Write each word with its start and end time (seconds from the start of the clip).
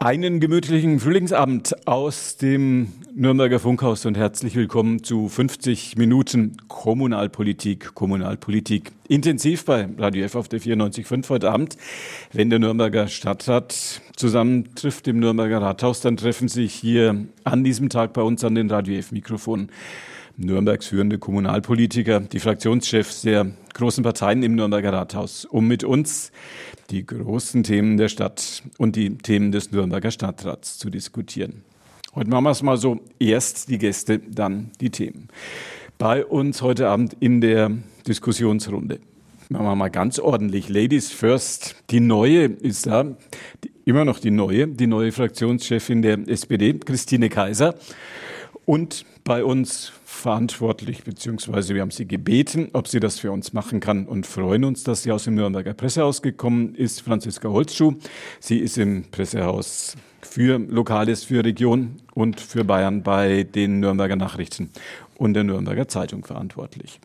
Einen 0.00 0.38
gemütlichen 0.38 1.00
Frühlingsabend 1.00 1.88
aus 1.88 2.36
dem 2.36 2.92
Nürnberger 3.16 3.58
Funkhaus 3.58 4.06
und 4.06 4.16
herzlich 4.16 4.54
willkommen 4.54 5.02
zu 5.02 5.28
50 5.28 5.96
Minuten 5.96 6.56
Kommunalpolitik, 6.68 7.96
Kommunalpolitik 7.96 8.92
intensiv 9.08 9.64
bei 9.64 9.88
Radio 9.98 10.24
F 10.24 10.36
auf 10.36 10.46
der 10.48 10.60
94.5 10.60 11.28
heute 11.30 11.50
Abend. 11.50 11.76
Wenn 12.32 12.48
der 12.48 12.60
Nürnberger 12.60 13.08
Stadtrat 13.08 14.00
zusammentrifft 14.14 15.08
im 15.08 15.18
Nürnberger 15.18 15.60
Rathaus, 15.60 16.00
dann 16.00 16.16
treffen 16.16 16.46
sich 16.46 16.74
hier 16.74 17.24
an 17.42 17.64
diesem 17.64 17.88
Tag 17.88 18.12
bei 18.12 18.22
uns 18.22 18.44
an 18.44 18.54
den 18.54 18.70
Radio 18.70 18.94
F 19.00 19.10
Mikrofonen 19.10 19.68
Nürnbergs 20.40 20.86
führende 20.86 21.18
Kommunalpolitiker, 21.18 22.20
die 22.20 22.38
Fraktionschefs 22.38 23.22
der 23.22 23.50
großen 23.74 24.04
Parteien 24.04 24.44
im 24.44 24.54
Nürnberger 24.54 24.92
Rathaus, 24.92 25.44
um 25.44 25.66
mit 25.66 25.82
uns 25.82 26.30
die 26.90 27.04
großen 27.04 27.64
Themen 27.64 27.96
der 27.96 28.08
Stadt 28.08 28.62
und 28.78 28.94
die 28.94 29.18
Themen 29.18 29.50
des 29.50 29.72
Nürnberger 29.72 30.12
Stadtrats 30.12 30.78
zu 30.78 30.90
diskutieren. 30.90 31.64
Heute 32.14 32.30
machen 32.30 32.44
wir 32.44 32.52
es 32.52 32.62
mal 32.62 32.76
so, 32.76 33.00
erst 33.18 33.68
die 33.68 33.78
Gäste, 33.78 34.20
dann 34.20 34.70
die 34.80 34.90
Themen. 34.90 35.26
Bei 35.98 36.24
uns 36.24 36.62
heute 36.62 36.88
Abend 36.88 37.16
in 37.18 37.40
der 37.40 37.72
Diskussionsrunde. 38.06 39.00
Machen 39.48 39.66
wir 39.66 39.74
mal 39.74 39.88
ganz 39.88 40.20
ordentlich. 40.20 40.68
Ladies 40.68 41.10
first. 41.10 41.74
Die 41.90 42.00
neue 42.00 42.44
ist 42.44 42.86
da, 42.86 43.16
immer 43.84 44.04
noch 44.04 44.20
die 44.20 44.30
neue, 44.30 44.68
die 44.68 44.86
neue 44.86 45.10
Fraktionschefin 45.10 46.02
der 46.02 46.28
SPD, 46.28 46.74
Christine 46.74 47.28
Kaiser. 47.28 47.74
Und 48.66 49.04
bei 49.24 49.44
uns 49.44 49.92
verantwortlich, 50.18 51.04
beziehungsweise 51.04 51.74
wir 51.74 51.82
haben 51.82 51.90
sie 51.90 52.06
gebeten, 52.06 52.68
ob 52.72 52.88
sie 52.88 53.00
das 53.00 53.18
für 53.18 53.32
uns 53.32 53.52
machen 53.52 53.80
kann 53.80 54.06
und 54.06 54.26
freuen 54.26 54.64
uns, 54.64 54.82
dass 54.84 55.02
sie 55.02 55.12
aus 55.12 55.24
dem 55.24 55.36
Nürnberger 55.36 55.74
Pressehaus 55.74 56.20
gekommen 56.22 56.74
ist, 56.74 57.00
Franziska 57.00 57.48
Holzschuh. 57.48 57.94
Sie 58.40 58.58
ist 58.58 58.76
im 58.76 59.04
Pressehaus 59.10 59.96
für 60.20 60.58
Lokales, 60.58 61.24
für 61.24 61.44
Region 61.44 61.96
und 62.14 62.40
für 62.40 62.64
Bayern 62.64 63.02
bei 63.02 63.44
den 63.44 63.80
Nürnberger 63.80 64.16
Nachrichten 64.16 64.70
und 65.16 65.34
der 65.34 65.44
Nürnberger 65.44 65.88
Zeitung 65.88 66.24
verantwortlich. 66.24 67.00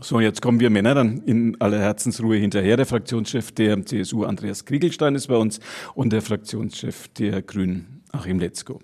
So, 0.00 0.20
jetzt 0.20 0.40
kommen 0.40 0.60
wir 0.60 0.70
Männer 0.70 0.94
dann 0.94 1.22
in 1.26 1.60
aller 1.60 1.80
Herzensruhe 1.80 2.36
hinterher. 2.36 2.76
Der 2.76 2.86
Fraktionschef 2.86 3.50
der 3.52 3.84
CSU, 3.84 4.24
Andreas 4.24 4.64
Kriegelstein, 4.64 5.16
ist 5.16 5.26
bei 5.26 5.36
uns 5.36 5.58
und 5.94 6.12
der 6.12 6.22
Fraktionschef 6.22 7.08
der 7.08 7.42
Grünen, 7.42 8.02
Achim 8.12 8.38
Letzko. 8.38 8.80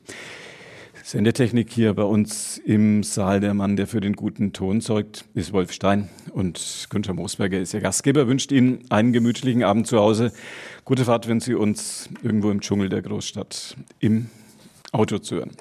Sendetechnik 1.07 1.73
hier 1.73 1.95
bei 1.95 2.03
uns 2.03 2.59
im 2.59 3.05
Saal. 3.05 3.39
Der 3.39 3.55
Mann, 3.55 3.77
der 3.77 3.87
für 3.87 4.01
den 4.01 4.15
guten 4.15 4.53
Ton 4.53 4.81
zeugt, 4.81 5.25
ist 5.35 5.53
Wolf 5.53 5.71
Stein. 5.71 6.09
Und 6.33 6.89
Günther 6.91 7.15
Moosberger 7.15 7.61
ist 7.61 7.73
Ihr 7.75 7.81
Gastgeber, 7.81 8.27
wünscht 8.27 8.51
Ihnen 8.51 8.81
einen 8.89 9.12
gemütlichen 9.12 9.62
Abend 9.62 9.87
zu 9.87 10.01
Hause. 10.01 10.33
Gute 10.84 11.05
Fahrt, 11.05 11.29
wenn 11.29 11.39
Sie 11.39 11.55
uns 11.55 12.09
irgendwo 12.25 12.51
im 12.51 12.61
Dschungel 12.61 12.89
der 12.89 13.03
Großstadt 13.03 13.77
im 14.01 14.31
Auto 14.91 15.19
zu 15.19 15.37
hören. 15.37 15.53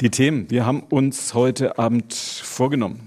Die 0.00 0.10
Themen, 0.10 0.48
wir 0.48 0.64
haben 0.64 0.84
uns 0.84 1.34
heute 1.34 1.76
Abend 1.76 2.14
vorgenommen. 2.14 3.00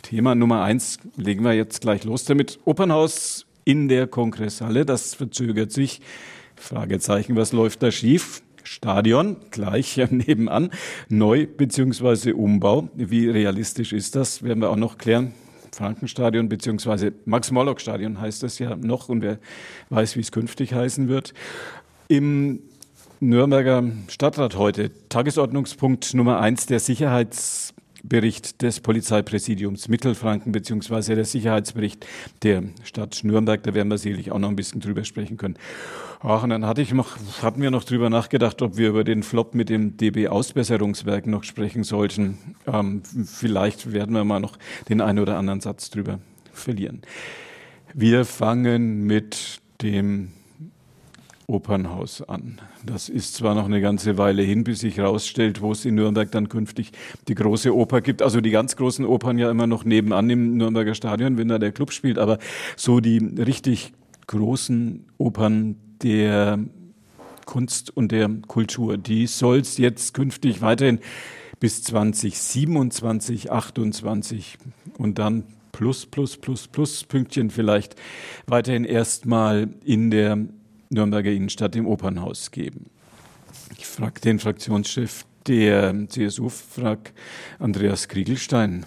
Thema 0.00 0.34
Nummer 0.34 0.62
eins 0.62 0.98
legen 1.18 1.44
wir 1.44 1.52
jetzt 1.52 1.82
gleich 1.82 2.04
los 2.04 2.24
damit. 2.24 2.58
Opernhaus 2.64 3.44
in 3.66 3.88
der 3.88 4.06
Kongresshalle, 4.06 4.86
das 4.86 5.14
verzögert 5.14 5.72
sich. 5.72 6.00
Fragezeichen, 6.54 7.36
was 7.36 7.52
läuft 7.52 7.82
da 7.82 7.90
schief? 7.90 8.40
Stadion, 8.66 9.36
gleich 9.52 9.96
nebenan, 10.10 10.70
Neu- 11.08 11.46
bzw. 11.46 12.32
Umbau. 12.32 12.88
Wie 12.94 13.28
realistisch 13.30 13.92
ist 13.92 14.16
das, 14.16 14.42
werden 14.42 14.60
wir 14.60 14.70
auch 14.70 14.76
noch 14.76 14.98
klären. 14.98 15.32
Frankenstadion 15.72 16.48
bzw. 16.48 17.12
Max-Morlock-Stadion 17.26 18.20
heißt 18.20 18.42
das 18.42 18.58
ja 18.58 18.74
noch 18.76 19.08
und 19.08 19.22
wer 19.22 19.38
weiß, 19.90 20.16
wie 20.16 20.20
es 20.20 20.32
künftig 20.32 20.74
heißen 20.74 21.08
wird. 21.08 21.32
Im 22.08 22.60
Nürnberger 23.20 23.84
Stadtrat 24.08 24.56
heute, 24.56 24.90
Tagesordnungspunkt 25.08 26.14
Nummer 26.14 26.40
eins, 26.40 26.66
der 26.66 26.80
Sicherheits 26.80 27.72
Bericht 28.08 28.62
des 28.62 28.80
Polizeipräsidiums 28.80 29.88
Mittelfranken 29.88 30.52
beziehungsweise 30.52 31.14
der 31.14 31.24
Sicherheitsbericht 31.24 32.06
der 32.42 32.64
Stadt 32.84 33.20
Nürnberg. 33.22 33.62
Da 33.62 33.74
werden 33.74 33.88
wir 33.88 33.98
sicherlich 33.98 34.32
auch 34.32 34.38
noch 34.38 34.48
ein 34.48 34.56
bisschen 34.56 34.80
drüber 34.80 35.04
sprechen 35.04 35.36
können. 35.36 35.56
Ach, 36.20 36.42
und 36.42 36.50
dann 36.50 36.66
hatte 36.66 36.82
ich 36.82 36.92
noch, 36.92 37.16
hatten 37.42 37.60
wir 37.60 37.70
noch 37.70 37.84
drüber 37.84 38.10
nachgedacht, 38.10 38.62
ob 38.62 38.76
wir 38.76 38.88
über 38.88 39.04
den 39.04 39.22
Flop 39.22 39.54
mit 39.54 39.68
dem 39.68 39.96
DB-Ausbesserungswerk 39.96 41.26
noch 41.26 41.44
sprechen 41.44 41.84
sollten. 41.84 42.38
Ähm, 42.66 43.02
vielleicht 43.24 43.92
werden 43.92 44.14
wir 44.14 44.24
mal 44.24 44.40
noch 44.40 44.56
den 44.88 45.00
einen 45.00 45.18
oder 45.18 45.36
anderen 45.36 45.60
Satz 45.60 45.90
drüber 45.90 46.18
verlieren. 46.52 47.02
Wir 47.94 48.24
fangen 48.24 49.04
mit 49.04 49.60
dem 49.82 50.32
Opernhaus 51.46 52.22
an. 52.22 52.60
Das 52.84 53.08
ist 53.08 53.34
zwar 53.34 53.54
noch 53.54 53.66
eine 53.66 53.80
ganze 53.80 54.18
Weile 54.18 54.42
hin, 54.42 54.64
bis 54.64 54.80
sich 54.80 54.96
herausstellt, 54.96 55.60
wo 55.60 55.72
es 55.72 55.84
in 55.84 55.94
Nürnberg 55.94 56.30
dann 56.30 56.48
künftig 56.48 56.90
die 57.28 57.34
große 57.34 57.74
Oper 57.74 58.00
gibt. 58.00 58.22
Also 58.22 58.40
die 58.40 58.50
ganz 58.50 58.76
großen 58.76 59.04
Opern 59.04 59.38
ja 59.38 59.50
immer 59.50 59.66
noch 59.66 59.84
nebenan 59.84 60.28
im 60.28 60.56
Nürnberger 60.56 60.94
Stadion, 60.94 61.38
wenn 61.38 61.48
da 61.48 61.58
der 61.58 61.72
Club 61.72 61.92
spielt. 61.92 62.18
Aber 62.18 62.38
so 62.76 63.00
die 63.00 63.18
richtig 63.18 63.92
großen 64.26 65.06
Opern 65.18 65.76
der 66.02 66.58
Kunst 67.44 67.96
und 67.96 68.10
der 68.10 68.28
Kultur, 68.48 68.98
die 68.98 69.28
soll 69.28 69.60
es 69.60 69.78
jetzt 69.78 70.14
künftig 70.14 70.62
weiterhin 70.62 70.98
bis 71.60 71.82
2027, 71.84 73.50
28 73.50 74.58
und 74.98 75.18
dann 75.18 75.44
plus, 75.72 76.06
plus, 76.06 76.36
plus, 76.36 76.68
plus 76.68 77.04
Pünktchen 77.04 77.50
vielleicht 77.50 77.96
weiterhin 78.46 78.84
erstmal 78.84 79.68
in 79.84 80.10
der 80.10 80.38
Nürnberger 80.90 81.30
Innenstadt 81.30 81.76
im 81.76 81.86
Opernhaus 81.86 82.50
geben. 82.50 82.86
Ich 83.78 83.86
frage 83.86 84.20
den 84.20 84.38
Fraktionschef 84.38 85.24
der 85.46 85.94
CSU, 86.08 86.48
frag 86.48 87.12
Andreas 87.58 88.08
Kriegelstein. 88.08 88.86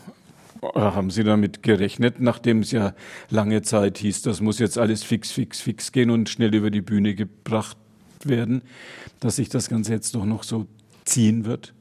Haben 0.62 1.10
Sie 1.10 1.24
damit 1.24 1.64
gerechnet, 1.64 2.20
nachdem 2.20 2.60
es 2.60 2.72
ja 2.72 2.94
lange 3.30 3.62
Zeit 3.62 3.98
hieß, 3.98 4.24
das 4.24 4.42
muss 4.42 4.60
jetzt 4.60 4.78
alles 4.78 5.04
fix, 5.04 5.32
fix, 5.32 5.62
fix 5.62 5.94
gehen 5.94 6.10
und 6.10 6.28
schnell 6.28 6.54
über 6.54 6.70
die 6.70 6.82
Bühne 6.82 7.16
gebracht 7.16 7.78
werden, 8.26 8.62
dass 9.22 9.38
sich 9.38 9.48
das 9.48 9.70
Ganze 9.70 9.94
jetzt 9.94 10.16
doch 10.16 10.26
noch 10.26 10.44
so 10.44 10.68
ziehen 11.06 11.46
wird? 11.46 11.74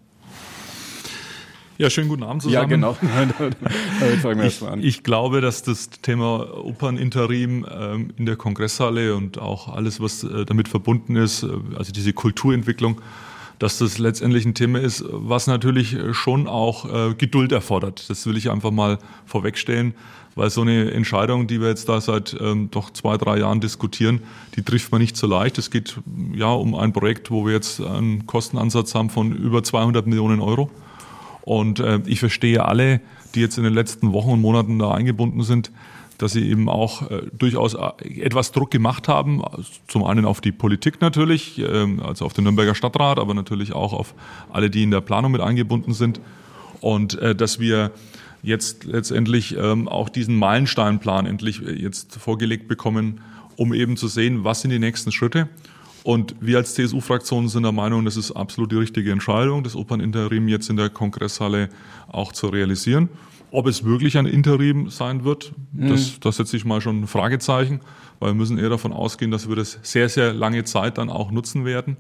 Ja, 1.81 1.89
schönen 1.91 2.09
guten 2.09 2.25
Abend 2.25 2.43
zusammen. 2.43 2.71
Ja, 2.71 2.77
genau. 2.77 2.97
Damit 4.01 4.19
fangen 4.19 4.41
wir 4.41 4.47
ich, 4.47 4.63
an. 4.63 4.83
Ich 4.83 5.05
glaube, 5.05 5.41
dass 5.41 5.63
das 5.63 5.91
Thema 5.91 6.65
Operninterim 6.65 7.65
ähm, 7.71 8.11
in 8.17 8.27
der 8.27 8.35
Kongresshalle 8.35 9.15
und 9.15 9.39
auch 9.39 9.73
alles, 9.73 10.01
was 10.01 10.25
äh, 10.25 10.45
damit 10.45 10.67
verbunden 10.67 11.15
ist, 11.15 11.45
äh, 11.45 11.51
also 11.77 11.93
diese 11.93 12.13
Kulturentwicklung, 12.13 13.01
dass 13.61 13.79
das 13.79 13.99
letztendlich 13.99 14.45
ein 14.45 14.55
Thema 14.55 14.81
ist, 14.81 15.05
was 15.09 15.47
natürlich 15.47 15.97
schon 16.11 16.49
auch 16.49 17.11
äh, 17.11 17.15
Geduld 17.15 17.53
erfordert. 17.53 18.11
Das 18.11 18.27
will 18.27 18.37
ich 18.37 18.51
einfach 18.51 18.73
mal 18.73 18.99
vorwegstellen, 19.25 19.95
weil 20.35 20.51
so 20.51 20.63
eine 20.63 20.91
Entscheidung, 20.91 21.47
die 21.47 21.61
wir 21.61 21.69
jetzt 21.69 21.89
da 21.89 22.01
seit 22.01 22.37
ähm, 22.41 22.73
doch 22.73 22.91
zwei, 22.91 23.17
drei 23.17 23.39
Jahren 23.39 23.61
diskutieren, 23.61 24.23
die 24.57 24.63
trifft 24.63 24.91
man 24.91 25.01
nicht 25.01 25.17
so 25.17 25.29
leicht. 25.29 25.59
Es 25.59 25.71
geht 25.71 25.97
ja 26.35 26.51
um 26.51 26.75
ein 26.75 26.93
Projekt, 26.93 27.31
wo 27.31 27.47
wir 27.47 27.53
jetzt 27.53 27.81
einen 27.81 28.27
Kostenansatz 28.27 28.97
haben 28.97 29.11
von 29.11 29.31
über 29.31 29.63
200 29.63 30.09
Millionen 30.09 30.41
Euro. 30.41 30.69
Und 31.49 31.81
äh, 31.81 32.01
ich 32.05 32.21
verstehe 32.21 32.63
alle, 32.63 33.01
die 33.35 33.41
jetzt 33.41 33.57
in 33.57 33.65
den 33.65 33.73
letzten 33.73 34.13
Wochen 34.13 34.33
und 34.33 34.43
Monaten 34.43 34.79
da 34.79 34.93
eingebunden 34.93 35.43
sind, 35.43 35.73
dass 36.19 36.33
sie 36.33 36.47
eben 36.47 36.69
auch 36.69 37.11
äh, 37.11 37.23
durchaus 37.33 37.73
äh, 37.73 38.21
etwas 38.21 38.53
Druck 38.53 38.71
gemacht 38.71 39.09
haben. 39.09 39.43
Zum 39.87 40.05
einen 40.05 40.27
auf 40.27 40.43
die 40.43 40.53
Politik 40.53 41.01
natürlich, 41.01 41.59
äh, 41.59 41.87
also 42.03 42.27
auf 42.27 42.35
den 42.35 42.45
Nürnberger 42.45 42.75
Stadtrat, 42.75 43.19
aber 43.19 43.33
natürlich 43.33 43.73
auch 43.73 43.95
auf 43.95 44.15
alle, 44.53 44.69
die 44.69 44.83
in 44.83 44.91
der 44.91 45.01
Planung 45.01 45.33
mit 45.33 45.41
eingebunden 45.41 45.95
sind. 45.95 46.21
Und 46.83 47.19
äh, 47.19 47.35
dass 47.35 47.59
wir 47.59 47.93
jetzt 48.43 48.85
letztendlich 48.85 49.57
ähm, 49.57 49.89
auch 49.89 50.11
diesen 50.11 50.37
Meilensteinplan 50.37 51.25
endlich 51.25 51.67
äh, 51.67 51.73
jetzt 51.73 52.15
vorgelegt 52.17 52.69
bekommen, 52.69 53.23
um 53.57 53.73
eben 53.73 53.97
zu 53.97 54.09
sehen, 54.09 54.45
was 54.45 54.61
sind 54.61 54.71
die 54.71 54.79
nächsten 54.79 55.13
Schritte. 55.13 55.49
Und 56.05 56.35
wir 56.41 56.59
als 56.59 56.75
CSU-Fraktion 56.75 57.49
sind 57.49 57.65
der 57.65 57.73
Meinung, 57.73 58.05
das 58.05 58.17
ist 58.17 58.33
absolut 58.33 58.73
die 58.73 58.77
richtige 58.77 59.13
Entscheidung, 59.13 59.63
das 59.63 59.77
Operninterim 59.77 60.49
jetzt 60.49 60.71
in 60.71 60.77
der 60.77 60.91
Kongresshalle 60.91 61.69
auch 62.09 62.33
zu 62.33 62.49
realisieren. 62.49 63.09
Ob 63.51 63.67
es 63.67 63.85
wirklich 63.85 64.19
ein 64.19 64.27
Interim 64.27 64.91
sein 64.91 65.25
wird, 65.25 65.53
mhm. 65.73 65.89
das, 65.89 66.21
das 66.21 66.37
setze 66.37 66.57
ich 66.57 66.65
mal 66.65 66.81
schon 66.81 67.03
ein 67.03 67.07
Fragezeichen, 67.07 67.81
weil 68.21 68.31
wir 68.31 68.35
müssen 68.35 68.59
eher 68.59 68.69
davon 68.69 68.93
ausgehen, 68.93 69.31
dass 69.31 69.49
wir 69.49 69.57
das 69.57 69.79
sehr, 69.83 70.09
sehr 70.09 70.35
lange 70.35 70.65
Zeit 70.65 70.99
dann 70.99 71.09
auch 71.09 71.31
nutzen 71.31 71.65
werden. 71.65 71.97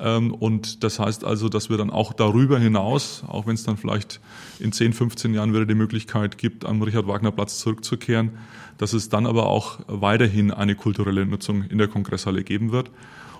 Ähm, 0.00 0.32
und 0.34 0.82
das 0.82 0.98
heißt 0.98 1.24
also, 1.24 1.48
dass 1.48 1.70
wir 1.70 1.76
dann 1.76 1.90
auch 1.90 2.12
darüber 2.12 2.58
hinaus, 2.58 3.22
auch 3.26 3.46
wenn 3.46 3.54
es 3.54 3.64
dann 3.64 3.76
vielleicht 3.76 4.20
in 4.58 4.72
10, 4.72 4.92
15 4.92 5.34
Jahren 5.34 5.52
wieder 5.52 5.66
die 5.66 5.74
Möglichkeit 5.74 6.38
gibt, 6.38 6.64
am 6.64 6.82
Richard-Wagner-Platz 6.82 7.58
zurückzukehren, 7.58 8.30
dass 8.78 8.92
es 8.92 9.08
dann 9.08 9.26
aber 9.26 9.46
auch 9.46 9.80
weiterhin 9.86 10.50
eine 10.50 10.74
kulturelle 10.74 11.26
Nutzung 11.26 11.64
in 11.64 11.78
der 11.78 11.88
Kongresshalle 11.88 12.44
geben 12.44 12.72
wird. 12.72 12.90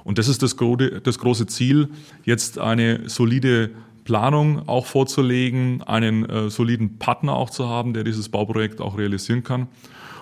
Und 0.04 0.18
das 0.18 0.28
ist 0.28 0.42
das, 0.42 0.56
das 1.02 1.18
große 1.18 1.46
Ziel, 1.46 1.88
jetzt 2.24 2.58
eine 2.58 3.08
solide 3.08 3.70
Planung 4.04 4.68
auch 4.68 4.86
vorzulegen, 4.86 5.82
einen 5.82 6.28
äh, 6.28 6.50
soliden 6.50 6.98
Partner 6.98 7.34
auch 7.36 7.50
zu 7.50 7.68
haben, 7.68 7.92
der 7.92 8.04
dieses 8.04 8.28
Bauprojekt 8.28 8.80
auch 8.80 8.98
realisieren 8.98 9.44
kann. 9.44 9.68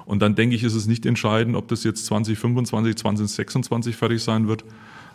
Und 0.05 0.21
dann 0.21 0.35
denke 0.35 0.57
ich, 0.57 0.65
ist 0.65 0.75
es 0.75 0.87
nicht 0.87 1.07
entscheidend, 1.07 1.55
ob 1.55 1.69
das 1.69 1.85
jetzt 1.85 2.07
2025, 2.07 2.97
2026 2.97 3.97
fertig 3.97 4.23
sein 4.23 4.49
wird. 4.49 4.65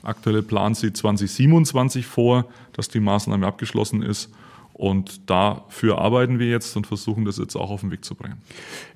Aktuelle 0.03 0.43
Plan 0.43 0.75
sieht 0.75 0.97
2027 0.97 2.05
vor, 2.05 2.45
dass 2.73 2.89
die 2.89 2.99
Maßnahme 2.99 3.47
abgeschlossen 3.47 4.03
ist. 4.03 4.29
Und 4.73 5.29
dafür 5.29 5.99
arbeiten 5.99 6.39
wir 6.39 6.47
jetzt 6.47 6.75
und 6.75 6.87
versuchen 6.87 7.25
das 7.25 7.37
jetzt 7.37 7.55
auch 7.55 7.69
auf 7.69 7.81
den 7.81 7.91
Weg 7.91 8.03
zu 8.03 8.15
bringen. 8.15 8.41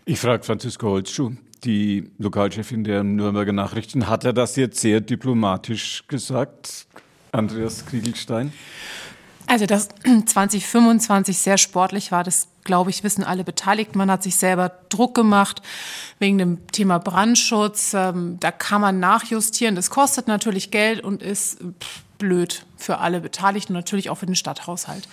Ich 0.06 0.20
frage 0.20 0.44
Franziska 0.44 0.88
Holzschuh, 0.88 1.34
die 1.64 2.10
Lokalchefin 2.18 2.84
der 2.84 3.04
Nürnberger 3.04 3.54
Nachrichten. 3.54 4.08
Hat 4.08 4.26
er 4.26 4.34
das 4.34 4.56
jetzt 4.56 4.80
sehr 4.80 5.02
diplomatisch 5.02 6.04
gesagt, 6.08 6.88
Andreas 7.32 7.86
Kriegelstein? 7.86 8.52
Also, 9.48 9.66
dass 9.66 9.90
2025 10.26 11.38
sehr 11.38 11.58
sportlich 11.58 12.12
war, 12.12 12.24
das 12.24 12.50
glaube 12.68 12.92
ich, 12.92 13.04
wissen 13.04 13.24
alle 13.24 13.44
Beteiligten. 13.44 13.98
Man 13.98 14.12
hat 14.12 14.22
sich 14.22 14.36
selber 14.36 14.72
Druck 14.90 15.16
gemacht 15.16 15.64
wegen 16.20 16.38
dem 16.38 16.68
Thema 16.68 17.00
Brandschutz. 17.00 17.94
Ähm, 17.96 18.38
da 18.40 18.52
kann 18.52 18.82
man 18.82 19.00
nachjustieren. 19.00 19.76
Das 19.76 19.90
kostet 19.90 20.28
natürlich 20.28 20.70
Geld 20.70 21.04
und 21.04 21.24
ist 21.24 21.58
blöd 22.20 22.66
für 22.78 23.00
alle 23.00 23.22
Beteiligten 23.22 23.74
und 23.74 23.80
natürlich 23.80 24.10
auch 24.10 24.18
für 24.18 24.26
den 24.26 24.36
Stadthaushalt. 24.36 25.08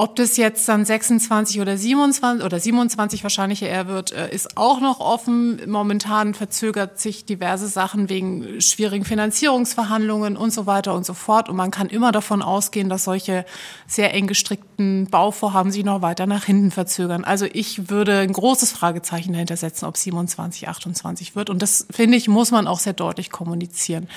Ob 0.00 0.16
das 0.16 0.38
jetzt 0.38 0.66
dann 0.66 0.86
26 0.86 1.60
oder 1.60 1.76
27 1.76 2.42
oder 2.42 2.58
27 2.58 3.22
wahrscheinlich 3.22 3.60
eher 3.60 3.86
wird, 3.86 4.12
äh, 4.12 4.34
ist 4.34 4.56
auch 4.56 4.80
noch 4.80 4.98
offen. 4.98 5.60
Momentan 5.70 6.32
verzögert 6.32 6.98
sich 6.98 7.26
diverse 7.26 7.68
Sachen 7.68 8.08
wegen 8.08 8.62
schwierigen 8.62 9.04
Finanzierungsverhandlungen 9.04 10.38
und 10.38 10.54
so 10.54 10.64
weiter 10.64 10.94
und 10.94 11.04
so 11.04 11.12
fort. 11.12 11.50
Und 11.50 11.56
man 11.56 11.70
kann 11.70 11.90
immer 11.90 12.12
davon 12.12 12.40
ausgehen, 12.40 12.88
dass 12.88 13.04
solche 13.04 13.44
sehr 13.86 14.14
eng 14.14 14.26
gestrickten 14.26 15.04
Bauvorhaben 15.10 15.70
sich 15.70 15.84
noch 15.84 16.00
weiter 16.00 16.24
nach 16.24 16.44
hinten 16.44 16.70
verzögern. 16.70 17.22
Also 17.22 17.44
ich 17.52 17.90
würde 17.90 18.20
ein 18.20 18.32
großes 18.32 18.72
Fragezeichen 18.72 19.34
dahinter 19.34 19.58
setzen, 19.58 19.84
ob 19.84 19.98
27, 19.98 20.66
28 20.66 21.36
wird. 21.36 21.50
Und 21.50 21.60
das 21.60 21.86
finde 21.90 22.16
ich, 22.16 22.26
muss 22.26 22.52
man 22.52 22.68
auch 22.68 22.78
sehr 22.78 22.94
deutlich 22.94 23.28
kommunizieren. 23.28 24.08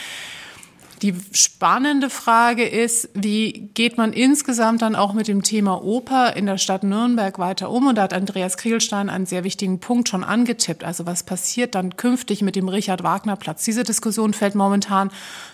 Die 1.03 1.13
spannende 1.33 2.09
Frage 2.09 2.63
ist, 2.63 3.09
wie 3.13 3.69
geht 3.73 3.97
man 3.97 4.13
insgesamt 4.13 4.81
dann 4.81 4.95
auch 4.95 5.11
mit 5.11 5.27
dem 5.27 5.43
Thema 5.43 5.83
Oper 5.83 6.33
in 6.37 6.45
der 6.45 6.57
Stadt 6.57 6.83
Nürnberg 6.83 7.37
weiter 7.39 7.69
um? 7.69 7.87
Und 7.87 7.97
da 7.97 8.03
hat 8.03 8.13
Andreas 8.13 8.55
Kriegelstein 8.55 9.09
einen 9.09 9.25
sehr 9.25 9.43
wichtigen 9.43 9.81
Punkt 9.81 10.07
schon 10.07 10.23
angetippt. 10.23 10.85
Also 10.85 11.05
was 11.05 11.23
passiert 11.23 11.75
dann 11.75 11.97
künftig 11.97 12.41
mit 12.41 12.55
dem 12.55 12.69
Richard-Wagner-Platz? 12.69 13.65
Diese 13.65 13.83
Diskussion 13.83 14.33
fällt 14.33 14.55
momentan 14.55 15.11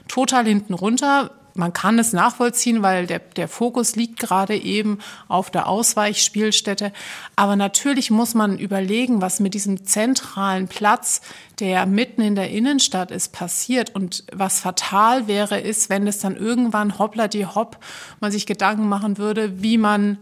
total 0.07 0.45
hinten 0.45 0.75
runter 0.75 1.31
man 1.55 1.73
kann 1.73 1.99
es 1.99 2.13
nachvollziehen, 2.13 2.81
weil 2.81 3.07
der, 3.07 3.19
der 3.19 3.47
Fokus 3.47 3.95
liegt 3.95 4.19
gerade 4.19 4.55
eben 4.55 4.99
auf 5.27 5.49
der 5.49 5.67
Ausweichspielstätte. 5.67 6.91
Aber 7.35 7.55
natürlich 7.55 8.11
muss 8.11 8.33
man 8.33 8.57
überlegen, 8.57 9.21
was 9.21 9.39
mit 9.39 9.53
diesem 9.53 9.85
zentralen 9.85 10.67
Platz, 10.67 11.21
der 11.59 11.85
mitten 11.85 12.21
in 12.21 12.35
der 12.35 12.49
Innenstadt 12.49 13.11
ist, 13.11 13.33
passiert. 13.33 13.95
Und 13.95 14.23
was 14.31 14.61
fatal 14.61 15.27
wäre, 15.27 15.59
ist, 15.59 15.89
wenn 15.89 16.07
es 16.07 16.19
dann 16.19 16.35
irgendwann 16.35 16.97
hoppla 16.97 17.27
die 17.27 17.45
hopp 17.45 17.77
man 18.19 18.31
sich 18.31 18.45
Gedanken 18.45 18.87
machen 18.87 19.17
würde, 19.17 19.61
wie 19.61 19.77
man 19.77 20.17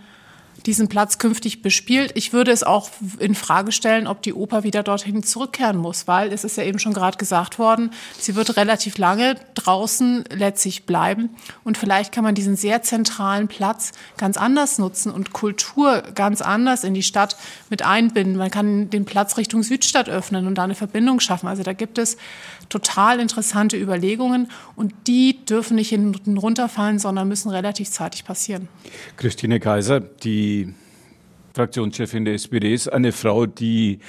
diesen 0.68 0.90
Platz 0.90 1.18
künftig 1.18 1.62
bespielt. 1.62 2.12
Ich 2.16 2.34
würde 2.34 2.52
es 2.52 2.64
auch 2.64 2.90
in 3.19 3.36
Frage 3.36 3.72
stellen, 3.72 4.06
ob 4.06 4.22
die 4.22 4.34
Oper 4.34 4.64
wieder 4.64 4.84
dorthin 4.84 5.24
zurückkehren 5.24 5.78
muss, 5.78 6.08
weil 6.08 6.31
es 6.34 6.44
ist 6.44 6.58
ja 6.58 6.64
eben 6.64 6.78
schon 6.78 6.94
gerade 6.94 7.18
gesagt 7.18 7.58
worden, 7.58 7.92
sie 8.19 8.36
wird 8.36 8.58
relativ 8.58 8.98
lange 8.98 9.36
draußen 9.56 10.25
letztlich 10.30 10.86
bleiben 10.86 11.30
und 11.64 11.78
vielleicht 11.78 12.12
kann 12.12 12.25
man 12.25 12.36
diesen 12.36 12.58
sehr 12.58 12.81
zentralen 12.81 13.48
Platz 13.48 13.94
ganz 14.18 14.36
anders 14.38 14.78
nutzen 14.78 15.12
und 15.12 15.31
Kultur 15.31 16.04
ganz 16.14 16.42
anders 16.42 16.84
in 16.84 16.94
die 16.94 17.04
Stadt 17.04 17.38
mit 17.70 17.81
einbinden. 17.81 18.36
Man 18.36 18.52
kann 18.52 18.90
den 18.90 19.06
Platz 19.06 19.38
Richtung 19.38 19.63
Südstadt 19.63 20.10
öffnen 20.10 20.48
und 20.48 20.56
da 20.56 20.66
eine 20.66 20.75
Verbindung 20.75 21.22
schaffen. 21.22 21.48
Also 21.48 21.63
da 21.63 21.72
gibt 21.72 21.98
es 21.98 22.18
total 22.69 23.19
interessante 23.19 23.78
Überlegungen 23.78 24.50
und 24.75 24.94
die 25.08 25.46
dürfen 25.46 25.75
nicht 25.75 25.90
hinten 25.90 26.38
runterfallen, 26.38 27.00
sondern 27.00 27.28
müssen 27.28 27.50
relativ 27.50 27.90
zeitig 27.90 28.25
passieren. 28.25 28.68
Christine 29.16 29.60
Kaiser, 29.60 30.00
die 30.00 30.74
Fraktionschefin 31.54 32.25
der 32.25 32.36
SPD 32.36 32.74
ist 32.74 32.88
eine 32.88 33.12
Frau, 33.12 33.48
die 33.48 34.00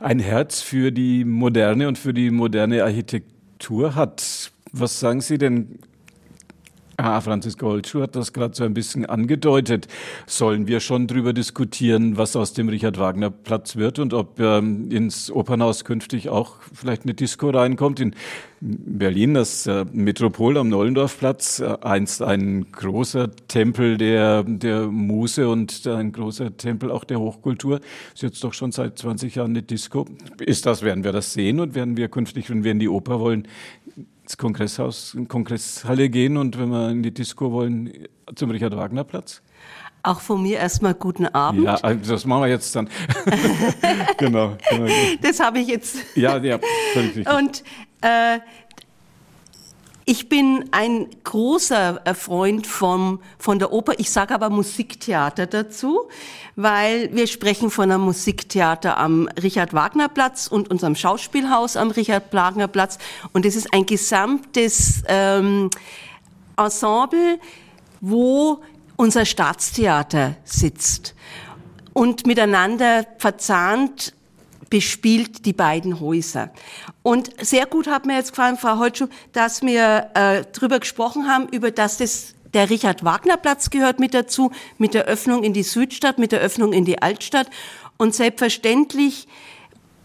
ein 0.00 0.18
Herz 0.20 0.60
für 0.60 0.92
die 0.92 1.24
Moderne 1.24 1.88
und 1.88 1.98
für 1.98 2.12
die 2.12 2.30
moderne 2.30 2.84
Architektur 2.84 3.94
hat. 3.94 4.52
Was 4.72 5.00
sagen 5.00 5.20
Sie 5.20 5.38
denn 5.38 5.78
Ah, 7.02 7.22
Franziska 7.22 7.64
Holtschuh 7.64 8.02
hat 8.02 8.14
das 8.14 8.34
gerade 8.34 8.54
so 8.54 8.62
ein 8.62 8.74
bisschen 8.74 9.06
angedeutet. 9.06 9.88
Sollen 10.26 10.66
wir 10.66 10.80
schon 10.80 11.06
darüber 11.06 11.32
diskutieren, 11.32 12.18
was 12.18 12.36
aus 12.36 12.52
dem 12.52 12.68
Richard-Wagner-Platz 12.68 13.76
wird 13.76 13.98
und 13.98 14.12
ob 14.12 14.38
ähm, 14.38 14.90
ins 14.90 15.30
Opernhaus 15.30 15.86
künftig 15.86 16.28
auch 16.28 16.56
vielleicht 16.74 17.04
eine 17.04 17.14
Disco 17.14 17.48
reinkommt? 17.48 18.00
In 18.00 18.14
Berlin, 18.60 19.32
das 19.32 19.66
äh, 19.66 19.86
Metropol 19.90 20.58
am 20.58 20.68
Nollendorfplatz, 20.68 21.60
äh, 21.60 21.78
einst 21.80 22.20
ein 22.20 22.70
großer 22.70 23.30
Tempel 23.48 23.96
der, 23.96 24.42
der 24.42 24.88
Muse 24.88 25.48
und 25.48 25.86
ein 25.86 26.12
großer 26.12 26.54
Tempel 26.58 26.90
auch 26.90 27.04
der 27.04 27.18
Hochkultur. 27.18 27.80
Ist 28.12 28.22
jetzt 28.22 28.44
doch 28.44 28.52
schon 28.52 28.72
seit 28.72 28.98
20 28.98 29.36
Jahren 29.36 29.52
eine 29.52 29.62
Disco. 29.62 30.04
Ist 30.38 30.66
das, 30.66 30.82
werden 30.82 31.04
wir 31.04 31.12
das 31.12 31.32
sehen 31.32 31.58
und 31.60 31.74
werden 31.74 31.96
wir 31.96 32.08
künftig, 32.08 32.50
wenn 32.50 32.62
wir 32.62 32.72
in 32.72 32.78
die 32.78 32.90
Oper 32.90 33.18
wollen, 33.20 33.48
ins 34.30 34.36
Kongresshaus, 34.36 35.14
in 35.14 35.26
Kongresshalle 35.26 36.08
gehen 36.08 36.36
und 36.36 36.56
wenn 36.56 36.68
wir 36.68 36.90
in 36.90 37.02
die 37.02 37.12
Disco 37.12 37.50
wollen, 37.50 37.92
zum 38.36 38.50
Richard-Wagner-Platz? 38.50 39.42
Auch 40.04 40.20
von 40.20 40.40
mir 40.40 40.58
erstmal 40.58 40.94
guten 40.94 41.26
Abend. 41.26 41.64
Ja, 41.64 41.74
also 41.74 42.12
das 42.12 42.24
machen 42.24 42.42
wir 42.42 42.48
jetzt 42.48 42.74
dann. 42.76 42.88
genau, 44.18 44.56
genau, 44.70 44.86
Das 45.20 45.40
habe 45.40 45.58
ich 45.58 45.66
jetzt. 45.66 45.98
Ja, 46.14 46.38
ja, 46.38 46.60
völlig 46.92 47.16
richtig. 47.16 47.34
Und 47.34 47.64
äh, 48.02 48.38
ich 50.10 50.28
bin 50.28 50.64
ein 50.72 51.06
großer 51.22 52.00
äh, 52.04 52.14
Freund 52.14 52.66
vom, 52.66 53.20
von 53.38 53.60
der 53.60 53.72
Oper. 53.72 53.92
Ich 53.98 54.10
sage 54.10 54.34
aber 54.34 54.50
Musiktheater 54.50 55.46
dazu, 55.46 56.08
weil 56.56 57.14
wir 57.14 57.28
sprechen 57.28 57.70
von 57.70 57.92
einem 57.92 58.02
Musiktheater 58.02 58.98
am 58.98 59.28
Richard-Wagner-Platz 59.40 60.48
und 60.48 60.68
unserem 60.68 60.96
Schauspielhaus 60.96 61.76
am 61.76 61.92
Richard-Wagner-Platz. 61.92 62.98
Und 63.32 63.46
es 63.46 63.54
ist 63.54 63.72
ein 63.72 63.86
gesamtes 63.86 65.04
ähm, 65.06 65.70
Ensemble, 66.56 67.38
wo 68.00 68.62
unser 68.96 69.24
Staatstheater 69.24 70.34
sitzt 70.42 71.14
und 71.92 72.26
miteinander 72.26 73.06
verzahnt 73.18 74.12
bespielt 74.70 75.44
die 75.44 75.52
beiden 75.52 76.00
Häuser. 76.00 76.50
Und 77.02 77.30
sehr 77.44 77.66
gut 77.66 77.88
hat 77.88 78.06
mir 78.06 78.16
jetzt 78.16 78.30
gefallen, 78.30 78.56
Frau 78.56 78.78
Holtschuh, 78.78 79.08
dass 79.32 79.62
wir 79.62 80.10
äh, 80.14 80.44
darüber 80.52 80.78
gesprochen 80.78 81.26
haben, 81.28 81.48
über 81.48 81.70
das 81.70 81.98
das 81.98 82.34
der 82.54 82.70
Richard-Wagner-Platz 82.70 83.70
gehört 83.70 84.00
mit 84.00 84.14
dazu, 84.14 84.50
mit 84.78 84.94
der 84.94 85.04
Öffnung 85.04 85.44
in 85.44 85.52
die 85.52 85.62
Südstadt, 85.62 86.18
mit 86.18 86.32
der 86.32 86.40
Öffnung 86.40 86.72
in 86.72 86.84
die 86.84 87.00
Altstadt. 87.00 87.48
Und 87.96 88.14
selbstverständlich 88.14 89.28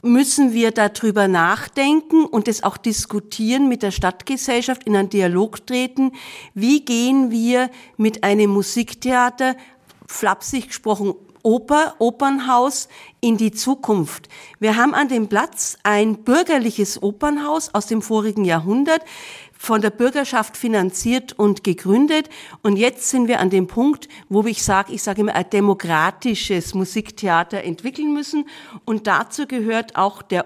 müssen 0.02 0.54
wir 0.54 0.72
darüber 0.72 1.28
nachdenken 1.28 2.26
und 2.26 2.48
es 2.48 2.64
auch 2.64 2.78
diskutieren 2.78 3.68
mit 3.68 3.82
der 3.82 3.92
Stadtgesellschaft, 3.92 4.84
in 4.84 4.96
einen 4.96 5.10
Dialog 5.10 5.66
treten. 5.66 6.12
Wie 6.54 6.86
gehen 6.86 7.32
wir 7.32 7.72
mit 7.98 8.24
einem 8.24 8.52
Musiktheater, 8.52 9.56
flapsig 10.08 10.68
gesprochen, 10.68 11.16
Oper, 11.46 11.96
Opernhaus 12.00 12.90
in 13.22 13.38
die 13.38 13.52
Zukunft. 13.52 14.30
Wir 14.60 14.78
haben 14.78 14.96
an 14.96 15.10
dem 15.10 15.28
Platz 15.28 15.78
ein 15.84 16.24
bürgerliches 16.24 17.04
Opernhaus 17.04 17.72
aus 17.72 17.86
dem 17.86 18.02
vorigen 18.02 18.46
Jahrhundert, 18.46 19.04
von 19.56 19.80
der 19.82 19.92
Bürgerschaft 19.92 20.58
finanziert 20.58 21.34
und 21.38 21.64
gegründet. 21.64 22.30
Und 22.64 22.78
jetzt 22.78 23.10
sind 23.10 23.28
wir 23.28 23.40
an 23.40 23.52
dem 23.52 23.68
Punkt, 23.68 24.10
wo 24.28 24.44
ich 24.44 24.64
sage, 24.64 24.92
ich 24.92 25.04
sage 25.04 25.22
immer, 25.22 25.36
ein 25.36 25.50
demokratisches 25.50 26.74
Musiktheater 26.74 27.64
entwickeln 27.64 28.14
müssen. 28.14 28.48
Und 28.84 29.06
dazu 29.06 29.46
gehört 29.46 29.96
auch 29.96 30.24
der, 30.24 30.46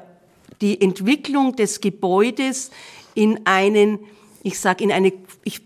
die 0.59 0.81
Entwicklung 0.81 1.55
des 1.55 1.79
Gebäudes 1.79 2.71
in 3.15 3.45
einen, 3.45 3.99
ich 4.43 4.59
sage, 4.59 4.83
in 4.83 4.91
eine, 4.91 5.13
ich, 5.45 5.61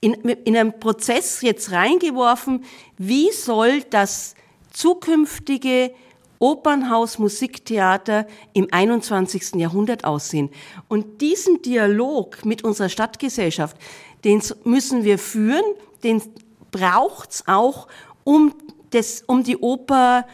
in, 0.00 0.14
in 0.14 0.56
einen 0.56 0.78
Prozess 0.78 1.42
jetzt 1.42 1.72
reingeworfen, 1.72 2.64
wie 2.98 3.32
soll 3.32 3.82
das 3.82 4.36
zukünftige 4.70 5.92
Opernhaus, 6.38 7.18
Musiktheater 7.18 8.26
im 8.54 8.68
21. 8.70 9.56
Jahrhundert 9.56 10.04
aussehen. 10.04 10.50
Und 10.88 11.20
diesen 11.20 11.60
Dialog 11.60 12.44
mit 12.46 12.64
unserer 12.64 12.88
Stadtgesellschaft, 12.88 13.76
den 14.24 14.42
müssen 14.64 15.04
wir 15.04 15.18
führen, 15.18 15.64
den 16.02 16.22
braucht's 16.70 17.44
auch, 17.46 17.88
um, 18.24 18.54
das, 18.90 19.22
um 19.26 19.44
die 19.44 19.58
Oper 19.58 20.26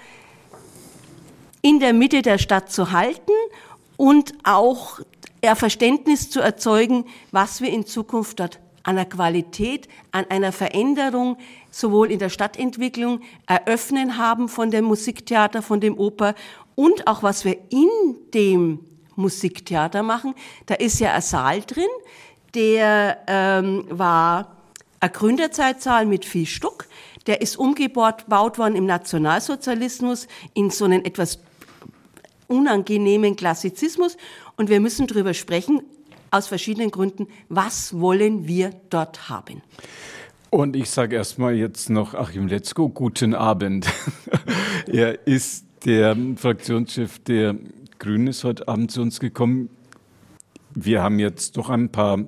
in 1.60 1.80
der 1.80 1.92
Mitte 1.92 2.22
der 2.22 2.38
Stadt 2.38 2.70
zu 2.70 2.92
halten 2.92 3.32
und 3.96 4.34
auch 4.44 5.00
Verständnis 5.54 6.30
zu 6.30 6.40
erzeugen, 6.40 7.04
was 7.30 7.60
wir 7.60 7.70
in 7.70 7.86
Zukunft 7.86 8.40
dort 8.40 8.60
an 8.82 8.96
der 8.96 9.04
Qualität, 9.04 9.88
an 10.12 10.26
einer 10.28 10.52
Veränderung 10.52 11.36
sowohl 11.76 12.10
in 12.10 12.18
der 12.18 12.30
Stadtentwicklung 12.30 13.20
eröffnen 13.46 14.16
haben 14.16 14.48
von 14.48 14.70
dem 14.70 14.86
Musiktheater, 14.86 15.60
von 15.60 15.80
dem 15.80 15.98
Oper 15.98 16.34
und 16.74 17.06
auch 17.06 17.22
was 17.22 17.44
wir 17.44 17.58
in 17.68 17.88
dem 18.32 18.80
Musiktheater 19.14 20.02
machen. 20.02 20.34
Da 20.66 20.74
ist 20.74 21.00
ja 21.00 21.12
ein 21.12 21.20
Saal 21.20 21.60
drin, 21.60 21.84
der 22.54 23.18
ähm, 23.26 23.84
war 23.90 24.56
eine 25.00 25.10
Gründerzeitzahl 25.10 26.06
mit 26.06 26.24
viel 26.24 26.46
Stuck. 26.46 26.86
Der 27.26 27.42
ist 27.42 27.56
umgebaut 27.58 28.24
worden 28.30 28.76
im 28.76 28.86
Nationalsozialismus 28.86 30.28
in 30.54 30.70
so 30.70 30.86
einen 30.86 31.04
etwas 31.04 31.40
unangenehmen 32.46 33.36
Klassizismus. 33.36 34.16
Und 34.56 34.70
wir 34.70 34.80
müssen 34.80 35.06
darüber 35.06 35.34
sprechen, 35.34 35.82
aus 36.30 36.46
verschiedenen 36.46 36.90
Gründen, 36.90 37.28
was 37.48 37.98
wollen 37.98 38.46
wir 38.46 38.70
dort 38.90 39.28
haben. 39.28 39.62
Und 40.50 40.76
ich 40.76 40.90
sage 40.90 41.16
erstmal 41.16 41.54
jetzt 41.54 41.90
noch 41.90 42.14
Achim 42.14 42.46
Letzko, 42.46 42.88
guten 42.88 43.34
Abend. 43.34 43.86
er 44.86 45.26
ist 45.26 45.66
der 45.84 46.16
Fraktionschef 46.36 47.18
der 47.18 47.56
Grünen, 47.98 48.28
ist 48.28 48.44
heute 48.44 48.68
Abend 48.68 48.92
zu 48.92 49.02
uns 49.02 49.18
gekommen. 49.18 49.70
Wir 50.72 51.02
haben 51.02 51.18
jetzt 51.18 51.56
doch 51.56 51.68
ein 51.68 51.90
paar 51.90 52.20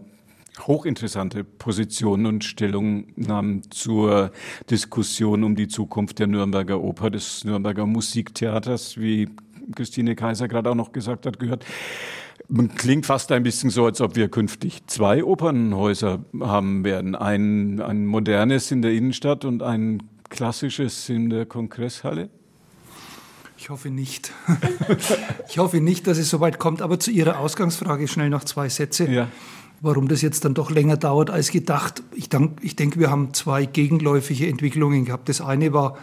hochinteressante 0.66 1.44
Positionen 1.44 2.26
und 2.26 2.44
Stellungnahmen 2.44 3.70
zur 3.70 4.32
Diskussion 4.68 5.44
um 5.44 5.54
die 5.54 5.68
Zukunft 5.68 6.18
der 6.18 6.26
Nürnberger 6.26 6.80
Oper, 6.82 7.10
des 7.10 7.44
Nürnberger 7.44 7.87
Musiktheaters, 7.87 8.98
wie 8.98 9.28
Christine 9.76 10.16
Kaiser 10.16 10.48
gerade 10.48 10.70
auch 10.70 10.75
noch 10.75 10.90
gesagt 10.90 11.25
hat, 11.25 11.38
gehört. 11.38 11.64
Klingt 12.76 13.04
fast 13.04 13.30
ein 13.33 13.42
bisschen 13.42 13.68
so, 13.71 13.85
als 13.85 14.00
ob 14.00 14.16
wir 14.16 14.28
künftig 14.28 14.87
zwei 14.87 15.23
Opernhäuser 15.23 16.25
haben 16.40 16.83
werden. 16.83 17.14
Ein, 17.14 17.80
ein 17.80 18.07
modernes 18.07 18.71
in 18.71 18.80
der 18.80 18.92
Innenstadt 18.92 19.45
und 19.45 19.62
ein 19.62 20.02
klassisches 20.30 21.09
in 21.09 21.30
der 21.30 21.47
Kongresshalle. 21.47 22.30
Ich 23.59 23.71
hoffe 23.71 23.90
nicht. 23.90 24.33
ich 25.49 25.59
hoffe 25.59 25.80
nicht, 25.80 26.07
dass 26.07 26.16
es 26.16 26.30
so 26.30 26.40
weit 26.40 26.59
kommt. 26.59 26.80
Aber 26.80 27.00
zu 27.00 27.11
Ihrer 27.11 27.38
Ausgangsfrage 27.38 28.09
schnell 28.09 28.30
noch 28.30 28.45
zwei 28.45 28.68
Sätze. 28.68 29.11
Ja. 29.11 29.28
Warum 29.80 30.09
das 30.09 30.23
jetzt 30.23 30.45
dann 30.45 30.54
doch 30.54 30.71
länger 30.71 30.97
dauert 30.97 31.28
als 31.30 31.50
gedacht. 31.50 32.02
Ich, 32.14 32.28
denk, 32.28 32.59
ich 32.62 32.76
denke, 32.76 32.99
wir 32.99 33.11
haben 33.11 33.35
zwei 33.35 33.66
gegenläufige 33.66 34.49
Entwicklungen 34.49 35.04
gehabt. 35.04 35.28
Das 35.28 35.40
eine 35.40 35.73
war 35.73 35.99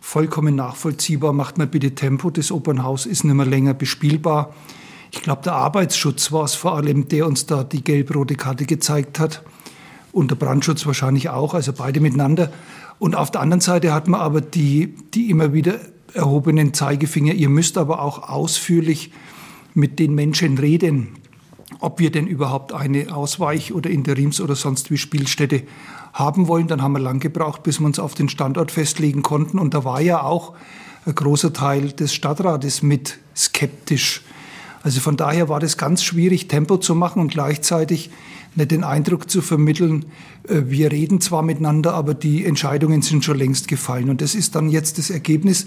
vollkommen 0.00 0.54
nachvollziehbar. 0.54 1.32
Macht 1.32 1.58
mal 1.58 1.66
bitte 1.66 1.94
Tempo. 1.94 2.30
Das 2.30 2.50
Opernhaus 2.50 3.04
ist 3.04 3.24
nicht 3.24 3.34
mehr 3.34 3.46
länger 3.46 3.74
bespielbar. 3.74 4.54
Ich 5.12 5.22
glaube, 5.22 5.42
der 5.42 5.52
Arbeitsschutz 5.52 6.32
war 6.32 6.44
es 6.44 6.54
vor 6.54 6.74
allem, 6.74 7.06
der 7.06 7.26
uns 7.26 7.46
da 7.46 7.64
die 7.64 7.84
gelb-rote 7.84 8.34
Karte 8.34 8.64
gezeigt 8.64 9.18
hat. 9.20 9.42
Und 10.10 10.30
der 10.30 10.36
Brandschutz 10.36 10.84
wahrscheinlich 10.86 11.28
auch, 11.28 11.54
also 11.54 11.72
beide 11.72 12.00
miteinander. 12.00 12.50
Und 12.98 13.14
auf 13.14 13.30
der 13.30 13.42
anderen 13.42 13.60
Seite 13.60 13.92
hat 13.92 14.08
man 14.08 14.20
aber 14.20 14.40
die, 14.40 14.94
die 15.14 15.30
immer 15.30 15.52
wieder 15.52 15.80
erhobenen 16.14 16.74
Zeigefinger. 16.74 17.34
Ihr 17.34 17.48
müsst 17.48 17.78
aber 17.78 18.02
auch 18.02 18.28
ausführlich 18.28 19.12
mit 19.74 19.98
den 19.98 20.14
Menschen 20.14 20.58
reden, 20.58 21.08
ob 21.78 21.98
wir 21.98 22.10
denn 22.10 22.26
überhaupt 22.26 22.72
eine 22.72 23.14
Ausweich- 23.14 23.72
oder 23.72 23.90
Interims- 23.90 24.40
oder 24.40 24.54
sonst 24.54 24.90
wie 24.90 24.98
Spielstätte 24.98 25.62
haben 26.12 26.48
wollen. 26.48 26.68
Dann 26.68 26.82
haben 26.82 26.92
wir 26.92 27.00
lang 27.00 27.20
gebraucht, 27.20 27.62
bis 27.62 27.80
wir 27.80 27.86
uns 27.86 27.98
auf 27.98 28.14
den 28.14 28.28
Standort 28.28 28.70
festlegen 28.70 29.22
konnten. 29.22 29.58
Und 29.58 29.74
da 29.74 29.84
war 29.84 30.00
ja 30.00 30.22
auch 30.22 30.54
ein 31.04 31.14
großer 31.14 31.52
Teil 31.52 31.92
des 31.92 32.14
Stadtrates 32.14 32.82
mit 32.82 33.18
skeptisch. 33.36 34.22
Also 34.82 35.00
von 35.00 35.16
daher 35.16 35.48
war 35.48 35.60
das 35.60 35.76
ganz 35.76 36.02
schwierig, 36.02 36.48
Tempo 36.48 36.76
zu 36.76 36.94
machen 36.94 37.20
und 37.20 37.32
gleichzeitig 37.32 38.10
nicht 38.54 38.70
den 38.70 38.84
Eindruck 38.84 39.30
zu 39.30 39.40
vermitteln, 39.40 40.06
äh, 40.48 40.62
wir 40.66 40.92
reden 40.92 41.20
zwar 41.20 41.42
miteinander, 41.42 41.94
aber 41.94 42.14
die 42.14 42.44
Entscheidungen 42.44 43.02
sind 43.02 43.24
schon 43.24 43.38
längst 43.38 43.68
gefallen. 43.68 44.10
Und 44.10 44.20
das 44.20 44.34
ist 44.34 44.54
dann 44.54 44.68
jetzt 44.68 44.98
das 44.98 45.10
Ergebnis. 45.10 45.66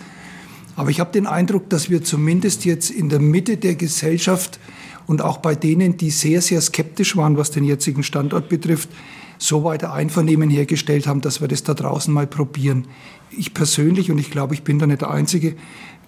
Aber 0.75 0.89
ich 0.89 0.99
habe 0.99 1.11
den 1.11 1.25
Eindruck, 1.25 1.69
dass 1.69 1.89
wir 1.89 2.03
zumindest 2.03 2.65
jetzt 2.65 2.91
in 2.91 3.09
der 3.09 3.19
Mitte 3.19 3.57
der 3.57 3.75
Gesellschaft 3.75 4.59
und 5.07 5.21
auch 5.21 5.37
bei 5.37 5.55
denen, 5.55 5.97
die 5.97 6.09
sehr, 6.09 6.41
sehr 6.41 6.59
skeptisch 6.61 7.15
waren, 7.15 7.37
was 7.37 7.51
den 7.51 7.63
jetzigen 7.63 8.03
Standort 8.03 8.49
betrifft, 8.49 8.89
so 9.37 9.63
weiter 9.63 9.93
Einvernehmen 9.93 10.49
hergestellt 10.49 11.07
haben, 11.07 11.21
dass 11.21 11.41
wir 11.41 11.47
das 11.47 11.63
da 11.63 11.73
draußen 11.73 12.13
mal 12.13 12.27
probieren. 12.27 12.87
Ich 13.31 13.53
persönlich, 13.53 14.11
und 14.11 14.17
ich 14.17 14.31
glaube, 14.31 14.53
ich 14.53 14.63
bin 14.63 14.79
da 14.79 14.87
nicht 14.87 15.01
der 15.01 15.11
Einzige, 15.11 15.55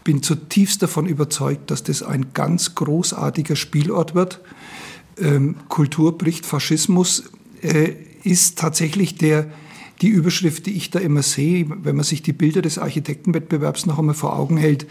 bin 0.07 0.23
zutiefst 0.23 0.81
davon 0.81 1.05
überzeugt, 1.05 1.69
dass 1.69 1.83
das 1.83 2.01
ein 2.01 2.27
ganz 2.33 2.75
großartiger 2.75 3.57
Spielort 3.57 4.15
wird. 4.15 4.39
Ähm, 5.19 5.57
Kultur 5.67 6.17
bricht 6.17 6.45
Faschismus 6.45 7.23
äh, 7.61 7.89
ist 8.23 8.57
tatsächlich 8.57 9.15
der, 9.15 9.51
die 10.01 10.07
Überschrift, 10.07 10.65
die 10.65 10.77
ich 10.77 10.91
da 10.91 10.99
immer 10.99 11.23
sehe, 11.23 11.65
wenn 11.83 11.97
man 11.97 12.05
sich 12.05 12.21
die 12.21 12.31
Bilder 12.31 12.61
des 12.61 12.77
Architektenwettbewerbs 12.77 13.85
noch 13.85 13.99
einmal 13.99 14.15
vor 14.15 14.39
Augen 14.39 14.55
hält. 14.55 14.87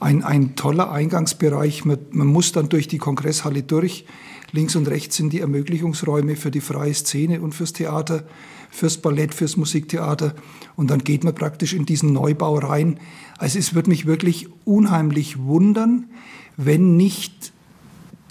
Ein, 0.00 0.24
ein 0.24 0.56
toller 0.56 0.90
Eingangsbereich. 0.90 1.84
Man, 1.84 1.98
man 2.10 2.26
muss 2.26 2.52
dann 2.52 2.68
durch 2.68 2.88
die 2.88 2.98
Kongresshalle 2.98 3.62
durch. 3.62 4.06
Links 4.52 4.74
und 4.74 4.88
rechts 4.88 5.16
sind 5.16 5.32
die 5.32 5.40
Ermöglichungsräume 5.40 6.36
für 6.36 6.50
die 6.50 6.60
freie 6.60 6.94
Szene 6.94 7.40
und 7.40 7.54
fürs 7.54 7.72
Theater, 7.72 8.24
fürs 8.70 8.98
Ballett, 8.98 9.34
fürs 9.34 9.56
Musiktheater. 9.56 10.34
Und 10.74 10.90
dann 10.90 11.00
geht 11.00 11.22
man 11.22 11.34
praktisch 11.34 11.74
in 11.74 11.86
diesen 11.86 12.12
Neubau 12.12 12.58
rein. 12.58 12.98
Also 13.38 13.58
es 13.58 13.74
würde 13.74 13.90
mich 13.90 14.06
wirklich 14.06 14.48
unheimlich 14.64 15.38
wundern, 15.38 16.06
wenn 16.56 16.96
nicht 16.96 17.52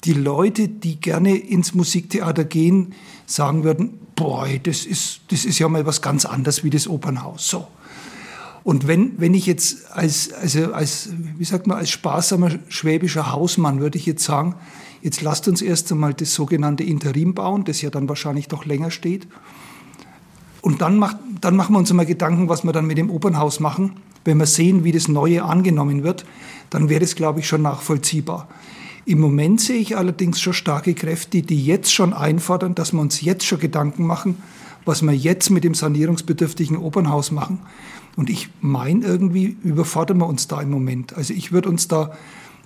die 0.03 0.13
Leute, 0.13 0.67
die 0.67 0.99
gerne 0.99 1.38
ins 1.38 1.73
Musiktheater 1.73 2.45
gehen, 2.45 2.93
sagen 3.25 3.63
würden, 3.63 3.99
boah, 4.15 4.47
das 4.63 4.85
ist, 4.85 5.21
das 5.29 5.45
ist 5.45 5.59
ja 5.59 5.69
mal 5.69 5.85
was 5.85 6.01
ganz 6.01 6.25
anderes 6.25 6.63
wie 6.63 6.69
das 6.69 6.88
Opernhaus. 6.88 7.47
So. 7.47 7.67
Und 8.63 8.87
wenn, 8.87 9.19
wenn 9.19 9.33
ich 9.33 9.45
jetzt 9.45 9.91
als, 9.91 10.33
also 10.33 10.73
als, 10.73 11.09
wie 11.37 11.45
sagt 11.45 11.67
man, 11.67 11.77
als 11.77 11.89
sparsamer 11.89 12.51
schwäbischer 12.67 13.31
Hausmann 13.31 13.79
würde 13.79 13.97
ich 13.97 14.05
jetzt 14.05 14.23
sagen, 14.23 14.55
jetzt 15.01 15.21
lasst 15.21 15.47
uns 15.47 15.61
erst 15.61 15.91
einmal 15.91 16.13
das 16.13 16.33
sogenannte 16.33 16.83
Interim 16.83 17.33
bauen, 17.33 17.63
das 17.63 17.81
ja 17.81 17.89
dann 17.89 18.09
wahrscheinlich 18.09 18.47
doch 18.47 18.65
länger 18.65 18.91
steht. 18.91 19.27
Und 20.61 20.81
dann, 20.81 20.97
macht, 20.97 21.17
dann 21.39 21.55
machen 21.55 21.73
wir 21.73 21.79
uns 21.79 21.91
mal 21.93 22.05
Gedanken, 22.05 22.49
was 22.49 22.63
wir 22.63 22.73
dann 22.73 22.85
mit 22.85 22.97
dem 22.97 23.09
Opernhaus 23.09 23.59
machen 23.59 23.93
wenn 24.25 24.37
wir 24.37 24.45
sehen, 24.45 24.83
wie 24.83 24.91
das 24.91 25.07
Neue 25.07 25.43
angenommen 25.43 26.03
wird, 26.03 26.25
dann 26.69 26.89
wäre 26.89 27.03
es, 27.03 27.15
glaube 27.15 27.39
ich, 27.39 27.47
schon 27.47 27.61
nachvollziehbar. 27.61 28.47
Im 29.05 29.19
Moment 29.19 29.61
sehe 29.61 29.77
ich 29.77 29.97
allerdings 29.97 30.39
schon 30.39 30.53
starke 30.53 30.93
Kräfte, 30.93 31.41
die 31.41 31.65
jetzt 31.65 31.93
schon 31.93 32.13
einfordern, 32.13 32.75
dass 32.75 32.93
wir 32.93 33.01
uns 33.01 33.21
jetzt 33.21 33.45
schon 33.45 33.59
Gedanken 33.59 34.05
machen, 34.05 34.37
was 34.85 35.01
wir 35.01 35.13
jetzt 35.13 35.49
mit 35.49 35.63
dem 35.63 35.73
sanierungsbedürftigen 35.73 36.77
Opernhaus 36.77 37.31
machen. 37.31 37.59
Und 38.19 38.29
ich 38.29 38.49
meine, 38.59 39.05
irgendwie 39.05 39.55
überfordern 39.63 40.17
wir 40.17 40.27
uns 40.27 40.49
da 40.49 40.61
im 40.61 40.69
Moment. 40.71 41.15
Also 41.15 41.33
ich 41.33 41.53
würde 41.53 41.69
uns 41.69 41.88
da 41.88 42.11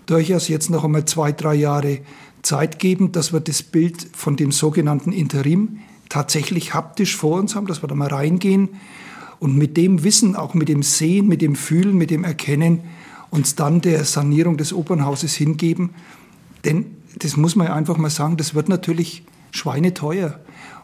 durchaus 0.08 0.48
jetzt 0.48 0.72
noch 0.72 0.84
einmal 0.84 1.06
zwei, 1.06 1.32
drei 1.32 1.54
Jahre 1.54 2.00
Zeit 2.42 2.80
geben, 2.80 3.12
dass 3.12 3.34
wir 3.34 3.40
das 3.40 3.62
Bild 3.62 4.08
von 4.14 4.36
dem 4.36 4.52
sogenannten 4.52 5.12
Interim 5.12 5.78
tatsächlich 6.10 6.74
haptisch 6.74 7.16
vor 7.16 7.40
uns 7.40 7.54
haben, 7.54 7.68
dass 7.68 7.84
wir 7.84 7.88
da 7.88 7.94
mal 7.94 8.08
reingehen, 8.08 8.70
und 9.40 9.56
mit 9.56 9.78
dem 9.78 10.04
Wissen, 10.04 10.36
auch 10.36 10.56
mit 10.56 10.70
dem 10.70 10.82
Sehen, 10.82 11.28
mit 11.28 11.44
dem 11.44 11.56
Fühlen, 11.56 11.96
mit 12.00 12.10
dem 12.10 12.24
Erkennen, 12.24 12.80
uns 13.30 13.54
dann 13.54 13.80
der 13.80 14.06
Sanierung 14.06 14.58
des 14.58 14.74
Opernhauses 14.74 15.36
hingeben. 15.36 15.92
Denn 16.66 16.96
das 17.20 17.38
muss 17.38 17.56
man 17.56 17.68
einfach 17.68 17.98
mal 17.98 18.10
sagen, 18.10 18.38
das 18.38 18.56
wird 18.56 18.70
natürlich 18.70 19.24
schweineteuer. 19.52 20.40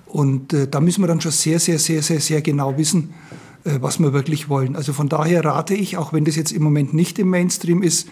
Und 0.06 0.54
äh, 0.54 0.68
da 0.68 0.80
müssen 0.80 1.02
wir 1.02 1.08
dann 1.08 1.22
schon 1.22 1.32
sehr, 1.32 1.60
sehr, 1.60 1.80
sehr, 1.80 2.04
sehr, 2.04 2.20
sehr 2.20 2.44
genau 2.44 2.78
wissen, 2.78 3.16
was 3.64 4.00
wir 4.00 4.14
wirklich 4.14 4.50
wollen. 4.50 4.76
Also 4.76 4.94
von 4.94 5.10
daher 5.10 5.44
rate 5.44 5.74
ich, 5.74 5.98
auch 5.98 6.14
wenn 6.14 6.26
das 6.26 6.36
jetzt 6.36 6.52
im 6.52 6.64
Moment 6.64 6.94
nicht 6.94 7.20
im 7.20 7.30
Mainstream 7.30 7.84
ist, 7.84 8.08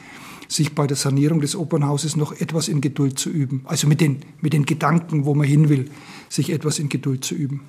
sich 0.47 0.75
bei 0.75 0.87
der 0.87 0.97
Sanierung 0.97 1.41
des 1.41 1.55
Opernhauses 1.55 2.15
noch 2.15 2.31
etwas 2.33 2.67
in 2.67 2.81
Geduld 2.81 3.19
zu 3.19 3.29
üben. 3.29 3.61
Also 3.65 3.87
mit 3.87 4.01
den, 4.01 4.21
mit 4.41 4.53
den 4.53 4.65
Gedanken, 4.65 5.25
wo 5.25 5.35
man 5.35 5.47
hin 5.47 5.69
will, 5.69 5.89
sich 6.29 6.51
etwas 6.51 6.79
in 6.79 6.89
Geduld 6.89 7.25
zu 7.25 7.35
üben. 7.35 7.61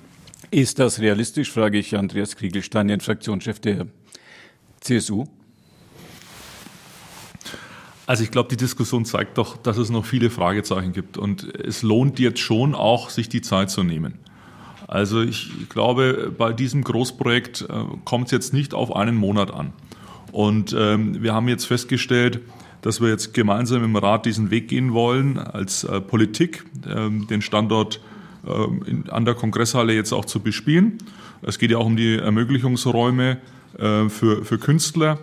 Ist 0.51 0.79
das 0.79 0.99
realistisch, 0.99 1.51
frage 1.51 1.77
ich 1.77 1.95
Andreas 1.95 2.35
Kriegelstein, 2.35 2.87
den 2.87 3.01
Fraktionschef 3.01 3.59
der 3.59 3.87
CSU? 4.79 5.25
Also 8.05 8.23
ich 8.23 8.31
glaube, 8.31 8.49
die 8.49 8.57
Diskussion 8.57 9.05
zeigt 9.05 9.37
doch, 9.37 9.55
dass 9.57 9.77
es 9.77 9.91
noch 9.91 10.03
viele 10.03 10.31
Fragezeichen 10.31 10.93
gibt. 10.93 11.17
Und 11.17 11.43
es 11.55 11.83
lohnt 11.83 12.17
jetzt 12.17 12.39
schon 12.39 12.73
auch, 12.73 13.11
sich 13.11 13.29
die 13.29 13.41
Zeit 13.41 13.69
zu 13.69 13.83
nehmen. 13.83 14.15
Also 14.89 15.21
ich 15.21 15.69
glaube, 15.69 16.33
bei 16.35 16.51
diesem 16.51 16.83
Großprojekt 16.83 17.61
äh, 17.61 17.83
kommt 18.05 18.25
es 18.25 18.31
jetzt 18.31 18.53
nicht 18.53 18.73
auf 18.73 18.95
einen 18.95 19.15
Monat 19.15 19.53
an. 19.53 19.71
Und 20.31 20.75
ähm, 20.77 21.21
wir 21.21 21.35
haben 21.35 21.47
jetzt 21.47 21.65
festgestellt, 21.65 22.41
dass 22.81 22.99
wir 22.99 23.09
jetzt 23.09 23.35
gemeinsam 23.35 23.83
im 23.83 23.95
Rat 23.95 24.25
diesen 24.25 24.49
Weg 24.49 24.67
gehen 24.67 24.93
wollen, 24.93 25.37
als 25.37 25.83
äh, 25.83 26.01
Politik, 26.01 26.65
ähm, 26.87 27.27
den 27.27 27.43
Standort 27.43 28.01
ähm, 28.47 28.81
in, 28.87 29.09
an 29.11 29.25
der 29.25 29.35
Kongresshalle 29.35 29.93
jetzt 29.93 30.11
auch 30.11 30.25
zu 30.25 30.39
bespielen. 30.39 30.97
Es 31.43 31.59
geht 31.59 31.69
ja 31.69 31.77
auch 31.77 31.85
um 31.85 31.95
die 31.95 32.17
Ermöglichungsräume 32.17 33.37
äh, 33.77 34.09
für, 34.09 34.43
für 34.43 34.57
Künstler. 34.57 35.19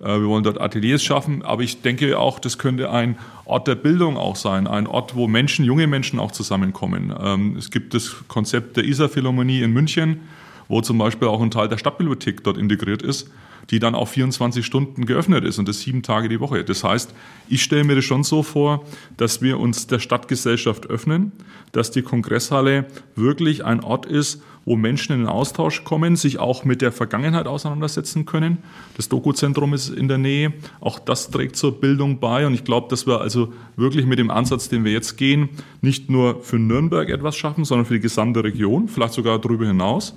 Äh, 0.00 0.20
wir 0.20 0.26
wollen 0.26 0.44
dort 0.44 0.60
Ateliers 0.60 1.02
schaffen, 1.02 1.42
aber 1.42 1.62
ich 1.62 1.82
denke 1.82 2.18
auch, 2.18 2.38
das 2.38 2.58
könnte 2.58 2.90
ein 2.90 3.18
Ort 3.44 3.68
der 3.68 3.74
Bildung 3.74 4.16
auch 4.16 4.36
sein, 4.36 4.66
ein 4.66 4.86
Ort, 4.86 5.14
wo 5.14 5.28
Menschen, 5.28 5.64
junge 5.64 5.86
Menschen 5.86 6.18
auch 6.18 6.32
zusammenkommen. 6.32 7.14
Ähm, 7.18 7.56
es 7.56 7.70
gibt 7.70 7.94
das 7.94 8.16
Konzept 8.28 8.76
der 8.76 8.84
Isar 8.84 9.08
Philharmonie 9.08 9.62
in 9.62 9.72
München, 9.72 10.20
wo 10.68 10.80
zum 10.80 10.98
Beispiel 10.98 11.28
auch 11.28 11.42
ein 11.42 11.50
Teil 11.50 11.68
der 11.68 11.78
Stadtbibliothek 11.78 12.44
dort 12.44 12.58
integriert 12.58 13.02
ist. 13.02 13.30
die 13.70 13.78
dann 13.78 13.94
auch 13.94 14.08
24 14.08 14.66
Stunden 14.66 15.06
geöffnet 15.06 15.44
ist 15.44 15.58
und 15.60 15.68
das 15.68 15.80
sieben 15.80 16.02
Tage 16.02 16.28
die 16.28 16.40
Woche. 16.40 16.64
Das 16.64 16.82
heißt, 16.82 17.14
ich 17.48 17.62
stelle 17.62 17.84
mir 17.84 17.94
das 17.94 18.04
schon 18.04 18.24
so 18.24 18.42
vor, 18.42 18.84
dass 19.16 19.42
wir 19.42 19.60
uns 19.60 19.86
der 19.86 20.00
Stadtgesellschaft 20.00 20.88
öffnen, 20.88 21.30
dass 21.70 21.92
die 21.92 22.02
Kongresshalle 22.02 22.86
wirklich 23.14 23.64
ein 23.64 23.84
Ort 23.84 24.06
ist, 24.06 24.42
wo 24.70 24.76
Menschen 24.76 25.14
in 25.14 25.18
den 25.22 25.28
Austausch 25.28 25.82
kommen, 25.82 26.14
sich 26.14 26.38
auch 26.38 26.64
mit 26.64 26.80
der 26.80 26.92
Vergangenheit 26.92 27.48
auseinandersetzen 27.48 28.24
können. 28.24 28.58
Das 28.96 29.08
Dokuzentrum 29.08 29.74
ist 29.74 29.88
in 29.88 30.06
der 30.06 30.16
Nähe. 30.16 30.52
Auch 30.78 31.00
das 31.00 31.28
trägt 31.28 31.56
zur 31.56 31.80
Bildung 31.80 32.20
bei. 32.20 32.46
Und 32.46 32.54
ich 32.54 32.62
glaube, 32.62 32.86
dass 32.88 33.04
wir 33.04 33.20
also 33.20 33.52
wirklich 33.74 34.06
mit 34.06 34.20
dem 34.20 34.30
Ansatz, 34.30 34.68
den 34.68 34.84
wir 34.84 34.92
jetzt 34.92 35.16
gehen, 35.16 35.48
nicht 35.80 36.08
nur 36.08 36.44
für 36.44 36.60
Nürnberg 36.60 37.08
etwas 37.08 37.36
schaffen, 37.36 37.64
sondern 37.64 37.84
für 37.84 37.94
die 37.94 38.00
gesamte 38.00 38.44
Region, 38.44 38.86
vielleicht 38.86 39.14
sogar 39.14 39.40
darüber 39.40 39.66
hinaus. 39.66 40.16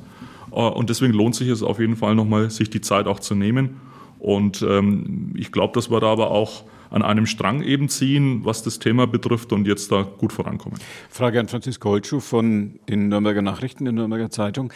Äh, 0.52 0.60
und 0.60 0.92
deswegen 0.92 1.14
lohnt 1.14 1.34
sich 1.34 1.48
es 1.48 1.64
auf 1.64 1.80
jeden 1.80 1.96
Fall 1.96 2.14
nochmal, 2.14 2.52
sich 2.52 2.70
die 2.70 2.82
Zeit 2.82 3.08
auch 3.08 3.20
zu 3.20 3.34
nehmen. 3.34 3.78
Und 4.20 4.62
ähm, 4.62 5.34
ich 5.36 5.52
glaube, 5.52 5.74
dass 5.74 5.90
wir 5.90 6.00
da 6.00 6.12
aber 6.12 6.30
auch 6.30 6.64
an 6.94 7.02
einem 7.02 7.26
Strang 7.26 7.64
eben 7.64 7.90
ziehen, 7.90 8.46
was 8.46 8.64
das 8.64 8.80
Thema 8.80 9.08
betrifft 9.08 9.52
und 9.52 9.68
jetzt 9.68 9.92
da 9.92 10.04
gut 10.04 10.32
vorankommen. 10.32 10.80
Frage 11.10 11.40
an 11.40 11.48
Franziska 11.48 11.90
Holtschuh 11.90 12.20
von 12.20 12.80
den 12.88 13.10
Nürnberger 13.10 13.42
Nachrichten, 13.42 13.86
der 13.86 13.94
Nürnberger 13.94 14.30
Zeitung. 14.30 14.72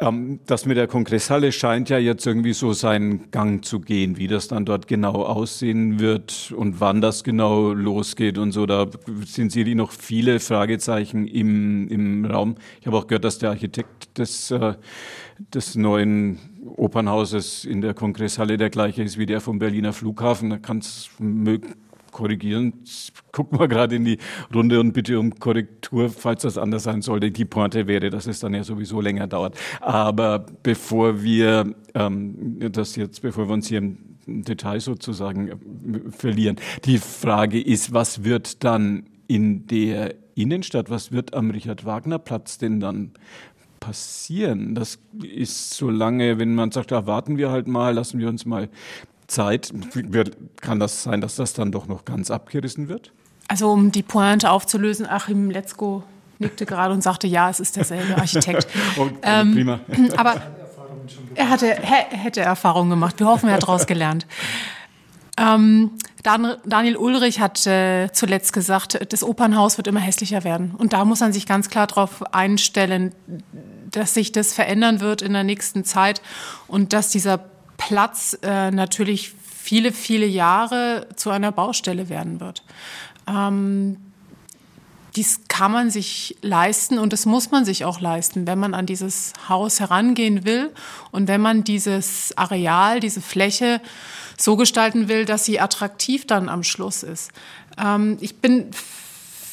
Ähm, 0.00 0.40
das 0.46 0.66
mit 0.66 0.76
der 0.76 0.88
Kongresshalle 0.88 1.52
scheint 1.52 1.88
ja 1.88 1.98
jetzt 1.98 2.26
irgendwie 2.26 2.52
so 2.52 2.72
seinen 2.72 3.30
Gang 3.30 3.64
zu 3.64 3.80
gehen, 3.80 4.16
wie 4.16 4.26
das 4.26 4.48
dann 4.48 4.64
dort 4.64 4.88
genau 4.88 5.22
aussehen 5.22 6.00
wird 6.00 6.52
und 6.56 6.80
wann 6.80 7.00
das 7.00 7.22
genau 7.22 7.72
losgeht 7.72 8.36
und 8.36 8.50
so. 8.50 8.66
Da 8.66 8.88
sind 9.24 9.52
sicherlich 9.52 9.76
noch 9.76 9.92
viele 9.92 10.40
Fragezeichen 10.40 11.28
im, 11.28 11.86
im 11.88 12.24
Raum. 12.24 12.56
Ich 12.80 12.86
habe 12.88 12.96
auch 12.96 13.06
gehört, 13.06 13.24
dass 13.24 13.38
der 13.38 13.50
Architekt 13.50 14.18
des, 14.18 14.50
äh, 14.50 14.74
des 15.38 15.74
neuen 15.74 16.38
Opernhauses 16.76 17.64
in 17.64 17.80
der 17.80 17.94
Kongresshalle 17.94 18.56
der 18.56 18.70
gleiche 18.70 19.02
ist 19.02 19.18
wie 19.18 19.26
der 19.26 19.40
vom 19.40 19.58
Berliner 19.58 19.92
Flughafen. 19.92 20.50
Da 20.50 20.58
kann 20.58 20.78
es 20.78 21.10
korrigieren. 22.14 22.72
Gucken 23.32 23.58
wir 23.58 23.68
gerade 23.68 23.96
in 23.96 24.04
die 24.04 24.18
Runde 24.54 24.80
und 24.80 24.92
bitte 24.92 25.18
um 25.20 25.34
Korrektur, 25.34 26.08
falls 26.08 26.42
das 26.42 26.56
anders 26.56 26.84
sein 26.84 27.02
sollte. 27.02 27.30
Die 27.30 27.44
Pointe 27.44 27.86
wäre, 27.86 28.08
dass 28.08 28.26
es 28.26 28.40
dann 28.40 28.54
ja 28.54 28.64
sowieso 28.64 29.02
länger 29.02 29.26
dauert. 29.26 29.58
Aber 29.80 30.46
bevor 30.62 31.22
wir 31.22 31.74
ähm, 31.94 32.58
das 32.72 32.96
jetzt, 32.96 33.20
bevor 33.20 33.48
wir 33.48 33.52
uns 33.52 33.68
hier 33.68 33.78
im 33.78 33.98
Detail 34.26 34.80
sozusagen 34.80 35.48
äh, 35.48 35.56
verlieren, 36.10 36.56
die 36.84 36.98
Frage 36.98 37.60
ist, 37.60 37.92
was 37.92 38.24
wird 38.24 38.64
dann 38.64 39.06
in 39.26 39.66
der 39.66 40.14
Innenstadt, 40.36 40.90
was 40.90 41.12
wird 41.12 41.34
am 41.34 41.50
Richard-Wagner-Platz 41.50 42.58
denn 42.58 42.80
dann 42.80 43.12
passieren. 43.84 44.74
Das 44.74 44.98
ist 45.22 45.74
so 45.74 45.90
lange, 45.90 46.38
wenn 46.38 46.54
man 46.54 46.70
sagt, 46.70 46.90
da 46.90 47.06
warten 47.06 47.36
wir 47.36 47.50
halt 47.50 47.66
mal, 47.66 47.94
lassen 47.94 48.18
wir 48.18 48.28
uns 48.28 48.46
mal 48.46 48.68
Zeit. 49.26 49.72
Kann 50.60 50.80
das 50.80 51.02
sein, 51.02 51.20
dass 51.20 51.36
das 51.36 51.52
dann 51.52 51.70
doch 51.70 51.86
noch 51.86 52.04
ganz 52.04 52.30
abgerissen 52.30 52.88
wird? 52.88 53.12
Also 53.48 53.70
um 53.70 53.92
die 53.92 54.02
Pointe 54.02 54.50
aufzulösen, 54.50 55.06
Achim 55.06 55.50
Letzko 55.50 56.02
nickte 56.38 56.66
gerade 56.66 56.94
und 56.94 57.02
sagte, 57.02 57.26
ja, 57.26 57.50
es 57.50 57.60
ist 57.60 57.76
derselbe 57.76 58.16
Architekt. 58.16 58.66
oh, 58.98 59.08
ähm, 59.22 59.52
prima. 59.52 59.80
Aber 60.16 60.40
er 61.34 61.50
hatte, 61.50 61.66
hätte 61.66 62.40
Erfahrungen 62.40 62.90
gemacht. 62.90 63.20
Wir 63.20 63.26
hoffen, 63.26 63.48
er 63.48 63.56
hat 63.56 63.62
daraus 63.62 63.86
gelernt. 63.86 64.26
Ähm, 65.36 65.90
Daniel 66.22 66.96
Ulrich 66.96 67.40
hat 67.40 67.66
äh, 67.66 68.10
zuletzt 68.12 68.52
gesagt, 68.52 69.12
das 69.12 69.22
Opernhaus 69.22 69.76
wird 69.76 69.88
immer 69.88 70.00
hässlicher 70.00 70.44
werden. 70.44 70.74
Und 70.76 70.92
da 70.92 71.04
muss 71.04 71.20
man 71.20 71.32
sich 71.32 71.46
ganz 71.46 71.68
klar 71.68 71.86
darauf 71.86 72.22
einstellen, 72.32 73.14
dass 73.90 74.14
sich 74.14 74.32
das 74.32 74.54
verändern 74.54 75.00
wird 75.00 75.22
in 75.22 75.32
der 75.32 75.44
nächsten 75.44 75.84
Zeit 75.84 76.22
und 76.66 76.92
dass 76.92 77.10
dieser 77.10 77.40
Platz 77.76 78.38
äh, 78.42 78.70
natürlich 78.70 79.32
viele, 79.64 79.92
viele 79.92 80.26
Jahre 80.26 81.08
zu 81.16 81.30
einer 81.30 81.52
Baustelle 81.52 82.08
werden 82.08 82.40
wird. 82.40 82.62
Ähm, 83.26 83.96
dies 85.16 85.42
kann 85.48 85.70
man 85.70 85.90
sich 85.90 86.36
leisten 86.42 86.98
und 86.98 87.12
das 87.12 87.24
muss 87.24 87.50
man 87.50 87.64
sich 87.64 87.84
auch 87.84 88.00
leisten, 88.00 88.46
wenn 88.46 88.58
man 88.58 88.74
an 88.74 88.86
dieses 88.86 89.32
Haus 89.48 89.78
herangehen 89.78 90.44
will 90.44 90.72
und 91.12 91.28
wenn 91.28 91.40
man 91.40 91.62
dieses 91.62 92.36
Areal, 92.36 92.98
diese 92.98 93.20
Fläche 93.20 93.80
so 94.36 94.56
gestalten 94.56 95.08
will, 95.08 95.24
dass 95.24 95.44
sie 95.44 95.60
attraktiv 95.60 96.26
dann 96.26 96.48
am 96.48 96.62
Schluss 96.62 97.02
ist. 97.02 97.30
Ähm, 97.78 98.18
ich 98.20 98.36
bin 98.36 98.70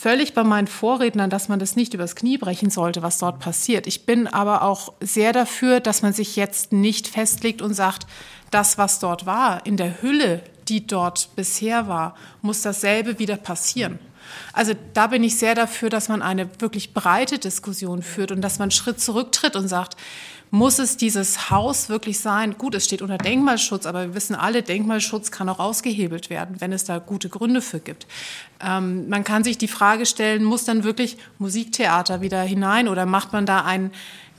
völlig 0.02 0.34
bei 0.34 0.44
meinen 0.44 0.68
Vorrednern, 0.68 1.30
dass 1.30 1.48
man 1.48 1.60
das 1.60 1.76
nicht 1.76 1.94
übers 1.94 2.16
Knie 2.16 2.40
brechen 2.40 2.72
sollte, 2.72 3.04
was 3.04 3.20
dort 3.20 3.40
passiert. 3.40 3.86
Ich 3.86 4.08
bin 4.08 4.26
aber 4.28 4.64
auch 4.64 4.94
sehr 5.00 5.32
dafür, 5.32 5.80
dass 5.80 6.02
man 6.02 6.12
sich 6.12 6.36
jetzt 6.36 6.72
nicht 6.72 7.08
festlegt 7.08 7.62
und 7.62 7.76
sagt, 7.76 8.08
das, 8.50 8.80
was 8.80 9.00
dort 9.00 9.28
war, 9.28 9.66
in 9.66 9.78
der 9.78 10.02
Hülle, 10.02 10.42
die 10.68 10.88
dort 10.88 11.30
bisher 11.36 11.88
war, 11.88 12.16
muss 12.42 12.62
dasselbe 12.62 13.20
wieder 13.20 13.38
passieren. 13.38 14.00
Also 14.54 14.74
da 14.94 15.08
bin 15.08 15.24
ich 15.24 15.38
sehr 15.38 15.56
dafür, 15.56 15.90
dass 15.90 16.10
man 16.10 16.22
eine 16.22 16.50
wirklich 16.60 16.94
breite 16.94 17.38
Diskussion 17.38 18.02
führt 18.02 18.32
und 18.32 18.42
dass 18.42 18.60
man 18.60 18.66
einen 18.66 18.72
Schritt 18.72 19.00
zurücktritt 19.00 19.56
und 19.56 19.68
sagt, 19.68 19.98
muss 20.52 20.80
es 20.80 20.98
dieses 20.98 21.50
Haus 21.50 21.88
wirklich 21.88 22.20
sein? 22.20 22.58
Gut, 22.58 22.76
es 22.76 22.84
steht 22.84 23.02
unter 23.02 23.18
Denkmalschutz, 23.18 23.86
aber 23.86 24.08
wir 24.08 24.16
wissen 24.16 24.36
alle, 24.36 24.62
Denkmalschutz 24.62 25.32
kann 25.32 25.48
auch 25.48 25.60
ausgehebelt 25.60 26.30
werden, 26.30 26.58
wenn 26.60 26.74
es 26.74 26.84
da 26.84 27.00
gute 27.00 27.30
Gründe 27.30 27.62
für 27.62 27.80
gibt. 27.80 28.06
Ähm, 28.62 29.08
man 29.08 29.24
kann 29.24 29.46
sich 29.46 29.58
die 29.58 29.70
Frage 29.70 30.06
stellen, 30.06 30.44
muss 30.44 30.66
dann 30.66 30.84
wirklich 30.84 31.18
Musiktheater 31.40 32.22
wieder 32.22 32.42
hinein 32.42 32.90
oder 32.90 33.06
macht 33.06 33.32
man 33.32 33.46
da 33.46 33.64
einen 33.64 33.92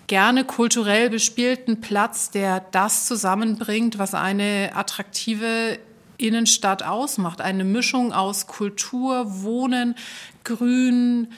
gerne 0.06 0.44
kulturell 0.44 1.08
bespielten 1.08 1.80
Platz, 1.80 2.30
der 2.30 2.60
das 2.60 3.06
zusammenbringt, 3.06 3.98
was 3.98 4.12
eine 4.12 4.72
attraktive 4.74 5.78
Innenstadt 6.18 6.82
ausmacht. 6.82 7.40
Eine 7.40 7.64
Mischung 7.64 8.12
aus 8.12 8.46
Kultur, 8.46 9.42
Wohnen, 9.42 9.94
Grün, 10.44 11.28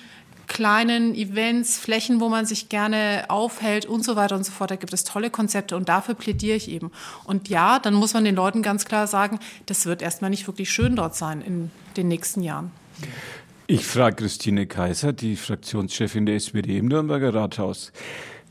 kleinen 0.46 1.14
Events, 1.14 1.78
Flächen, 1.78 2.20
wo 2.20 2.28
man 2.28 2.46
sich 2.46 2.68
gerne 2.68 3.24
aufhält 3.28 3.86
und 3.86 4.04
so 4.04 4.16
weiter 4.16 4.36
und 4.36 4.44
so 4.44 4.52
fort. 4.52 4.70
Da 4.70 4.76
gibt 4.76 4.92
es 4.92 5.04
tolle 5.04 5.30
Konzepte 5.30 5.76
und 5.76 5.88
dafür 5.88 6.14
plädiere 6.14 6.56
ich 6.56 6.70
eben. 6.70 6.90
Und 7.24 7.48
ja, 7.48 7.78
dann 7.78 7.94
muss 7.94 8.14
man 8.14 8.24
den 8.24 8.34
Leuten 8.34 8.62
ganz 8.62 8.84
klar 8.84 9.06
sagen, 9.06 9.38
das 9.66 9.86
wird 9.86 10.02
erstmal 10.02 10.30
nicht 10.30 10.46
wirklich 10.46 10.70
schön 10.70 10.96
dort 10.96 11.14
sein 11.14 11.42
in 11.42 11.70
den 11.96 12.08
nächsten 12.08 12.42
Jahren. 12.42 12.70
Ich 13.66 13.86
frage 13.86 14.16
Christine 14.16 14.66
Kaiser, 14.66 15.12
die 15.12 15.36
Fraktionschefin 15.36 16.26
der 16.26 16.36
SPD 16.36 16.78
im 16.78 16.86
Nürnberger 16.86 17.34
Rathaus. 17.34 17.92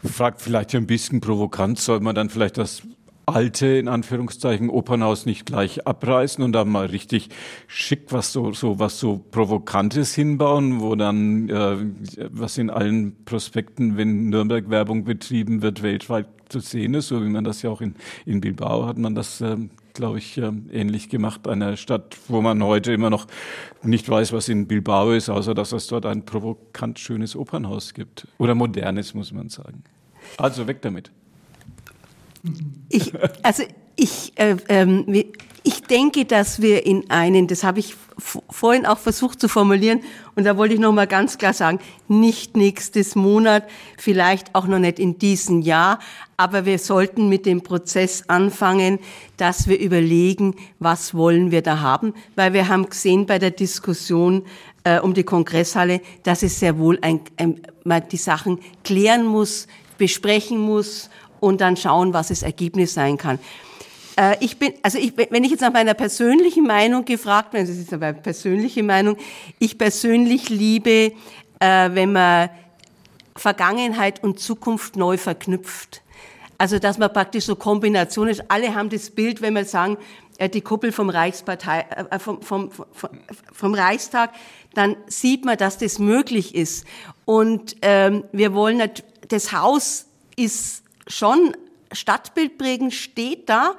Fragt 0.04 0.42
vielleicht 0.42 0.74
ein 0.76 0.88
bisschen 0.88 1.22
provokant, 1.22 1.80
soll 1.80 2.00
man 2.00 2.16
dann 2.16 2.30
vielleicht 2.30 2.58
das 2.58 2.82
alte, 3.26 3.68
in 3.68 3.88
Anführungszeichen, 3.88 4.70
Opernhaus 4.70 5.26
nicht 5.26 5.46
gleich 5.46 5.88
abreißen 5.88 6.44
und 6.44 6.54
da 6.54 6.66
mal 6.66 6.88
richtig 6.88 7.30
schick 7.68 8.12
was 8.12 8.34
so, 8.34 8.52
so 8.52 8.80
was 8.80 9.00
so 9.00 9.18
Provokantes 9.32 10.14
hinbauen, 10.14 10.82
wo 10.82 10.96
dann, 10.96 11.50
äh, 11.50 11.78
was 12.32 12.58
in 12.58 12.70
allen 12.70 13.24
Prospekten, 13.26 13.98
wenn 13.98 14.30
Nürnberg 14.30 14.70
Werbung 14.70 15.04
betrieben 15.04 15.62
wird, 15.62 15.84
weltweit 15.84 16.28
zu 16.50 16.60
sehen 16.60 16.94
ist, 16.94 17.08
so 17.08 17.24
wie 17.24 17.30
man 17.30 17.44
das 17.44 17.62
ja 17.62 17.70
auch 17.70 17.82
in, 17.82 17.96
in 18.26 18.42
Bilbao 18.42 18.86
hat 18.86 18.98
man 18.98 19.16
das, 19.16 19.42
äh, 19.42 19.58
glaube 19.94 20.20
ich, 20.20 20.38
äh, 20.38 20.52
ähnlich 20.72 21.10
gemacht. 21.10 21.48
Eine 21.48 21.78
Stadt, 21.78 22.18
wo 22.28 22.42
man 22.42 22.64
heute 22.64 22.94
immer 22.94 23.10
noch 23.10 23.28
nicht 23.82 24.08
weiß, 24.08 24.34
was 24.34 24.50
in 24.50 24.68
Bilbao 24.68 25.12
ist, 25.12 25.30
außer 25.30 25.54
dass 25.54 25.72
es 25.72 25.88
dort 25.88 26.06
ein 26.06 26.26
provokant 26.26 27.00
schönes 27.00 27.36
Opernhaus 27.36 27.94
gibt. 27.94 28.28
Oder 28.38 28.56
modernes, 28.56 29.14
muss 29.14 29.32
man 29.32 29.50
sagen. 29.50 29.84
Also 30.38 30.68
weg 30.68 30.82
damit. 30.82 31.12
Ich, 32.90 33.14
also 33.42 33.64
ich, 33.96 34.34
äh, 34.36 34.58
ähm, 34.70 35.06
ich 35.64 35.82
denke, 35.84 36.26
dass 36.26 36.62
wir 36.62 36.86
in 36.86 37.10
einen, 37.10 37.48
das 37.48 37.64
habe 37.64 37.80
ich 37.80 37.96
vorhin 38.18 38.86
auch 38.86 38.98
versucht 38.98 39.40
zu 39.40 39.48
formulieren, 39.48 40.02
und 40.36 40.46
da 40.46 40.58
wollte 40.58 40.74
ich 40.74 40.80
noch 40.80 40.92
mal 40.92 41.08
ganz 41.08 41.38
klar 41.38 41.54
sagen, 41.54 41.80
nicht 42.08 42.58
nächstes 42.58 43.16
Monat, 43.16 43.68
vielleicht 43.98 44.56
auch 44.56 44.68
noch 44.68 44.80
nicht 44.80 45.00
in 45.00 45.20
diesem 45.20 45.62
Jahr, 45.62 46.00
aber 46.36 46.66
wir 46.66 46.80
sollten 46.80 47.30
mit 47.30 47.46
dem 47.46 47.62
Prozess 47.62 48.24
anfangen, 48.28 49.00
dass 49.38 49.68
wir 49.68 49.80
überlegen, 49.80 50.56
was 50.80 51.14
wollen 51.14 51.52
wir 51.52 51.62
da 51.62 51.80
haben, 51.80 52.14
weil 52.36 52.54
wir 52.54 52.68
haben 52.68 52.90
gesehen 52.90 53.26
bei 53.26 53.40
der 53.40 53.52
Diskussion 53.52 54.44
äh, 54.84 55.00
um 55.00 55.14
die 55.14 55.24
Kongresshalle, 55.24 56.02
dass 56.24 56.44
es 56.44 56.60
sehr 56.60 56.78
wohl 56.78 57.00
ein, 57.02 57.22
ein, 57.38 57.62
man 57.84 58.04
die 58.10 58.18
Sachen 58.18 58.60
klären 58.84 59.26
muss, 59.26 59.68
besprechen 59.98 60.58
muss 60.58 61.10
und 61.44 61.60
dann 61.60 61.76
schauen, 61.76 62.14
was 62.14 62.30
das 62.30 62.42
Ergebnis 62.42 62.94
sein 62.94 63.18
kann. 63.18 63.38
Äh, 64.16 64.38
ich 64.40 64.58
bin, 64.58 64.76
also 64.82 64.98
ich, 64.98 65.14
wenn 65.18 65.44
ich 65.44 65.52
jetzt 65.52 65.60
nach 65.60 65.74
meiner 65.74 65.94
persönlichen 65.94 66.66
Meinung 66.66 67.04
gefragt 67.04 67.54
werde, 67.54 67.68
das 67.68 67.78
ist 67.78 67.92
aber 67.92 68.14
persönliche 68.14 68.82
Meinung, 68.82 69.18
ich 69.60 69.78
persönlich 69.78 70.48
liebe, 70.48 71.12
äh, 71.60 71.90
wenn 71.92 72.14
man 72.14 72.50
Vergangenheit 73.36 74.24
und 74.24 74.40
Zukunft 74.40 74.96
neu 74.96 75.18
verknüpft. 75.18 76.02
Also, 76.58 76.80
dass 76.80 76.98
man 76.98 77.12
praktisch 77.12 77.46
so 77.46 77.58
Kombination 77.58 78.30
ist. 78.30 78.50
Alle 78.50 78.74
haben 78.74 78.90
das 78.90 79.10
Bild, 79.10 79.42
wenn 79.42 79.54
wir 79.54 79.66
sagen, 79.66 79.98
äh, 80.38 80.48
die 80.48 80.62
Kuppel 80.62 80.94
vom 80.94 81.10
Reichspartei, 81.10 81.86
vom, 82.20 82.42
vom, 82.42 82.72
vom, 82.72 83.10
vom 83.52 83.74
Reichstag, 83.74 84.32
dann 84.76 84.96
sieht 85.08 85.44
man, 85.44 85.58
dass 85.58 85.78
das 85.78 86.00
möglich 86.00 86.56
ist. 86.56 86.86
Und 87.26 87.76
ähm, 87.82 88.24
wir 88.32 88.54
wollen, 88.54 88.82
das 89.28 89.52
Haus 89.52 90.06
ist 90.38 90.83
schon 91.08 91.56
stadtbildprägend 91.92 92.94
steht 92.94 93.50
da 93.50 93.76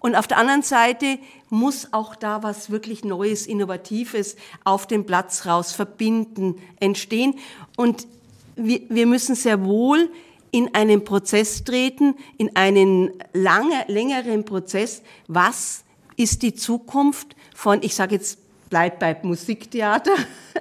Und 0.00 0.14
auf 0.14 0.26
der 0.26 0.38
anderen 0.38 0.62
Seite 0.62 1.18
muss 1.50 1.92
auch 1.92 2.14
da 2.14 2.42
was 2.42 2.70
wirklich 2.70 3.04
Neues, 3.04 3.46
Innovatives 3.46 4.36
auf 4.64 4.86
dem 4.86 5.06
Platz 5.06 5.46
raus 5.46 5.72
verbinden, 5.72 6.56
entstehen. 6.78 7.34
Und 7.76 8.06
wir, 8.54 8.80
wir 8.88 9.06
müssen 9.06 9.34
sehr 9.34 9.64
wohl 9.64 10.10
in 10.50 10.74
einen 10.74 11.04
Prozess 11.04 11.64
treten, 11.64 12.14
in 12.38 12.54
einen 12.56 13.10
lange, 13.32 13.84
längeren 13.88 14.44
Prozess. 14.44 15.02
Was 15.26 15.84
ist 16.16 16.42
die 16.42 16.54
Zukunft 16.54 17.34
von, 17.54 17.82
ich 17.82 17.94
sage 17.94 18.14
jetzt, 18.14 18.38
bleibt 18.68 18.98
bei 18.98 19.16
Musiktheater 19.22 20.12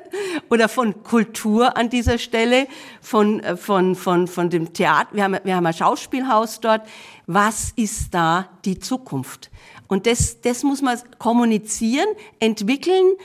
oder 0.50 0.70
von 0.70 1.04
Kultur 1.04 1.78
an 1.78 1.90
dieser 1.90 2.18
Stelle, 2.18 2.68
von, 3.02 3.40
äh, 3.42 3.58
von, 3.58 3.96
von, 3.96 4.28
von 4.28 4.50
dem 4.50 4.74
Theater. 4.74 5.10
Wir 5.14 5.24
haben, 5.24 5.38
wir 5.44 5.56
haben 5.56 5.66
ein 5.66 5.74
Schauspielhaus 5.74 6.60
dort. 6.60 6.88
Was 7.26 7.72
ist 7.76 8.14
da 8.14 8.50
die 8.66 8.80
Zukunft? 8.80 9.52
Und 9.88 10.06
das, 10.06 10.42
das 10.42 10.64
muss 10.64 10.82
man 10.82 11.00
kommunizieren, 11.18 12.08
entwickeln 12.40 13.16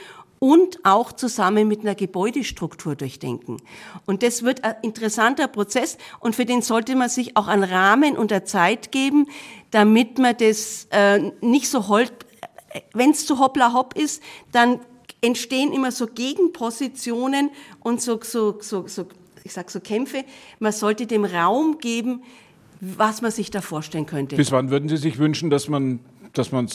und 0.43 0.79
auch 0.83 1.13
zusammen 1.13 1.69
mit 1.69 1.81
einer 1.81 1.95
Gebäudestruktur 1.95 2.97
durchdenken. 2.97 3.61
Und 4.05 4.23
das 4.23 4.43
wird 4.43 4.65
ein 4.65 4.75
interessanter 4.81 5.47
Prozess 5.47 5.97
und 6.19 6.35
für 6.35 6.43
den 6.43 6.61
sollte 6.61 6.97
man 6.97 7.07
sich 7.07 7.37
auch 7.37 7.47
einen 7.47 7.63
Rahmen 7.63 8.17
und 8.17 8.29
eine 8.33 8.43
Zeit 8.43 8.91
geben, 8.91 9.27
damit 9.71 10.17
man 10.17 10.35
das 10.35 10.87
äh, 10.91 11.31
nicht 11.39 11.69
so 11.69 11.87
holt, 11.87 12.11
wenn 12.93 13.11
es 13.11 13.25
zu 13.25 13.39
hoppla 13.39 13.73
hopp 13.73 13.97
ist, 13.97 14.21
dann 14.51 14.79
entstehen 15.21 15.71
immer 15.71 15.91
so 15.91 16.07
Gegenpositionen 16.07 17.49
und 17.79 18.01
so, 18.01 18.19
so, 18.21 18.59
so, 18.61 18.87
so 18.87 19.07
ich 19.43 19.53
sag 19.53 19.71
so 19.71 19.79
Kämpfe. 19.79 20.23
Man 20.59 20.71
sollte 20.71 21.05
dem 21.05 21.25
Raum 21.25 21.77
geben, 21.79 22.23
was 22.81 23.21
man 23.21 23.31
sich 23.31 23.51
da 23.51 23.61
vorstellen 23.61 24.05
könnte. 24.05 24.35
Bis 24.35 24.51
wann 24.51 24.69
würden 24.69 24.89
Sie 24.89 24.97
sich 24.97 25.17
wünschen, 25.17 25.49
dass 25.49 25.69
man 25.69 25.99
dass 26.33 26.51
man 26.51 26.67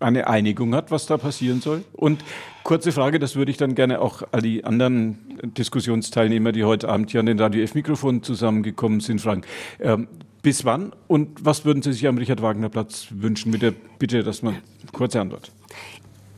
eine 0.00 0.26
Einigung 0.26 0.74
hat, 0.74 0.90
was 0.90 1.06
da 1.06 1.16
passieren 1.16 1.60
soll? 1.60 1.84
Und 1.92 2.24
kurze 2.62 2.92
Frage, 2.92 3.18
das 3.18 3.36
würde 3.36 3.50
ich 3.50 3.56
dann 3.56 3.74
gerne 3.74 4.00
auch 4.00 4.22
all 4.32 4.42
die 4.42 4.64
anderen 4.64 5.18
Diskussionsteilnehmer, 5.42 6.52
die 6.52 6.64
heute 6.64 6.88
Abend 6.88 7.10
hier 7.10 7.20
an 7.20 7.26
den 7.26 7.38
Radio 7.38 7.62
F-Mikrofonen 7.62 8.22
zusammengekommen 8.22 9.00
sind, 9.00 9.20
fragen. 9.20 9.42
Ähm, 9.80 10.08
bis 10.42 10.64
wann 10.64 10.92
und 11.08 11.44
was 11.44 11.64
würden 11.64 11.82
Sie 11.82 11.92
sich 11.92 12.06
am 12.06 12.18
Richard-Wagner-Platz 12.18 13.08
wünschen? 13.10 13.50
Mit 13.50 13.62
der 13.62 13.72
Bitte, 13.98 14.22
dass 14.22 14.42
man 14.42 14.58
kurze 14.92 15.20
Antwort. 15.20 15.50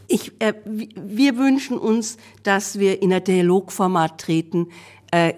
Ich, 0.09 0.32
äh, 0.40 0.54
wir 0.64 1.37
wünschen 1.37 1.78
uns, 1.78 2.16
dass 2.44 2.78
wir 2.78 3.02
in 3.02 3.12
ein 3.12 3.24
Dialogformat 3.24 4.20
treten, 4.20 4.68
äh, 5.11 5.35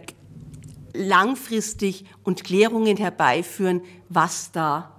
langfristig 0.92 2.04
und 2.24 2.44
Klärungen 2.44 2.98
herbeiführen, 2.98 3.80
was 4.10 4.52
da 4.52 4.97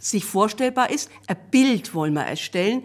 sich 0.00 0.24
vorstellbar 0.24 0.90
ist. 0.90 1.10
Ein 1.26 1.36
Bild 1.50 1.94
wollen 1.94 2.14
wir 2.14 2.22
erstellen. 2.22 2.82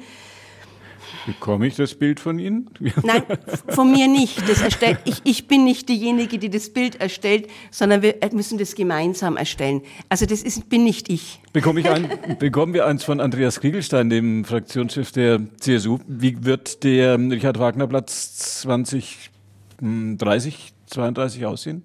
Bekomme 1.26 1.68
ich 1.68 1.76
das 1.76 1.96
Bild 1.96 2.20
von 2.20 2.40
Ihnen? 2.40 2.70
Nein, 3.04 3.24
von 3.70 3.92
mir 3.92 4.08
nicht. 4.08 4.48
Das 4.50 4.62
erstellt, 4.62 5.00
ich, 5.06 5.22
ich 5.24 5.48
bin 5.48 5.64
nicht 5.64 5.90
diejenige, 5.90 6.38
die 6.38 6.50
das 6.50 6.72
Bild 6.72 7.02
erstellt, 7.02 7.48
sondern 7.72 8.02
wir 8.02 8.16
müssen 8.34 8.58
das 8.58 8.76
gemeinsam 8.76 9.38
erstellen. 9.38 9.82
Also 10.10 10.26
das 10.26 10.44
ist, 10.44 10.70
bin 10.70 10.84
nicht 10.84 11.10
ich. 11.10 11.42
Bekomme 11.54 11.80
ich 11.80 11.90
ein, 11.90 12.10
bekommen 12.40 12.74
wir 12.74 12.86
eins 12.86 13.04
von 13.04 13.20
Andreas 13.20 13.60
Kriegelstein, 13.60 14.10
dem 14.10 14.46
Fraktionschef 14.46 15.12
der 15.12 15.42
CSU. 15.60 16.00
Wie 16.08 16.44
wird 16.44 16.84
der 16.84 17.18
Richard 17.18 17.60
Wagner 17.60 17.88
Platz 17.88 18.62
2030, 18.62 20.74
32 20.88 21.46
aussehen? 21.46 21.84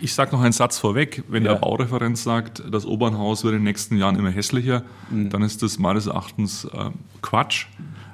Ich 0.00 0.14
sage 0.14 0.32
noch 0.32 0.42
einen 0.42 0.52
Satz 0.52 0.78
vorweg. 0.78 1.22
Wenn 1.28 1.44
ja. 1.44 1.52
der 1.52 1.60
Baureferent 1.60 2.18
sagt, 2.18 2.62
das 2.70 2.86
Obernhaus 2.86 3.44
wird 3.44 3.54
in 3.54 3.60
den 3.60 3.64
nächsten 3.64 3.96
Jahren 3.96 4.16
immer 4.16 4.30
hässlicher, 4.30 4.82
mhm. 5.10 5.30
dann 5.30 5.42
ist 5.42 5.62
das 5.62 5.78
meines 5.78 6.06
Erachtens 6.06 6.64
äh, 6.64 6.90
Quatsch. 7.22 7.66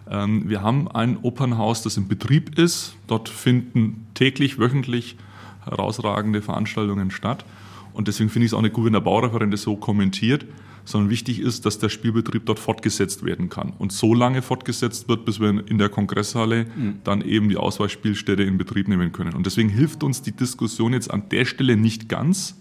Ähm, 0.08 0.48
wir 0.48 0.62
haben 0.62 0.88
ein 0.88 1.18
Opernhaus, 1.22 1.82
das 1.82 1.96
in 1.96 2.08
Betrieb 2.08 2.58
ist. 2.58 2.96
Dort 3.06 3.28
finden 3.28 4.06
täglich, 4.14 4.58
wöchentlich 4.58 5.16
herausragende 5.64 6.42
Veranstaltungen 6.42 7.10
statt. 7.10 7.44
Und 7.92 8.08
deswegen 8.08 8.30
finde 8.30 8.46
ich 8.46 8.52
es 8.52 8.54
auch 8.54 8.62
nicht 8.62 8.72
gut, 8.72 8.86
wenn 8.86 8.92
der 8.92 9.00
Baureferent 9.00 9.52
das 9.52 9.62
so 9.62 9.76
kommentiert 9.76 10.46
sondern 10.90 11.10
wichtig 11.10 11.40
ist, 11.40 11.66
dass 11.66 11.78
der 11.78 11.88
Spielbetrieb 11.88 12.46
dort 12.46 12.58
fortgesetzt 12.58 13.24
werden 13.24 13.48
kann. 13.48 13.72
Und 13.78 13.92
so 13.92 14.14
lange 14.14 14.42
fortgesetzt 14.42 15.08
wird, 15.08 15.24
bis 15.24 15.40
wir 15.40 15.66
in 15.66 15.78
der 15.78 15.88
Kongresshalle 15.88 16.64
mhm. 16.64 16.96
dann 17.04 17.22
eben 17.22 17.48
die 17.48 17.56
Ausweichspielstätte 17.56 18.42
in 18.42 18.58
Betrieb 18.58 18.88
nehmen 18.88 19.12
können. 19.12 19.34
Und 19.34 19.46
deswegen 19.46 19.68
hilft 19.68 20.02
uns 20.02 20.22
die 20.22 20.32
Diskussion 20.32 20.92
jetzt 20.92 21.10
an 21.10 21.28
der 21.30 21.44
Stelle 21.44 21.76
nicht 21.76 22.08
ganz 22.08 22.56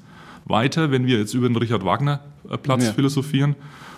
weiter, 0.46 0.92
wenn 0.92 1.06
wir 1.06 1.20
jetzt 1.20 1.34
über 1.34 1.48
den 1.48 1.56
Richard 1.56 1.84
Wagner 1.84 2.22
äh, 2.50 2.58
Platz 2.58 2.86
ja. 2.86 2.94
philosophieren. 2.94 3.56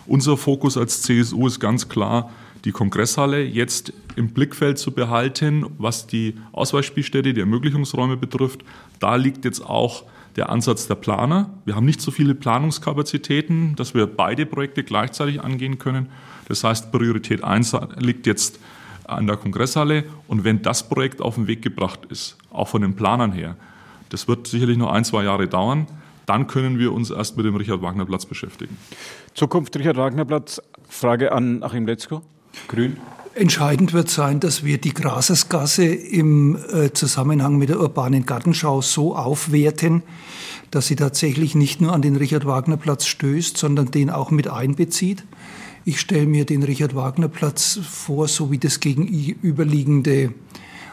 Unser 0.08 0.38
Fokus 0.38 0.78
als 0.78 1.02
CSU 1.04 1.48
ist 1.48 1.60
ganz 1.60 1.88
klar, 1.88 2.32
die 2.66 2.72
Kongresshalle 2.72 3.44
jetzt 3.44 3.94
im 4.16 4.30
Blickfeld 4.30 4.78
zu 4.78 4.92
behalten, 4.92 5.66
was 5.78 6.08
die 6.08 6.36
Ausweichspielstätte, 6.52 7.34
die 7.34 7.40
Ermöglichungsräume 7.40 8.18
betrifft. 8.18 8.62
Da 9.00 9.16
liegt 9.16 9.46
jetzt 9.46 9.62
auch 9.66 10.04
der 10.36 10.50
Ansatz 10.50 10.88
der 10.88 10.96
Planer. 10.96 11.50
Wir 11.66 11.76
haben 11.76 11.86
nicht 11.86 12.02
so 12.02 12.12
viele 12.12 12.36
Planungskapazitäten, 12.36 13.76
dass 13.76 13.94
wir 13.94 14.08
beide 14.08 14.46
Projekte 14.46 14.84
gleichzeitig 14.84 15.42
angehen 15.42 15.78
können. 15.78 16.10
Das 16.48 16.64
heißt, 16.64 16.92
Priorität 16.92 17.44
1 17.44 17.76
liegt 17.98 18.28
jetzt 18.28 18.60
an 19.06 19.28
der 19.28 19.38
Kongresshalle. 19.38 20.06
Und 20.28 20.44
wenn 20.44 20.62
das 20.62 20.88
Projekt 20.88 21.22
auf 21.22 21.36
den 21.36 21.48
Weg 21.48 21.62
gebracht 21.62 22.02
ist, 22.10 22.38
auch 22.52 22.68
von 22.68 22.82
den 22.82 22.96
Planern 22.96 23.32
her, 23.32 23.56
das 24.10 24.28
wird 24.28 24.48
sicherlich 24.48 24.78
noch 24.78 24.92
ein, 24.92 25.06
zwei 25.06 25.24
Jahre 25.24 25.48
dauern, 25.48 25.88
dann 26.26 26.48
können 26.48 26.80
wir 26.80 26.94
uns 26.94 27.10
erst 27.10 27.36
mit 27.38 27.46
dem 27.46 27.56
Richard-Wagner-Platz 27.56 28.26
beschäftigen. 28.26 28.78
Zukunft 29.34 29.76
Richard-Wagner-Platz, 29.78 30.62
Frage 30.88 31.32
an 31.32 31.64
Achim 31.64 31.86
Letzko, 31.86 32.22
Grün. 32.68 32.98
Entscheidend 33.34 33.94
wird 33.94 34.10
sein, 34.10 34.42
dass 34.42 34.66
wir 34.66 34.78
die 34.78 34.94
Grasersgasse 34.94 35.86
im 35.86 36.58
äh, 36.74 36.92
Zusammenhang 36.92 37.58
mit 37.58 37.70
der 37.70 37.80
urbanen 37.80 38.26
Gartenschau 38.26 38.82
so 38.82 39.16
aufwerten, 39.16 40.04
dass 40.70 40.88
sie 40.88 40.98
tatsächlich 40.98 41.56
nicht 41.56 41.80
nur 41.80 41.94
an 41.94 42.02
den 42.02 42.18
Richard-Wagner-Platz 42.18 43.06
stößt, 43.06 43.56
sondern 43.56 43.90
den 43.90 44.10
auch 44.10 44.32
mit 44.32 44.50
einbezieht. 44.50 45.24
Ich 45.86 46.02
stelle 46.02 46.26
mir 46.26 46.46
den 46.46 46.62
Richard-Wagner-Platz 46.64 47.80
vor, 47.90 48.28
so 48.28 48.52
wie 48.52 48.58
das 48.58 48.82
gegenüberliegende 48.82 50.34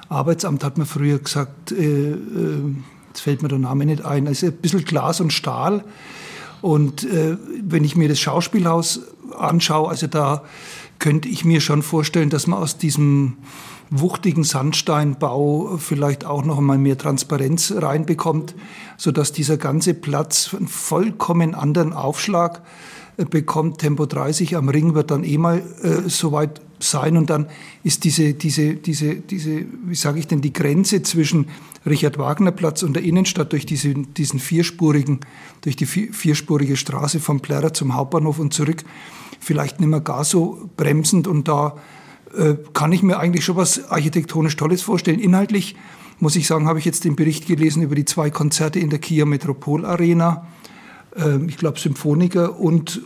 Arbeitsamt, 0.08 0.62
hat 0.62 0.78
man 0.78 0.86
früher 0.86 1.18
gesagt, 1.18 1.72
äh, 1.72 2.12
äh, 2.12 2.16
jetzt 3.08 3.20
fällt 3.20 3.42
mir 3.42 3.48
der 3.48 3.58
Name 3.58 3.84
nicht 3.84 4.04
ein, 4.04 4.28
also 4.28 4.46
ein 4.46 4.52
bisschen 4.52 4.84
Glas 4.84 5.20
und 5.20 5.32
Stahl. 5.32 5.84
Und 6.62 7.02
äh, 7.02 7.36
wenn 7.62 7.82
ich 7.82 7.96
mir 7.96 8.08
das 8.08 8.20
Schauspielhaus 8.20 9.00
anschaue, 9.36 9.88
also 9.88 10.06
da 10.06 10.44
könnte 10.98 11.28
ich 11.28 11.44
mir 11.44 11.60
schon 11.60 11.82
vorstellen, 11.82 12.30
dass 12.30 12.46
man 12.46 12.60
aus 12.60 12.78
diesem 12.78 13.36
wuchtigen 13.90 14.44
Sandsteinbau 14.44 15.78
vielleicht 15.78 16.24
auch 16.24 16.44
noch 16.44 16.58
einmal 16.58 16.78
mehr 16.78 16.98
Transparenz 16.98 17.72
reinbekommt, 17.76 18.54
so 18.96 19.12
dass 19.12 19.32
dieser 19.32 19.56
ganze 19.56 19.94
Platz 19.94 20.54
einen 20.54 20.68
vollkommen 20.68 21.54
anderen 21.54 21.92
Aufschlag 21.92 22.62
äh, 23.16 23.24
bekommt. 23.24 23.78
Tempo 23.78 24.06
30 24.06 24.56
am 24.56 24.68
Ring 24.68 24.94
wird 24.94 25.10
dann 25.10 25.24
eh 25.24 25.38
mal 25.38 25.62
äh, 25.82 26.08
soweit 26.08 26.60
sein 26.80 27.16
und 27.16 27.30
dann 27.30 27.48
ist 27.82 28.04
diese, 28.04 28.34
diese, 28.34 28.74
diese, 28.74 29.16
diese, 29.16 29.64
wie 29.84 29.94
sage 29.94 30.20
ich 30.20 30.26
denn, 30.26 30.40
die 30.40 30.52
Grenze 30.52 31.02
zwischen 31.02 31.46
Richard 31.86 32.18
Wagner 32.18 32.52
Platz 32.52 32.82
und 32.82 32.94
der 32.94 33.02
Innenstadt 33.02 33.52
durch 33.52 33.66
diese, 33.66 33.94
diesen 33.94 34.38
vierspurigen, 34.38 35.20
durch 35.62 35.74
die 35.74 35.86
vierspurige 35.86 36.76
Straße 36.76 37.18
vom 37.18 37.40
Plärrer 37.40 37.72
zum 37.72 37.94
Hauptbahnhof 37.94 38.38
und 38.38 38.54
zurück, 38.54 38.84
vielleicht 39.40 39.80
nicht 39.80 39.88
mehr 39.88 40.00
gar 40.00 40.24
so 40.24 40.68
bremsend 40.76 41.26
und 41.26 41.48
da 41.48 41.76
äh, 42.36 42.54
kann 42.72 42.92
ich 42.92 43.02
mir 43.02 43.18
eigentlich 43.18 43.44
schon 43.44 43.56
was 43.56 43.90
architektonisch 43.90 44.56
Tolles 44.56 44.82
vorstellen. 44.82 45.20
Inhaltlich 45.20 45.76
muss 46.20 46.36
ich 46.36 46.46
sagen, 46.46 46.66
habe 46.66 46.78
ich 46.78 46.84
jetzt 46.84 47.04
den 47.04 47.16
Bericht 47.16 47.46
gelesen 47.46 47.82
über 47.82 47.94
die 47.94 48.04
zwei 48.04 48.30
Konzerte 48.30 48.78
in 48.78 48.90
der 48.90 48.98
Kia 48.98 49.24
Metropol 49.24 49.84
Arena. 49.84 50.46
Äh, 51.16 51.44
ich 51.46 51.56
glaube 51.56 51.78
Symphoniker 51.78 52.58
und 52.58 53.00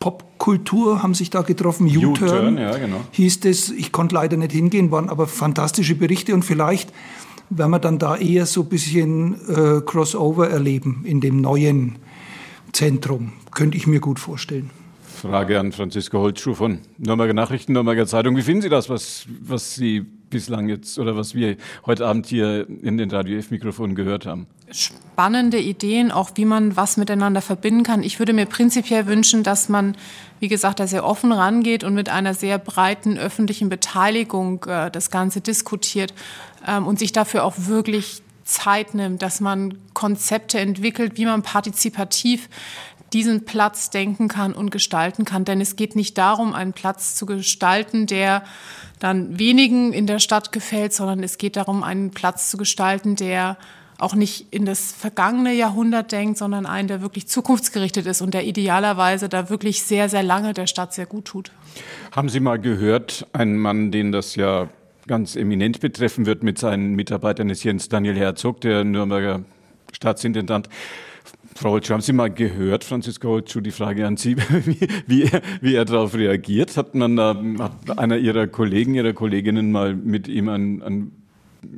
Popkultur 0.00 1.02
haben 1.02 1.14
sich 1.14 1.30
da 1.30 1.42
getroffen. 1.42 1.86
U-Turn 1.86 2.56
ja, 2.56 2.76
genau. 2.78 3.00
hieß 3.10 3.40
es. 3.44 3.70
Ich 3.70 3.90
konnte 3.92 4.14
leider 4.14 4.36
nicht 4.36 4.52
hingehen, 4.52 4.90
waren 4.90 5.08
aber 5.08 5.26
fantastische 5.26 5.96
Berichte 5.96 6.34
und 6.34 6.44
vielleicht 6.44 6.92
werden 7.50 7.70
wir 7.70 7.78
dann 7.78 7.98
da 7.98 8.16
eher 8.16 8.46
so 8.46 8.62
ein 8.62 8.68
bisschen 8.68 9.34
äh, 9.48 9.80
Crossover 9.80 10.50
erleben 10.50 11.02
in 11.04 11.20
dem 11.20 11.40
neuen 11.40 11.96
Zentrum. 12.72 13.32
Könnte 13.52 13.76
ich 13.76 13.86
mir 13.86 14.00
gut 14.00 14.18
vorstellen. 14.18 14.70
Frage 15.18 15.58
an 15.58 15.72
Franziska 15.72 16.16
Holzschuh 16.16 16.54
von 16.54 16.80
Nürnberger 16.96 17.34
Nachrichten, 17.34 17.72
Nürnberger 17.72 18.06
Zeitung. 18.06 18.36
Wie 18.36 18.42
finden 18.42 18.62
Sie 18.62 18.68
das, 18.68 18.88
was, 18.88 19.26
was 19.40 19.74
Sie 19.74 20.00
bislang 20.00 20.68
jetzt 20.68 20.98
oder 20.98 21.16
was 21.16 21.34
wir 21.34 21.56
heute 21.86 22.06
Abend 22.06 22.26
hier 22.26 22.68
in 22.68 22.98
den 22.98 23.10
Radio 23.10 23.36
F-Mikrofonen 23.38 23.96
gehört 23.96 24.26
haben? 24.26 24.46
Spannende 24.70 25.58
Ideen, 25.58 26.12
auch 26.12 26.30
wie 26.36 26.44
man 26.44 26.76
was 26.76 26.96
miteinander 26.96 27.42
verbinden 27.42 27.82
kann. 27.82 28.04
Ich 28.04 28.20
würde 28.20 28.32
mir 28.32 28.46
prinzipiell 28.46 29.06
wünschen, 29.06 29.42
dass 29.42 29.68
man, 29.68 29.96
wie 30.38 30.48
gesagt, 30.48 30.78
da 30.78 30.86
sehr 30.86 31.04
offen 31.04 31.32
rangeht 31.32 31.82
und 31.82 31.94
mit 31.94 32.08
einer 32.08 32.34
sehr 32.34 32.58
breiten 32.58 33.18
öffentlichen 33.18 33.68
Beteiligung 33.68 34.64
äh, 34.66 34.90
das 34.90 35.10
Ganze 35.10 35.40
diskutiert 35.40 36.14
ähm, 36.66 36.86
und 36.86 37.00
sich 37.00 37.12
dafür 37.12 37.44
auch 37.44 37.54
wirklich 37.56 38.22
Zeit 38.44 38.94
nimmt, 38.94 39.20
dass 39.22 39.40
man 39.40 39.78
Konzepte 39.94 40.58
entwickelt, 40.58 41.16
wie 41.16 41.26
man 41.26 41.42
partizipativ 41.42 42.48
diesen 43.12 43.44
Platz 43.44 43.90
denken 43.90 44.28
kann 44.28 44.52
und 44.52 44.70
gestalten 44.70 45.24
kann. 45.24 45.44
Denn 45.44 45.60
es 45.60 45.76
geht 45.76 45.96
nicht 45.96 46.18
darum, 46.18 46.54
einen 46.54 46.72
Platz 46.72 47.14
zu 47.14 47.26
gestalten, 47.26 48.06
der 48.06 48.42
dann 48.98 49.38
wenigen 49.38 49.92
in 49.92 50.06
der 50.06 50.18
Stadt 50.18 50.52
gefällt, 50.52 50.92
sondern 50.92 51.22
es 51.22 51.38
geht 51.38 51.56
darum, 51.56 51.82
einen 51.82 52.10
Platz 52.10 52.50
zu 52.50 52.56
gestalten, 52.56 53.16
der 53.16 53.56
auch 53.98 54.14
nicht 54.14 54.46
in 54.52 54.64
das 54.64 54.92
vergangene 54.92 55.52
Jahrhundert 55.52 56.12
denkt, 56.12 56.38
sondern 56.38 56.66
einen, 56.66 56.86
der 56.86 57.02
wirklich 57.02 57.26
zukunftsgerichtet 57.26 58.06
ist 58.06 58.20
und 58.20 58.32
der 58.32 58.44
idealerweise 58.44 59.28
da 59.28 59.50
wirklich 59.50 59.82
sehr, 59.82 60.08
sehr 60.08 60.22
lange 60.22 60.54
der 60.54 60.68
Stadt 60.68 60.94
sehr 60.94 61.06
gut 61.06 61.24
tut. 61.24 61.50
Haben 62.12 62.28
Sie 62.28 62.38
mal 62.38 62.60
gehört, 62.60 63.26
ein 63.32 63.56
Mann, 63.56 63.90
den 63.90 64.12
das 64.12 64.36
ja 64.36 64.68
ganz 65.08 65.34
eminent 65.34 65.80
betreffen 65.80 66.26
wird 66.26 66.44
mit 66.44 66.58
seinen 66.58 66.94
Mitarbeitern, 66.94 67.50
ist 67.50 67.64
Jens 67.64 67.88
Daniel 67.88 68.16
Herzog, 68.16 68.60
der 68.60 68.84
Nürnberger 68.84 69.42
Staatsintendant. 69.92 70.68
Frau 71.58 71.70
Holtschuh, 71.70 71.94
haben 71.94 72.02
Sie 72.02 72.12
mal 72.12 72.30
gehört, 72.30 72.84
Franziska 72.84 73.26
Holtschuh, 73.26 73.60
die 73.60 73.72
Frage 73.72 74.06
an 74.06 74.16
Sie, 74.16 74.36
wie, 74.64 74.78
wie, 75.08 75.24
er, 75.24 75.42
wie 75.60 75.74
er 75.74 75.84
darauf 75.84 76.14
reagiert? 76.14 76.76
Hat 76.76 76.94
man 76.94 77.16
da, 77.16 77.36
hat 77.58 77.98
einer 77.98 78.16
Ihrer 78.16 78.46
Kollegen, 78.46 78.94
Ihrer 78.94 79.12
Kolleginnen 79.12 79.72
mal 79.72 79.94
mit 79.94 80.28
ihm 80.28 80.48
ein, 80.48 80.82
ein 80.82 81.12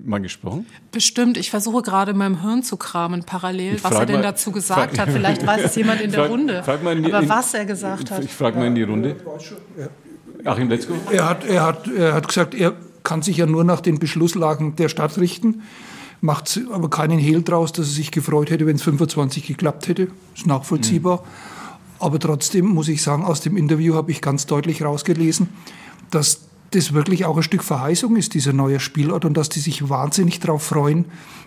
mal 0.05 0.21
gesprochen? 0.21 0.67
Bestimmt. 0.93 1.39
Ich 1.39 1.49
versuche 1.49 1.81
gerade 1.81 2.11
in 2.11 2.19
meinem 2.19 2.43
Hirn 2.43 2.63
zu 2.63 2.77
kramen 2.77 3.25
parallel, 3.25 3.83
was 3.83 3.95
er 3.95 4.05
denn 4.05 4.17
mal, 4.17 4.23
dazu 4.23 4.53
gesagt 4.53 4.97
frag, 4.97 5.07
hat. 5.07 5.15
Vielleicht 5.15 5.47
weiß 5.47 5.65
es 5.65 5.75
jemand 5.77 6.03
in 6.03 6.11
der 6.11 6.21
frag, 6.21 6.31
Runde. 6.31 6.63
Frag 6.63 6.83
mal 6.83 6.97
in 6.99 7.05
die, 7.05 7.13
Aber 7.15 7.27
was 7.27 7.55
er 7.55 7.65
gesagt 7.65 8.11
hat. 8.11 8.23
Ich 8.23 8.33
frage 8.33 8.59
mal 8.59 8.67
in 8.67 8.75
die 8.75 8.83
Runde. 8.83 9.17
Achim 10.45 10.69
Letzko? 10.69 10.93
Er 11.11 11.27
hat, 11.27 11.47
er, 11.47 11.63
hat, 11.65 11.89
er 11.89 12.13
hat 12.13 12.29
gesagt, 12.29 12.55
er 12.55 12.75
kann 13.03 13.23
sich 13.23 13.39
ja 13.39 13.47
nur 13.47 13.65
nach 13.65 13.81
den 13.81 13.99
Beschlusslagen 13.99 14.77
der 14.77 14.91
Stadt 14.91 15.17
richten, 15.17 15.63
macht 16.21 16.61
aber 16.71 16.91
keinen 16.91 17.19
Hehl 17.19 17.43
draus, 17.43 17.73
dass 17.73 17.89
er 17.89 17.95
sich 17.95 18.11
gefreut 18.11 18.51
hätte, 18.51 18.67
wenn 18.67 18.77
es 18.77 18.83
25 18.83 19.47
geklappt 19.47 19.89
hätte. 19.89 20.09
Ist 20.35 20.47
nachvollziehbar. 20.47 21.19
Mhm. 21.19 21.27
Aber 21.99 22.19
trotzdem 22.19 22.67
muss 22.67 22.89
ich 22.89 23.03
sagen, 23.03 23.25
aus 23.25 23.41
dem 23.41 23.57
Interview 23.57 23.95
habe 23.95 24.11
ich 24.11 24.21
ganz 24.21 24.47
deutlich 24.47 24.83
rausgelesen, 24.83 25.49
dass 26.11 26.41
das 26.71 26.93
wirklich 26.93 27.25
auch 27.25 27.37
ein 27.37 27.43
Stück 27.43 27.63
Verheißung 27.63 28.17
ist, 28.17 28.35
dieser 28.35 28.53
neue 28.53 28.81
Spielort, 28.81 29.25
und 29.25 29.37
dass 29.37 29.49
die 29.49 29.61
sich 29.61 29.89
wahnsinnig 29.89 30.41
darauf 30.41 30.63
freuen, 30.63 31.05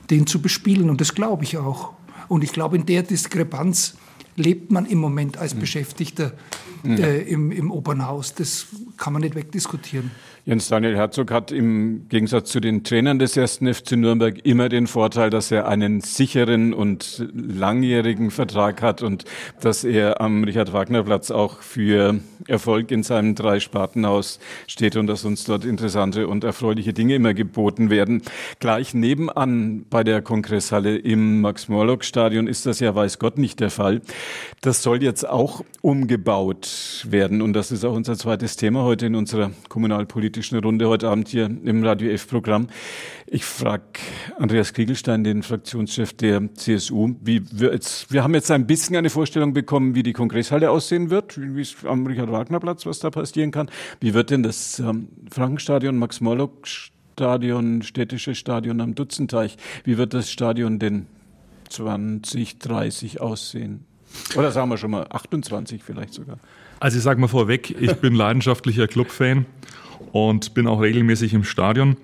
den 0.09 0.27
zu 0.27 0.41
bespielen. 0.41 0.89
Und 0.89 1.01
das 1.01 1.15
glaube 1.15 1.43
ich 1.43 1.57
auch. 1.57 1.93
Und 2.27 2.43
ich 2.43 2.51
glaube, 2.51 2.75
in 2.75 2.85
der 2.85 3.03
Diskrepanz 3.03 3.95
lebt 4.35 4.71
man 4.71 4.85
im 4.85 4.99
Moment 4.99 5.37
als 5.37 5.55
mhm. 5.55 5.59
Beschäftigter 5.59 6.33
mhm. 6.83 6.97
äh, 6.97 7.21
im, 7.21 7.51
im 7.51 7.71
Opernhaus. 7.71 8.33
Das 8.33 8.67
kann 8.97 9.13
man 9.13 9.21
nicht 9.21 9.35
wegdiskutieren. 9.35 10.11
Jens 10.45 10.67
Daniel 10.67 10.97
Herzog 10.97 11.31
hat 11.31 11.53
im 11.53 12.09
Gegensatz 12.09 12.49
zu 12.49 12.59
den 12.59 12.83
Trainern 12.83 13.17
des 13.17 13.37
ersten 13.37 13.73
FC 13.73 13.93
Nürnberg 13.93 14.45
immer 14.45 14.67
den 14.67 14.87
Vorteil, 14.87 15.29
dass 15.29 15.51
er 15.51 15.69
einen 15.69 16.01
sicheren 16.01 16.73
und 16.73 17.25
langjährigen 17.33 18.29
Vertrag 18.29 18.81
hat 18.81 19.01
und 19.01 19.23
dass 19.61 19.85
er 19.85 20.19
am 20.19 20.43
Richard-Wagner-Platz 20.43 21.31
auch 21.31 21.61
für 21.61 22.19
Erfolg 22.49 22.91
in 22.91 23.03
seinem 23.03 23.35
Drei-Spartenhaus 23.35 24.39
steht 24.67 24.97
und 24.97 25.07
dass 25.07 25.23
uns 25.23 25.45
dort 25.45 25.63
interessante 25.63 26.27
und 26.27 26.43
erfreuliche 26.43 26.91
Dinge 26.91 27.15
immer 27.15 27.33
geboten 27.33 27.89
werden. 27.89 28.21
Gleich 28.59 28.93
nebenan 28.93 29.85
bei 29.89 30.03
der 30.03 30.21
Kongresshalle 30.21 30.97
im 30.97 31.39
Max-Morlock-Stadion 31.39 32.47
ist 32.47 32.65
das 32.65 32.81
ja 32.81 32.93
weiß 32.93 33.17
Gott 33.17 33.37
nicht 33.37 33.61
der 33.61 33.69
Fall. 33.69 34.01
Das 34.59 34.83
soll 34.83 35.03
jetzt 35.03 35.25
auch 35.25 35.63
umgebaut 35.81 36.65
werden 37.09 37.41
und 37.41 37.53
das 37.53 37.71
ist 37.71 37.85
auch 37.85 37.95
unser 37.95 38.17
zweites 38.17 38.55
Thema 38.55 38.83
heute 38.83 39.05
in 39.05 39.15
unserer 39.15 39.51
Kommunalpolitik 39.69 40.23
politischen 40.23 40.59
Runde 40.59 40.87
heute 40.87 41.09
Abend 41.09 41.27
hier 41.27 41.45
im 41.45 41.83
Radio 41.83 42.09
F-Programm. 42.09 42.67
Ich 43.27 43.45
frage 43.45 43.83
Andreas 44.39 44.73
Kriegelstein, 44.73 45.23
den 45.23 45.43
Fraktionschef 45.43 46.13
der 46.13 46.53
CSU, 46.55 47.15
wie 47.21 47.43
wir 47.51 47.71
jetzt, 47.73 48.11
wir 48.11 48.23
haben 48.23 48.33
jetzt 48.33 48.49
ein 48.49 48.65
bisschen 48.65 48.95
eine 48.95 49.09
Vorstellung 49.09 49.53
bekommen, 49.53 49.95
wie 49.95 50.01
die 50.01 50.13
Kongresshalle 50.13 50.71
aussehen 50.71 51.09
wird, 51.09 51.37
wie 51.37 51.61
es 51.61 51.75
am 51.85 52.07
Richard-Wagner-Platz, 52.07 52.85
was 52.85 52.99
da 52.99 53.11
passieren 53.11 53.51
kann. 53.51 53.69
Wie 53.99 54.13
wird 54.13 54.31
denn 54.31 54.43
das 54.43 54.79
ähm, 54.79 55.09
Frankenstadion, 55.29 55.97
Max-Morlock-Stadion, 55.97 57.81
städtische 57.83 58.33
Stadion 58.33 58.81
am 58.81 58.95
Dutzenteich, 58.95 59.57
wie 59.83 59.97
wird 59.97 60.13
das 60.13 60.31
Stadion 60.31 60.79
denn 60.79 61.05
2030 61.69 63.21
aussehen? 63.21 63.85
Oder 64.35 64.51
sagen 64.51 64.69
wir 64.69 64.77
schon 64.77 64.91
mal 64.91 65.05
28 65.09 65.83
vielleicht 65.83 66.13
sogar. 66.13 66.39
Also 66.83 66.97
ich 66.97 67.03
sage 67.05 67.21
mal 67.21 67.29
vorweg, 67.29 67.73
ich 67.79 67.93
bin 67.93 68.13
leidenschaftlicher 68.13 68.89
Clubfan 68.89 69.45
und 70.11 70.53
bin 70.53 70.67
auch 70.67 70.81
regelmäßig 70.81 71.33
im 71.33 71.45
Stadion. 71.45 71.95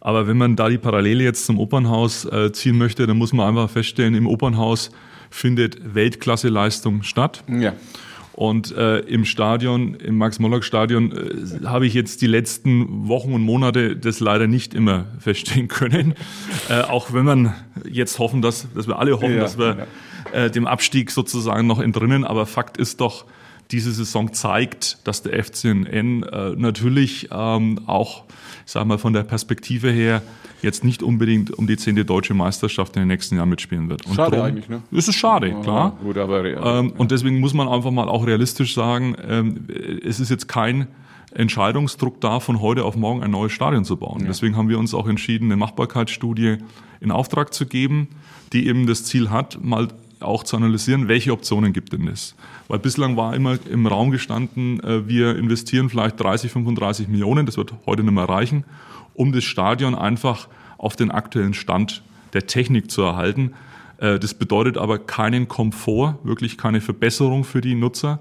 Aber 0.00 0.28
wenn 0.28 0.36
man 0.36 0.54
da 0.54 0.68
die 0.68 0.78
Parallele 0.78 1.24
jetzt 1.24 1.44
zum 1.44 1.58
Opernhaus 1.58 2.24
äh, 2.24 2.52
ziehen 2.52 2.78
möchte, 2.78 3.08
dann 3.08 3.16
muss 3.16 3.32
man 3.32 3.48
einfach 3.48 3.68
feststellen, 3.68 4.14
im 4.14 4.28
Opernhaus 4.28 4.92
findet 5.28 5.92
Weltklasse-Leistung 5.92 7.02
statt. 7.02 7.42
Ja. 7.48 7.72
Und 8.32 8.70
äh, 8.76 9.00
im 9.00 9.24
Stadion, 9.24 9.94
im 9.94 10.18
Max-Morlock-Stadion, 10.18 11.10
äh, 11.10 11.66
habe 11.66 11.88
ich 11.88 11.94
jetzt 11.94 12.22
die 12.22 12.28
letzten 12.28 13.08
Wochen 13.08 13.32
und 13.32 13.42
Monate 13.42 13.96
das 13.96 14.20
leider 14.20 14.46
nicht 14.46 14.72
immer 14.72 15.06
feststellen 15.18 15.66
können. 15.66 16.14
Äh, 16.68 16.82
auch 16.82 17.12
wenn 17.12 17.24
man 17.24 17.54
jetzt 17.90 18.20
hoffen, 18.20 18.40
dass, 18.40 18.72
dass 18.72 18.86
wir 18.86 19.00
alle 19.00 19.14
hoffen, 19.14 19.34
ja, 19.34 19.40
dass 19.40 19.58
wir 19.58 19.88
ja. 20.32 20.44
äh, 20.44 20.48
dem 20.48 20.68
Abstieg 20.68 21.10
sozusagen 21.10 21.66
noch 21.66 21.80
entrinnen. 21.80 22.22
Aber 22.22 22.46
Fakt 22.46 22.76
ist 22.76 23.00
doch, 23.00 23.24
diese 23.70 23.92
Saison 23.92 24.32
zeigt, 24.32 24.98
dass 25.06 25.22
der 25.22 25.42
FCN 25.44 26.22
äh, 26.22 26.50
natürlich 26.56 27.28
ähm, 27.30 27.80
auch, 27.86 28.24
ich 28.64 28.72
sag 28.72 28.86
mal, 28.86 28.98
von 28.98 29.12
der 29.12 29.24
Perspektive 29.24 29.90
her 29.90 30.22
jetzt 30.62 30.84
nicht 30.84 31.02
unbedingt 31.02 31.50
um 31.50 31.66
die 31.66 31.76
zehnte 31.76 32.04
deutsche 32.04 32.34
Meisterschaft 32.34 32.96
in 32.96 33.02
den 33.02 33.08
nächsten 33.08 33.36
Jahren 33.36 33.48
mitspielen 33.48 33.88
wird. 33.88 34.06
Und 34.06 34.14
schade 34.14 34.36
drum, 34.36 34.44
eigentlich, 34.46 34.68
ne? 34.68 34.82
Das 34.90 35.06
ist 35.06 35.16
schade, 35.16 35.48
ja, 35.48 35.60
klar. 35.60 35.98
Gut, 36.02 36.16
aber 36.18 36.42
real, 36.42 36.62
ähm, 36.64 36.88
ja. 36.88 36.94
Und 36.96 37.10
deswegen 37.10 37.40
muss 37.40 37.54
man 37.54 37.68
einfach 37.68 37.90
mal 37.90 38.08
auch 38.08 38.26
realistisch 38.26 38.74
sagen, 38.74 39.16
ähm, 39.26 39.66
es 40.02 40.18
ist 40.18 40.30
jetzt 40.30 40.48
kein 40.48 40.88
Entscheidungsdruck 41.32 42.20
da, 42.20 42.40
von 42.40 42.60
heute 42.60 42.84
auf 42.84 42.96
morgen 42.96 43.22
ein 43.22 43.30
neues 43.30 43.52
Stadion 43.52 43.84
zu 43.84 43.96
bauen. 43.96 44.22
Ja. 44.22 44.28
Deswegen 44.28 44.56
haben 44.56 44.68
wir 44.68 44.78
uns 44.78 44.94
auch 44.94 45.06
entschieden, 45.06 45.46
eine 45.46 45.56
Machbarkeitsstudie 45.56 46.56
in 47.00 47.10
Auftrag 47.10 47.52
zu 47.52 47.66
geben, 47.66 48.08
die 48.52 48.66
eben 48.66 48.86
das 48.86 49.04
Ziel 49.04 49.30
hat, 49.30 49.62
mal 49.62 49.88
auch 50.20 50.44
zu 50.44 50.56
analysieren, 50.56 51.08
welche 51.08 51.32
Optionen 51.32 51.72
gibt 51.72 51.92
denn 51.92 52.08
es. 52.08 52.34
Weil 52.68 52.78
bislang 52.78 53.16
war 53.16 53.34
immer 53.34 53.58
im 53.70 53.86
Raum 53.86 54.10
gestanden, 54.10 54.80
äh, 54.80 55.06
wir 55.08 55.36
investieren 55.36 55.88
vielleicht 55.90 56.20
30, 56.20 56.50
35 56.52 57.08
Millionen, 57.08 57.46
das 57.46 57.56
wird 57.56 57.72
heute 57.86 58.02
nicht 58.02 58.12
mehr 58.12 58.28
reichen, 58.28 58.64
um 59.14 59.32
das 59.32 59.44
Stadion 59.44 59.94
einfach 59.94 60.48
auf 60.76 60.96
den 60.96 61.10
aktuellen 61.10 61.54
Stand 61.54 62.02
der 62.32 62.46
Technik 62.46 62.90
zu 62.90 63.02
erhalten. 63.02 63.52
Äh, 63.98 64.18
das 64.18 64.34
bedeutet 64.34 64.78
aber 64.78 64.98
keinen 64.98 65.48
Komfort, 65.48 66.18
wirklich 66.22 66.58
keine 66.58 66.80
Verbesserung 66.80 67.44
für 67.44 67.60
die 67.60 67.74
Nutzer, 67.74 68.20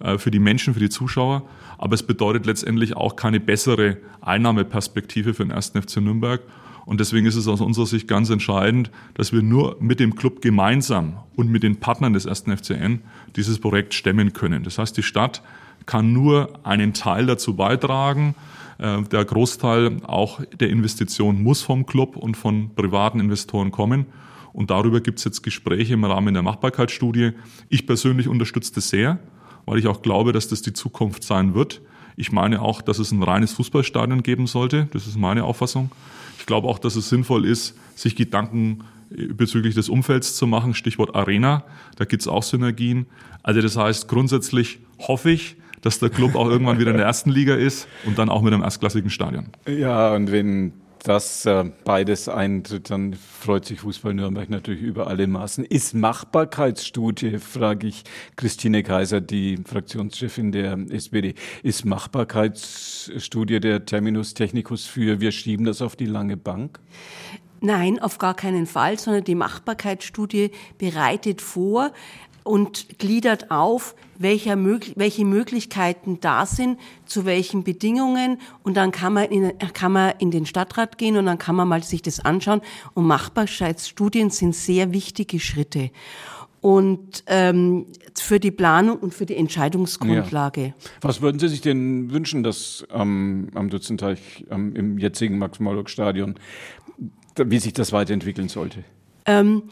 äh, 0.00 0.18
für 0.18 0.30
die 0.30 0.38
Menschen, 0.38 0.74
für 0.74 0.80
die 0.80 0.90
Zuschauer. 0.90 1.42
Aber 1.76 1.94
es 1.94 2.02
bedeutet 2.02 2.46
letztendlich 2.46 2.96
auch 2.96 3.16
keine 3.16 3.40
bessere 3.40 3.98
Einnahmeperspektive 4.20 5.34
für 5.34 5.44
den 5.44 5.52
1. 5.52 5.72
FC 5.80 5.98
Nürnberg 5.98 6.40
und 6.88 7.00
deswegen 7.00 7.26
ist 7.26 7.36
es 7.36 7.46
aus 7.48 7.60
unserer 7.60 7.84
Sicht 7.84 8.08
ganz 8.08 8.30
entscheidend, 8.30 8.90
dass 9.12 9.30
wir 9.30 9.42
nur 9.42 9.76
mit 9.78 10.00
dem 10.00 10.14
Club 10.14 10.40
gemeinsam 10.40 11.18
und 11.36 11.50
mit 11.50 11.62
den 11.62 11.76
Partnern 11.80 12.14
des 12.14 12.24
ersten 12.24 12.56
FCN 12.56 13.02
dieses 13.36 13.58
Projekt 13.58 13.92
stemmen 13.92 14.32
können. 14.32 14.64
Das 14.64 14.78
heißt, 14.78 14.96
die 14.96 15.02
Stadt 15.02 15.42
kann 15.84 16.14
nur 16.14 16.48
einen 16.62 16.94
Teil 16.94 17.26
dazu 17.26 17.54
beitragen. 17.54 18.34
Äh, 18.78 19.02
der 19.02 19.22
Großteil 19.26 19.98
auch 20.04 20.40
der 20.58 20.70
Investition 20.70 21.42
muss 21.42 21.60
vom 21.60 21.84
Club 21.84 22.16
und 22.16 22.38
von 22.38 22.74
privaten 22.74 23.20
Investoren 23.20 23.70
kommen. 23.70 24.06
Und 24.54 24.70
darüber 24.70 25.02
gibt 25.02 25.18
es 25.18 25.26
jetzt 25.26 25.42
Gespräche 25.42 25.92
im 25.92 26.04
Rahmen 26.04 26.32
der 26.32 26.42
Machbarkeitsstudie. 26.42 27.32
Ich 27.68 27.86
persönlich 27.86 28.28
unterstütze 28.28 28.72
das 28.72 28.88
sehr, 28.88 29.18
weil 29.66 29.78
ich 29.78 29.88
auch 29.88 30.00
glaube, 30.00 30.32
dass 30.32 30.48
das 30.48 30.62
die 30.62 30.72
Zukunft 30.72 31.22
sein 31.22 31.54
wird. 31.54 31.82
Ich 32.16 32.32
meine 32.32 32.62
auch, 32.62 32.80
dass 32.80 32.98
es 32.98 33.12
ein 33.12 33.22
reines 33.22 33.52
Fußballstadion 33.52 34.22
geben 34.22 34.46
sollte. 34.46 34.88
Das 34.94 35.06
ist 35.06 35.18
meine 35.18 35.44
Auffassung 35.44 35.90
glaube 36.48 36.66
auch, 36.66 36.80
dass 36.80 36.96
es 36.96 37.08
sinnvoll 37.08 37.44
ist, 37.44 37.78
sich 37.94 38.16
Gedanken 38.16 38.80
bezüglich 39.10 39.76
des 39.76 39.88
Umfelds 39.88 40.34
zu 40.34 40.48
machen. 40.48 40.74
Stichwort 40.74 41.14
Arena, 41.14 41.62
da 41.96 42.04
gibt 42.04 42.22
es 42.22 42.28
auch 42.28 42.42
Synergien. 42.42 43.06
Also 43.44 43.60
das 43.60 43.76
heißt, 43.76 44.08
grundsätzlich 44.08 44.80
hoffe 44.98 45.30
ich, 45.30 45.56
dass 45.80 46.00
der 46.00 46.10
Club 46.10 46.34
auch 46.34 46.48
irgendwann 46.48 46.78
wieder 46.80 46.90
in 46.90 46.96
der 46.96 47.06
ersten 47.06 47.30
Liga 47.30 47.54
ist 47.54 47.86
und 48.04 48.18
dann 48.18 48.28
auch 48.28 48.42
mit 48.42 48.52
einem 48.52 48.62
erstklassigen 48.62 49.10
Stadion. 49.10 49.46
Ja, 49.68 50.12
und 50.14 50.32
wenn 50.32 50.72
das 51.04 51.46
äh, 51.46 51.64
beides 51.84 52.28
eintritt, 52.28 52.90
dann 52.90 53.14
freut 53.14 53.64
sich 53.64 53.80
Fußball 53.80 54.14
Nürnberg 54.14 54.48
natürlich 54.50 54.82
über 54.82 55.06
alle 55.06 55.26
Maßen. 55.26 55.64
Ist 55.64 55.94
Machbarkeitsstudie, 55.94 57.38
frage 57.38 57.86
ich 57.88 58.04
Christine 58.36 58.82
Kaiser, 58.82 59.20
die 59.20 59.58
Fraktionschefin 59.64 60.52
der 60.52 60.78
SPD, 60.90 61.34
ist 61.62 61.84
Machbarkeitsstudie 61.84 63.60
der 63.60 63.84
Terminus 63.84 64.34
technicus 64.34 64.86
für 64.86 65.20
wir 65.20 65.32
schieben 65.32 65.66
das 65.66 65.82
auf 65.82 65.96
die 65.96 66.06
lange 66.06 66.36
Bank? 66.36 66.80
Nein, 67.60 67.98
auf 67.98 68.18
gar 68.18 68.34
keinen 68.34 68.66
Fall, 68.66 68.98
sondern 68.98 69.24
die 69.24 69.34
Machbarkeitsstudie 69.34 70.52
bereitet 70.78 71.40
vor, 71.40 71.90
und 72.48 72.98
gliedert 72.98 73.50
auf, 73.50 73.94
welche, 74.16 74.56
Möglichkeiten 74.56 76.18
da 76.20 76.46
sind, 76.46 76.78
zu 77.06 77.24
welchen 77.24 77.62
Bedingungen. 77.62 78.38
Und 78.62 78.76
dann 78.76 78.90
kann 78.90 79.12
man, 79.12 79.26
in, 79.26 79.52
kann 79.74 79.92
man 79.92 80.14
in 80.18 80.30
den 80.30 80.46
Stadtrat 80.46 80.98
gehen 80.98 81.16
und 81.16 81.26
dann 81.26 81.38
kann 81.38 81.54
man 81.54 81.68
mal 81.68 81.82
sich 81.82 82.02
das 82.02 82.20
anschauen. 82.20 82.62
Und 82.94 83.06
Machbarkeitsstudien 83.06 84.30
sind 84.30 84.54
sehr 84.54 84.92
wichtige 84.92 85.38
Schritte. 85.38 85.90
und 86.60 87.22
ähm, 87.26 87.86
für 88.16 88.40
die 88.40 88.50
Planung 88.50 88.98
und 88.98 89.14
für 89.14 89.26
die 89.26 89.36
Entscheidungsgrundlage. 89.36 90.62
Ja. 90.62 90.74
Was 91.02 91.22
würden 91.22 91.38
Sie 91.38 91.46
sich 91.46 91.60
denn 91.60 92.10
wünschen, 92.10 92.42
dass 92.42 92.84
ähm, 92.92 93.48
am 93.54 93.70
Dutzenteich 93.70 94.44
ähm, 94.50 94.74
im 94.74 94.98
jetzigen 94.98 95.38
Max-Morlock-Stadion, 95.38 96.34
wie 97.36 97.58
sich 97.60 97.74
das 97.74 97.92
weiterentwickeln 97.92 98.48
sollte? 98.48 98.82
Ähm, 99.24 99.64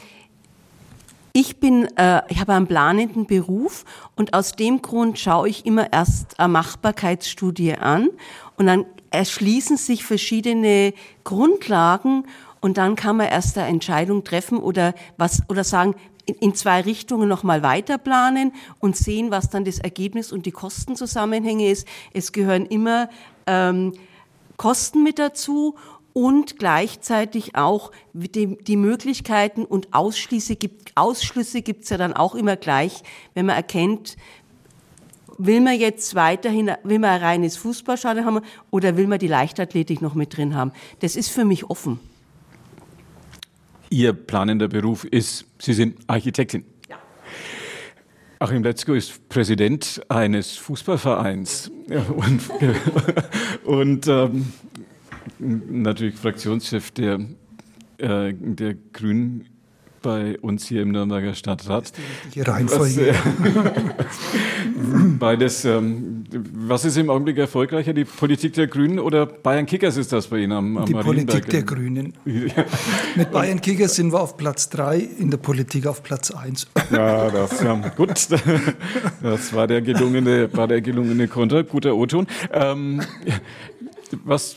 ich 1.37 1.61
bin, 1.61 1.85
äh, 1.99 2.23
ich 2.31 2.41
habe 2.41 2.55
einen 2.55 2.67
planenden 2.67 3.27
Beruf 3.27 3.85
und 4.17 4.33
aus 4.33 4.53
dem 4.53 4.81
Grund 4.81 5.19
schaue 5.19 5.51
ich 5.51 5.67
immer 5.67 5.93
erst 5.93 6.41
eine 6.41 6.49
Machbarkeitsstudie 6.49 7.75
an 7.75 8.09
und 8.57 8.65
dann 8.65 8.87
erschließen 9.11 9.77
sich 9.77 10.03
verschiedene 10.03 10.95
Grundlagen 11.25 12.25
und 12.63 12.79
dann 12.79 12.97
kann 12.97 13.19
man 13.19 13.29
erst 13.29 13.59
eine 13.59 13.69
Entscheidung 13.69 14.25
treffen 14.25 14.57
oder 14.57 14.95
was 15.19 15.43
oder 15.51 15.63
sagen, 15.63 15.95
in 16.25 16.55
zwei 16.55 16.81
Richtungen 16.81 17.29
nochmal 17.29 17.63
weiter 17.63 17.99
planen 17.99 18.53
und 18.81 18.97
sehen, 18.97 19.31
was 19.31 19.51
dann 19.51 19.67
das 19.67 19.79
Ergebnis 19.79 20.33
und 20.33 20.47
die 20.47 20.53
Kostenzusammenhänge 20.53 21.69
ist. 21.71 21.87
Es 22.15 22.33
gehören 22.33 22.65
immer 22.65 23.11
ähm, 23.47 23.93
Kosten 24.57 25.03
mit 25.03 25.19
dazu 25.19 25.77
und 26.17 26.59
gleichzeitig 26.59 27.57
auch 27.57 27.93
die, 28.15 28.57
die 28.57 28.79
Möglichkeiten 28.79 29.67
und 29.67 29.93
Ausschlüsse 29.93 30.57
gibt 30.57 30.93
Ausschlüsse 30.95 31.61
gibt's 31.61 31.91
ja 31.91 31.99
dann 31.99 32.15
auch 32.15 32.35
immer 32.35 32.57
gleich, 32.57 33.03
wenn 33.35 33.45
man 33.45 33.55
erkennt, 33.55 34.17
will 35.37 35.61
man 35.61 35.79
jetzt 35.79 36.15
weiterhin, 36.15 36.71
will 36.85 37.01
man 37.01 37.11
ein 37.11 37.21
reines 37.21 37.59
Fußballstadion 37.59 38.25
haben 38.25 38.41
oder 38.71 38.97
will 38.97 39.09
man 39.09 39.19
die 39.19 39.27
Leichtathletik 39.27 40.01
noch 40.01 40.15
mit 40.15 40.35
drin 40.35 40.55
haben? 40.55 40.73
Das 41.01 41.17
ist 41.17 41.29
für 41.29 41.45
mich 41.45 41.69
offen. 41.69 42.01
Ihr 43.91 44.15
planender 44.15 44.69
Beruf 44.69 45.05
ist, 45.05 45.45
Sie 45.59 45.75
sind 45.75 45.99
Architektin. 46.07 46.65
Ja. 46.89 46.97
Achim 48.39 48.63
Letzko 48.63 48.95
ist 48.95 49.29
Präsident 49.29 50.01
eines 50.09 50.57
Fußballvereins 50.57 51.71
und, 52.09 52.41
und 53.67 54.09
ähm, 54.09 54.47
natürlich 55.39 56.17
Fraktionschef 56.17 56.91
der, 56.91 57.21
äh, 57.99 58.33
der 58.35 58.75
Grünen 58.93 59.47
bei 60.07 60.39
uns 60.39 60.69
hier 60.69 60.83
im 60.83 60.93
Nürnberger 60.93 61.35
Stadtrat. 61.35 61.93
Die 62.33 62.41
Reihenfolge. 62.41 63.13
beides. 65.19 65.67
Ähm, 65.77 66.25
was 66.53 66.85
ist 66.85 66.97
im 66.97 67.11
Augenblick 67.11 67.39
erfolgreicher, 67.39 67.93
die 67.93 68.05
Politik 68.05 68.53
der 68.53 68.67
Grünen 68.67 68.99
oder 68.99 69.27
Bayern 69.27 69.67
Kickers 69.67 69.97
ist 69.97 70.13
das 70.13 70.29
bei 70.29 70.39
Ihnen 70.39 70.53
am, 70.53 70.77
am 70.77 70.85
Die 70.85 70.93
Politik 70.93 71.49
der 71.49 71.63
Grünen. 71.63 72.13
Mit 72.25 73.31
Bayern 73.33 73.61
Kickers 73.61 73.97
sind 73.97 74.13
wir 74.13 74.21
auf 74.21 74.37
Platz 74.37 74.69
3, 74.69 74.99
in 74.99 75.31
der 75.31 75.39
Politik 75.39 75.87
auf 75.87 76.03
Platz 76.03 76.31
1. 76.31 76.69
Ja, 76.91 77.31
das, 77.31 77.63
ja, 77.63 77.75
gut. 77.97 78.29
Das 79.23 79.53
war 79.55 79.67
der 79.67 79.83
gelungene, 79.83 80.53
war 80.53 80.69
der 80.69 80.81
gelungene 80.83 81.27
Konter, 81.27 81.65
guter 81.65 81.97
O-Ton. 81.97 82.27
Ähm, 82.53 83.01
was, 84.25 84.57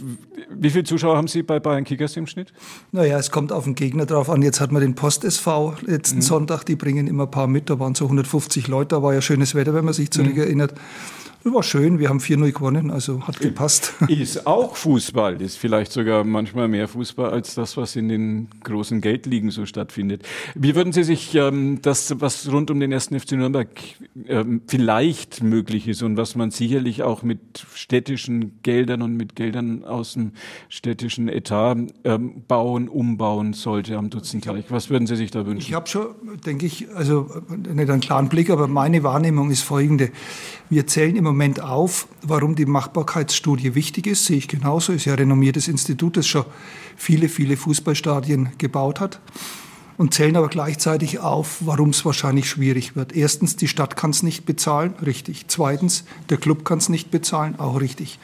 wie 0.49 0.69
viele 0.69 0.83
Zuschauer 0.83 1.17
haben 1.17 1.27
Sie 1.27 1.43
bei 1.43 1.59
Bayern 1.59 1.83
Kickers 1.83 2.15
im 2.17 2.27
Schnitt? 2.27 2.53
Naja, 2.91 3.17
es 3.17 3.31
kommt 3.31 3.51
auf 3.51 3.63
den 3.63 3.75
Gegner 3.75 4.05
drauf 4.05 4.29
an. 4.29 4.41
Jetzt 4.41 4.59
hat 4.59 4.71
man 4.71 4.81
den 4.81 4.95
Post 4.95 5.23
SV 5.23 5.75
letzten 5.81 6.17
mhm. 6.17 6.21
Sonntag, 6.23 6.63
die 6.63 6.75
bringen 6.75 7.07
immer 7.07 7.23
ein 7.23 7.31
paar 7.31 7.47
mit. 7.47 7.69
Da 7.69 7.79
waren 7.79 7.95
so 7.95 8.05
150 8.05 8.67
Leute, 8.67 8.95
da 8.95 9.03
war 9.03 9.13
ja 9.13 9.21
schönes 9.21 9.55
Wetter, 9.55 9.73
wenn 9.73 9.85
man 9.85 9.93
sich 9.93 10.11
zurückerinnert. 10.11 10.73
Mhm. 10.73 11.28
War 11.45 11.63
schön, 11.63 11.99
wir 11.99 12.09
haben 12.09 12.19
4-0 12.19 12.51
gewonnen, 12.51 12.91
also 12.91 13.25
hat 13.25 13.39
gepasst. 13.39 13.93
Ist 14.09 14.45
auch 14.45 14.75
Fußball, 14.75 15.41
ist 15.41 15.57
vielleicht 15.57 15.91
sogar 15.93 16.25
manchmal 16.25 16.67
mehr 16.67 16.87
Fußball 16.89 17.29
als 17.29 17.55
das, 17.55 17.77
was 17.77 17.95
in 17.95 18.09
den 18.09 18.49
großen 18.63 18.99
Geldligen 18.99 19.49
so 19.49 19.65
stattfindet. 19.65 20.23
Wie 20.53 20.75
würden 20.75 20.91
Sie 20.91 21.03
sich 21.03 21.33
ähm, 21.35 21.81
das, 21.81 22.19
was 22.19 22.51
rund 22.51 22.69
um 22.71 22.81
den 22.81 22.91
ersten 22.91 23.17
FC 23.17 23.33
Nürnberg 23.33 23.69
ähm, 24.27 24.61
vielleicht 24.67 25.41
möglich 25.41 25.87
ist 25.87 26.03
und 26.03 26.17
was 26.17 26.35
man 26.35 26.51
sicherlich 26.51 27.03
auch 27.03 27.23
mit 27.23 27.39
städtischen 27.73 28.61
Geldern 28.61 29.01
und 29.01 29.15
mit 29.15 29.37
Geldern 29.37 29.85
aus 29.85 30.13
dem 30.13 30.33
städtischen 30.67 31.29
Etat 31.29 31.77
ähm, 32.03 32.43
bauen, 32.49 32.89
umbauen 32.89 33.53
sollte 33.53 33.97
am 33.97 34.09
Dutzenteich, 34.09 34.65
was 34.69 34.89
würden 34.89 35.07
Sie 35.07 35.15
sich 35.15 35.31
da 35.31 35.45
wünschen? 35.45 35.67
Ich 35.69 35.73
habe 35.73 35.87
schon, 35.87 36.15
denke 36.45 36.65
ich, 36.65 36.93
also 36.93 37.29
nicht 37.49 37.89
einen 37.89 38.01
klaren 38.01 38.27
Blick, 38.27 38.49
aber 38.49 38.67
meine 38.67 39.03
Wahrnehmung 39.03 39.51
ist 39.51 39.61
folgende. 39.61 40.11
Wir 40.69 40.85
zählen 40.85 41.15
immer 41.15 41.28
Moment 41.29 41.61
auf, 41.61 42.07
warum 42.21 42.55
die 42.55 42.65
Machbarkeitsstudie 42.65 43.75
wichtig 43.75 44.07
ist, 44.07 44.25
sehe 44.25 44.37
ich 44.37 44.47
genauso. 44.47 44.93
Ist 44.93 45.05
ja 45.05 45.13
ein 45.13 45.19
renommiertes 45.19 45.67
Institut, 45.67 46.17
das 46.17 46.27
schon 46.27 46.45
viele, 46.95 47.29
viele 47.29 47.55
Fußballstadien 47.55 48.49
gebaut 48.57 48.99
hat. 48.99 49.19
Und 49.97 50.13
zählen 50.13 50.35
aber 50.37 50.47
gleichzeitig 50.47 51.19
auf, 51.19 51.57
warum 51.61 51.89
es 51.89 52.05
wahrscheinlich 52.05 52.49
schwierig 52.49 52.95
wird. 52.95 53.13
Erstens, 53.13 53.57
die 53.57 53.67
Stadt 53.67 53.95
kann 53.95 54.11
es 54.11 54.23
nicht 54.23 54.45
bezahlen, 54.45 54.93
richtig. 55.05 55.45
Zweitens, 55.49 56.05
der 56.29 56.37
Club 56.37 56.65
kann 56.65 56.77
es 56.77 56.89
nicht 56.89 57.11
bezahlen, 57.11 57.59
auch 57.59 57.81
richtig. 57.81 58.17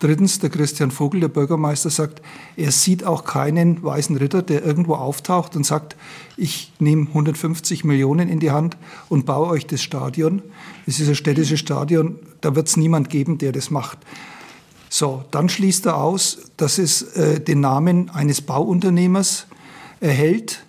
Drittens, 0.00 0.38
der 0.38 0.50
Christian 0.50 0.90
Vogel, 0.90 1.20
der 1.20 1.28
Bürgermeister, 1.28 1.90
sagt, 1.90 2.22
er 2.56 2.70
sieht 2.70 3.04
auch 3.04 3.24
keinen 3.24 3.82
weißen 3.82 4.16
Ritter, 4.16 4.42
der 4.42 4.64
irgendwo 4.64 4.94
auftaucht 4.94 5.56
und 5.56 5.64
sagt, 5.64 5.96
ich 6.36 6.72
nehme 6.78 7.08
150 7.08 7.84
Millionen 7.84 8.28
in 8.28 8.38
die 8.38 8.52
Hand 8.52 8.76
und 9.08 9.26
baue 9.26 9.48
euch 9.48 9.66
das 9.66 9.82
Stadion. 9.82 10.42
Es 10.86 11.00
ist 11.00 11.08
ein 11.08 11.16
städtisches 11.16 11.58
Stadion, 11.58 12.18
da 12.40 12.54
wird 12.54 12.68
es 12.68 12.76
niemand 12.76 13.10
geben, 13.10 13.38
der 13.38 13.52
das 13.52 13.70
macht. 13.70 13.98
So, 14.88 15.24
dann 15.30 15.48
schließt 15.48 15.86
er 15.86 15.96
aus, 15.96 16.38
dass 16.56 16.78
es 16.78 17.02
äh, 17.14 17.40
den 17.40 17.60
Namen 17.60 18.08
eines 18.10 18.40
Bauunternehmers 18.40 19.46
erhält, 20.00 20.64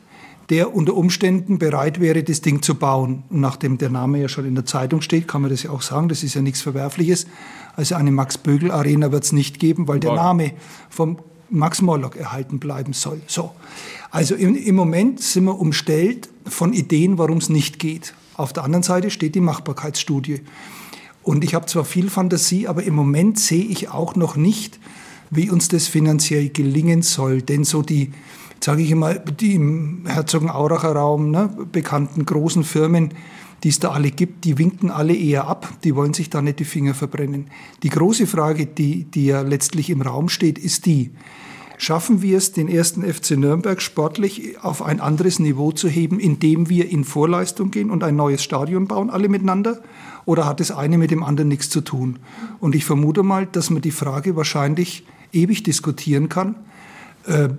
der 0.50 0.74
unter 0.76 0.96
Umständen 0.96 1.60
bereit 1.60 2.00
wäre, 2.00 2.24
das 2.24 2.42
Ding 2.42 2.62
zu 2.62 2.76
bauen. 2.76 3.24
Und 3.30 3.40
nachdem 3.40 3.78
der 3.78 3.90
Name 3.90 4.20
ja 4.20 4.28
schon 4.28 4.46
in 4.46 4.56
der 4.56 4.66
Zeitung 4.66 5.02
steht, 5.02 5.28
kann 5.28 5.42
man 5.42 5.52
das 5.52 5.64
ja 5.64 5.70
auch 5.70 5.82
sagen, 5.82 6.10
das 6.10 6.24
ist 6.24 6.34
ja 6.34 6.42
nichts 6.42 6.62
Verwerfliches. 6.62 7.28
Also 7.76 7.96
eine 7.96 8.12
Max-Bögel-Arena 8.12 9.12
wird 9.12 9.24
es 9.24 9.32
nicht 9.32 9.60
geben, 9.60 9.88
weil 9.88 10.00
der 10.00 10.14
Name 10.14 10.54
vom 10.90 11.20
Max 11.52 11.82
Morlock 11.82 12.16
erhalten 12.16 12.60
bleiben 12.60 12.94
soll. 12.94 13.22
So. 13.28 13.52
Also 14.12 14.36
im, 14.36 14.56
im 14.56 14.76
Moment 14.76 15.22
sind 15.22 15.46
wir 15.46 15.60
umstellt 15.60 16.30
von 16.46 16.74
Ideen, 16.74 17.18
warum 17.18 17.38
es 17.38 17.50
nicht 17.50 17.80
geht. 17.80 18.14
Auf 18.36 18.54
der 18.54 18.64
anderen 18.64 18.84
Seite 18.84 19.10
steht 19.10 19.36
die 19.36 19.42
Machbarkeitsstudie. 19.42 20.42
Und 21.24 21.44
ich 21.44 21.54
habe 21.54 21.66
zwar 21.66 21.86
viel 21.86 22.10
Fantasie, 22.10 22.68
aber 22.68 22.84
im 22.84 22.96
Moment 22.96 23.40
sehe 23.40 23.66
ich 23.66 23.90
auch 23.90 24.16
noch 24.16 24.36
nicht, 24.36 24.80
wie 25.30 25.52
uns 25.52 25.68
das 25.68 25.88
finanziell 25.88 26.50
gelingen 26.50 27.02
soll. 27.02 27.42
Denn 27.42 27.64
so 27.64 27.82
die, 27.82 28.12
sage 28.60 28.82
ich 28.82 28.92
immer, 28.92 29.16
die 29.16 29.56
im 29.56 30.06
Herzogenauracher 30.06 30.94
Raum 30.94 31.32
ne, 31.32 31.50
bekannten 31.72 32.26
großen 32.26 32.64
Firmen, 32.64 33.14
die 33.64 33.70
es 33.70 33.80
da 33.80 33.92
alle 33.92 34.12
gibt, 34.12 34.46
die 34.46 34.58
winken 34.58 34.90
alle 34.90 35.16
eher 35.16 35.48
ab, 35.48 35.70
die 35.84 35.96
wollen 35.96 36.14
sich 36.14 36.30
da 36.30 36.42
nicht 36.42 36.60
die 36.60 36.66
Finger 36.66 36.94
verbrennen. 36.94 37.48
Die 37.84 37.90
große 37.90 38.28
Frage, 38.28 38.66
die, 38.66 39.04
die 39.06 39.26
ja 39.26 39.42
letztlich 39.42 39.90
im 39.90 40.02
Raum 40.02 40.30
steht, 40.30 40.58
ist 40.58 40.86
die, 40.86 41.12
schaffen 41.78 42.22
wir 42.22 42.38
es, 42.38 42.52
den 42.52 42.68
ersten 42.68 43.02
FC 43.02 43.32
Nürnberg 43.32 43.82
sportlich 43.82 44.62
auf 44.62 44.82
ein 44.82 45.00
anderes 45.00 45.40
Niveau 45.40 45.72
zu 45.72 45.88
heben, 45.88 46.20
indem 46.20 46.70
wir 46.70 46.90
in 46.90 47.04
Vorleistung 47.04 47.72
gehen 47.72 47.90
und 47.90 48.04
ein 48.04 48.16
neues 48.16 48.44
Stadion 48.44 48.88
bauen, 48.88 49.10
alle 49.10 49.30
miteinander? 49.30 49.82
Oder 50.26 50.46
hat 50.46 50.60
das 50.60 50.72
eine 50.72 50.98
mit 50.98 51.12
dem 51.12 51.24
anderen 51.24 51.48
nichts 51.48 51.70
zu 51.70 51.82
tun? 51.82 52.20
Und 52.60 52.76
ich 52.76 52.86
vermute 52.86 53.24
mal, 53.24 53.46
dass 53.46 53.70
man 53.70 53.82
die 53.82 53.92
Frage 53.92 54.36
wahrscheinlich 54.36 55.06
ewig 55.32 55.64
diskutieren 55.64 56.30
kann. 56.30 56.56
Äh, 57.26 57.50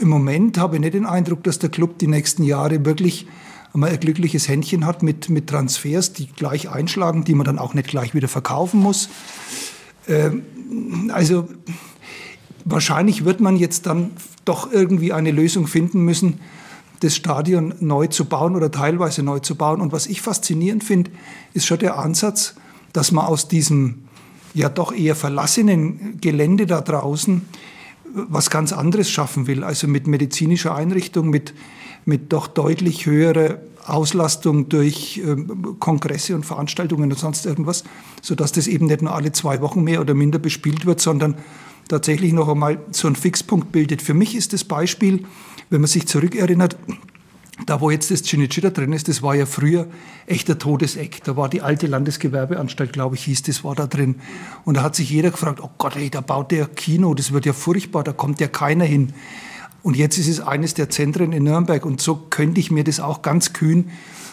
Im 0.00 0.08
Moment 0.08 0.58
habe 0.58 0.76
ich 0.76 0.80
nicht 0.80 0.94
den 0.94 1.06
Eindruck, 1.06 1.42
dass 1.44 1.58
der 1.58 1.70
Club 1.70 1.98
die 1.98 2.06
nächsten 2.06 2.42
Jahre 2.42 2.84
wirklich 2.84 3.26
man 3.76 3.90
ein 3.90 4.00
glückliches 4.00 4.48
Händchen 4.48 4.86
hat 4.86 5.02
mit, 5.02 5.28
mit 5.28 5.48
Transfers, 5.48 6.12
die 6.12 6.28
gleich 6.28 6.70
einschlagen, 6.70 7.24
die 7.24 7.34
man 7.34 7.44
dann 7.44 7.58
auch 7.58 7.74
nicht 7.74 7.88
gleich 7.88 8.14
wieder 8.14 8.28
verkaufen 8.28 8.80
muss. 8.80 9.08
Ähm, 10.08 10.42
also 11.12 11.48
wahrscheinlich 12.64 13.24
wird 13.24 13.40
man 13.40 13.56
jetzt 13.56 13.86
dann 13.86 14.10
doch 14.44 14.72
irgendwie 14.72 15.12
eine 15.12 15.30
Lösung 15.30 15.66
finden 15.66 16.00
müssen, 16.00 16.40
das 17.00 17.14
Stadion 17.14 17.74
neu 17.80 18.06
zu 18.06 18.24
bauen 18.24 18.56
oder 18.56 18.70
teilweise 18.70 19.22
neu 19.22 19.40
zu 19.40 19.54
bauen. 19.54 19.80
Und 19.80 19.92
was 19.92 20.06
ich 20.06 20.22
faszinierend 20.22 20.82
finde, 20.82 21.10
ist 21.52 21.66
schon 21.66 21.78
der 21.78 21.98
Ansatz, 21.98 22.54
dass 22.92 23.12
man 23.12 23.26
aus 23.26 23.48
diesem 23.48 24.06
ja 24.54 24.70
doch 24.70 24.92
eher 24.92 25.14
verlassenen 25.14 26.18
Gelände 26.20 26.66
da 26.66 26.80
draußen 26.80 27.42
was 28.28 28.50
ganz 28.50 28.72
anderes 28.72 29.10
schaffen 29.10 29.46
will. 29.46 29.62
Also 29.62 29.86
mit 29.86 30.06
medizinischer 30.06 30.74
Einrichtung, 30.74 31.30
mit 31.30 31.54
mit 32.06 32.32
doch 32.32 32.46
deutlich 32.46 33.04
höherer 33.04 33.58
Auslastung 33.84 34.68
durch 34.68 35.20
ähm, 35.24 35.76
Kongresse 35.78 36.34
und 36.34 36.46
Veranstaltungen 36.46 37.10
und 37.10 37.18
sonst 37.18 37.46
irgendwas, 37.46 37.84
sodass 38.22 38.52
das 38.52 38.68
eben 38.68 38.86
nicht 38.86 39.02
nur 39.02 39.14
alle 39.14 39.32
zwei 39.32 39.60
Wochen 39.60 39.82
mehr 39.82 40.00
oder 40.00 40.14
minder 40.14 40.38
bespielt 40.38 40.86
wird, 40.86 41.00
sondern 41.00 41.36
tatsächlich 41.88 42.32
noch 42.32 42.48
einmal 42.48 42.78
so 42.90 43.06
einen 43.06 43.16
Fixpunkt 43.16 43.70
bildet. 43.72 44.02
Für 44.02 44.14
mich 44.14 44.34
ist 44.34 44.52
das 44.52 44.64
Beispiel, 44.64 45.24
wenn 45.68 45.80
man 45.80 45.88
sich 45.88 46.06
zurückerinnert, 46.06 46.76
da 47.64 47.80
wo 47.80 47.90
jetzt 47.90 48.10
das 48.10 48.22
Cinecittà 48.22 48.70
drin 48.70 48.92
ist, 48.92 49.08
das 49.08 49.22
war 49.22 49.34
ja 49.34 49.46
früher 49.46 49.86
echt 50.26 50.48
der 50.48 50.58
Todeseck. 50.58 51.24
Da 51.24 51.36
war 51.36 51.48
die 51.48 51.62
alte 51.62 51.86
Landesgewerbeanstalt, 51.86 52.92
glaube 52.92 53.16
ich, 53.16 53.24
hieß, 53.24 53.42
das 53.44 53.64
war 53.64 53.74
da 53.74 53.86
drin. 53.86 54.16
Und 54.64 54.76
da 54.76 54.82
hat 54.82 54.94
sich 54.94 55.08
jeder 55.08 55.30
gefragt, 55.30 55.60
oh 55.62 55.70
Gott, 55.78 55.96
ey, 55.96 56.10
da 56.10 56.20
baut 56.20 56.50
der 56.50 56.66
Kino, 56.66 57.14
das 57.14 57.32
wird 57.32 57.46
ja 57.46 57.54
furchtbar, 57.54 58.04
da 58.04 58.12
kommt 58.12 58.40
ja 58.40 58.48
keiner 58.48 58.84
hin. 58.84 59.14
Und 59.82 59.96
jetzt 59.96 60.18
ist 60.18 60.28
es 60.28 60.40
eines 60.40 60.74
der 60.74 60.90
Zentren 60.90 61.32
in 61.32 61.44
Nürnberg. 61.44 61.86
Und 61.86 62.00
so 62.00 62.16
könnte 62.28 62.60
ich 62.60 62.70
mir 62.70 62.84
das 62.84 63.00
auch 63.00 63.22
ganz 63.22 63.52
kühn 63.52 63.90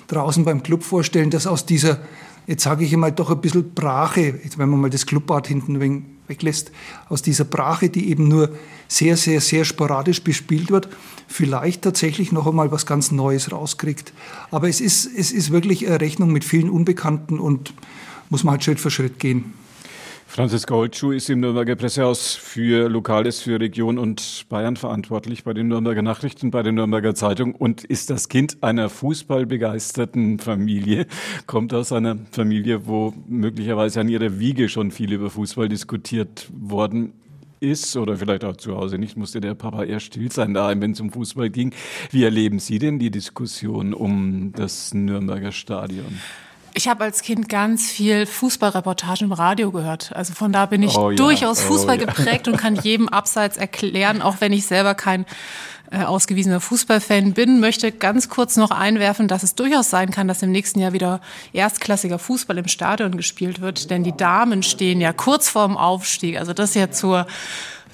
draußen 0.07 0.43
beim 0.43 0.63
Club 0.63 0.83
vorstellen, 0.83 1.29
dass 1.29 1.47
aus 1.47 1.65
dieser, 1.65 1.99
jetzt 2.47 2.63
sage 2.63 2.83
ich 2.83 2.93
einmal, 2.93 3.11
doch 3.11 3.29
ein 3.29 3.39
bisschen 3.39 3.73
Brache, 3.73 4.39
wenn 4.57 4.69
man 4.69 4.81
mal 4.81 4.89
das 4.89 5.05
Clubbad 5.05 5.47
hinten 5.47 5.79
weglässt, 6.27 6.71
aus 7.07 7.21
dieser 7.21 7.45
Brache, 7.45 7.89
die 7.89 8.09
eben 8.09 8.27
nur 8.27 8.49
sehr, 8.87 9.15
sehr, 9.15 9.41
sehr 9.41 9.63
sporadisch 9.63 10.23
bespielt 10.23 10.71
wird, 10.71 10.89
vielleicht 11.27 11.81
tatsächlich 11.81 12.31
noch 12.31 12.47
einmal 12.47 12.71
was 12.71 12.85
ganz 12.85 13.11
Neues 13.11 13.51
rauskriegt. 13.51 14.13
Aber 14.51 14.69
es 14.69 14.81
ist, 14.81 15.05
es 15.05 15.31
ist 15.31 15.51
wirklich 15.51 15.87
eine 15.87 15.99
Rechnung 16.01 16.31
mit 16.31 16.43
vielen 16.43 16.69
Unbekannten 16.69 17.39
und 17.39 17.73
muss 18.29 18.43
man 18.43 18.53
halt 18.53 18.63
Schritt 18.63 18.79
für 18.79 18.91
Schritt 18.91 19.19
gehen. 19.19 19.53
Franziska 20.33 20.73
Holtschuh 20.73 21.11
ist 21.11 21.29
im 21.29 21.41
Nürnberger 21.41 21.75
Pressehaus 21.75 22.33
für 22.33 22.89
Lokales, 22.89 23.41
für 23.41 23.59
Region 23.59 23.99
und 23.99 24.47
Bayern 24.49 24.77
verantwortlich 24.77 25.43
bei 25.43 25.53
den 25.53 25.67
Nürnberger 25.67 26.01
Nachrichten, 26.01 26.49
bei 26.49 26.63
der 26.63 26.71
Nürnberger 26.71 27.13
Zeitung 27.13 27.53
und 27.53 27.83
ist 27.83 28.09
das 28.09 28.29
Kind 28.29 28.63
einer 28.63 28.89
fußballbegeisterten 28.89 30.39
Familie, 30.39 31.05
kommt 31.45 31.71
aus 31.75 31.91
einer 31.91 32.17
Familie, 32.31 32.87
wo 32.87 33.13
möglicherweise 33.27 34.01
an 34.01 34.09
ihrer 34.09 34.39
Wiege 34.39 34.69
schon 34.69 34.89
viel 34.89 35.13
über 35.13 35.29
Fußball 35.29 35.69
diskutiert 35.69 36.49
worden 36.51 37.13
ist 37.63 37.95
oder 37.95 38.17
vielleicht 38.17 38.43
auch 38.43 38.57
zu 38.57 38.75
Hause 38.75 38.97
nicht, 38.97 39.17
musste 39.17 39.41
der 39.41 39.55
Papa 39.55 39.83
eher 39.83 39.99
still 39.99 40.31
sein 40.31 40.53
daheim, 40.53 40.81
wenn 40.81 40.91
es 40.91 40.99
um 40.99 41.11
Fußball 41.11 41.49
ging. 41.49 41.73
Wie 42.11 42.23
erleben 42.23 42.59
Sie 42.59 42.77
denn 42.77 42.99
die 42.99 43.09
Diskussion 43.09 43.93
um 43.93 44.51
das 44.55 44.93
Nürnberger 44.93 45.51
Stadion? 45.51 46.19
Ich 46.75 46.87
habe 46.87 47.03
als 47.03 47.21
Kind 47.21 47.49
ganz 47.49 47.89
viel 47.89 48.25
Fußballreportagen 48.25 49.27
im 49.27 49.31
Radio 49.31 49.71
gehört. 49.71 50.11
Also 50.13 50.33
von 50.33 50.51
da 50.51 50.65
bin 50.65 50.81
ich 50.83 50.97
oh, 50.97 51.11
durchaus 51.11 51.61
ja. 51.61 51.67
Fußball 51.67 51.97
oh, 51.97 52.01
ja. 52.01 52.05
geprägt 52.05 52.47
und 52.47 52.57
kann 52.57 52.75
jedem 52.75 53.07
Abseits 53.09 53.57
erklären, 53.57 54.21
auch 54.21 54.37
wenn 54.39 54.51
ich 54.51 54.65
selber 54.65 54.95
kein 54.95 55.25
ausgewiesener 55.93 56.59
Fußballfan 56.59 57.33
bin, 57.33 57.59
möchte 57.59 57.91
ganz 57.91 58.29
kurz 58.29 58.57
noch 58.57 58.71
einwerfen, 58.71 59.27
dass 59.27 59.43
es 59.43 59.55
durchaus 59.55 59.89
sein 59.89 60.11
kann, 60.11 60.27
dass 60.27 60.41
im 60.41 60.51
nächsten 60.51 60.79
Jahr 60.79 60.93
wieder 60.93 61.21
erstklassiger 61.53 62.19
Fußball 62.19 62.57
im 62.57 62.67
Stadion 62.67 63.15
gespielt 63.15 63.61
wird, 63.61 63.89
denn 63.89 64.03
die 64.03 64.15
Damen 64.15 64.63
stehen 64.63 64.99
ja 64.99 65.13
kurz 65.13 65.49
vorm 65.49 65.77
Aufstieg. 65.77 66.39
Also 66.39 66.53
das 66.53 66.73
ja 66.73 66.91
zur 66.91 67.27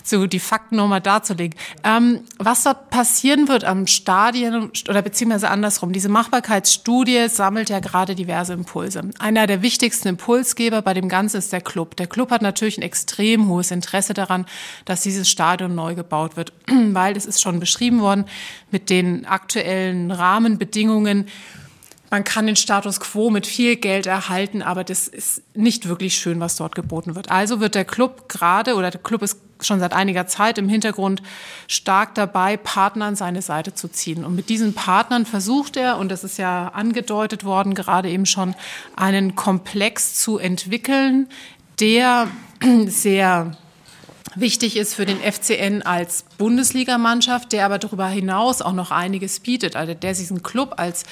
so 0.10 0.28
die 0.28 0.40
Fakten 0.40 0.76
nochmal 0.76 1.02
darzulegen. 1.02 1.58
Ähm, 1.84 2.22
was 2.38 2.64
dort 2.64 2.90
passieren 2.90 3.48
wird 3.48 3.64
am 3.64 3.88
Stadion 3.88 4.72
oder 4.88 5.02
beziehungsweise 5.02 5.50
andersrum, 5.50 5.94
diese 5.94 6.10
Machbarkeitsstudie 6.10 7.28
sammelt 7.30 7.70
ja 7.70 7.80
gerade 7.80 8.16
diverse 8.16 8.54
Impulse. 8.54 9.02
Einer 9.20 9.48
der 9.48 9.62
wichtigsten 9.62 10.10
Impulsgeber 10.10 10.82
bei 10.82 10.94
dem 10.94 11.10
Ganzen 11.10 11.38
ist 11.38 11.54
der 11.54 11.62
Club. 11.62 11.96
Der 11.96 12.08
Club 12.08 12.32
hat 12.32 12.42
natürlich 12.42 12.78
ein 12.78 12.84
extrem 12.84 13.48
hohes 13.48 13.72
Interesse 13.72 14.14
daran, 14.14 14.46
dass 14.86 15.02
dieses 15.02 15.30
Stadion 15.30 15.76
neu 15.76 15.96
gebaut 15.96 16.38
wird, 16.38 16.54
weil 16.68 17.16
es 17.16 17.26
ist 17.26 17.42
schon 17.42 17.60
beschrieben 17.60 18.02
worden 18.02 18.26
mit 18.72 18.90
den 18.90 19.26
aktuellen 19.26 20.12
Rahmenbedingungen 20.12 21.26
man 22.10 22.24
kann 22.24 22.48
den 22.48 22.56
Status 22.56 23.00
quo 23.00 23.30
mit 23.30 23.46
viel 23.46 23.76
Geld 23.76 24.08
erhalten, 24.08 24.62
aber 24.62 24.84
das 24.84 25.08
ist 25.08 25.44
nicht 25.54 25.88
wirklich 25.88 26.16
schön, 26.16 26.40
was 26.40 26.56
dort 26.56 26.76
geboten 26.76 27.16
wird. 27.16 27.30
Also 27.30 27.60
wird 27.60 27.76
der 27.76 27.86
Club 27.86 28.30
gerade 28.30 28.76
oder 28.76 28.90
der 28.90 29.02
Club 29.02 29.22
ist 29.22 29.38
schon 29.62 29.80
seit 29.80 29.94
einiger 29.94 30.28
Zeit 30.28 30.58
im 30.58 30.70
Hintergrund 30.70 31.22
stark 31.68 32.16
dabei, 32.16 32.58
Partner 32.58 33.06
an 33.06 33.16
seine 33.16 33.42
Seite 33.42 33.74
zu 33.74 33.88
ziehen. 33.88 34.24
Und 34.24 34.36
mit 34.36 34.50
diesen 34.50 34.74
Partnern 34.74 35.26
versucht 35.26 35.78
er, 35.78 35.98
und 35.98 36.10
das 36.10 36.24
ist 36.24 36.38
ja 36.38 36.70
angedeutet 36.70 37.44
worden, 37.44 37.74
gerade 37.74 38.10
eben 38.10 38.26
schon 38.26 38.56
einen 38.96 39.36
Komplex 39.36 40.16
zu 40.16 40.38
entwickeln, 40.38 41.28
der 41.80 42.28
sehr 42.88 43.58
wichtig 44.36 44.78
ist 44.78 44.94
für 44.94 45.06
den 45.06 45.20
FCN 45.20 45.82
als 45.82 46.26
Bundesligamannschaft, 46.40 47.52
der 47.52 47.66
aber 47.66 47.78
darüber 47.80 48.08
hinaus 48.08 48.62
auch 48.62 48.74
noch 48.74 48.92
einiges 48.92 49.42
bietet, 49.42 49.76
also 49.76 49.94
der 49.94 50.14
diesen 50.14 50.42
Club 50.42 50.76
als 50.78 51.04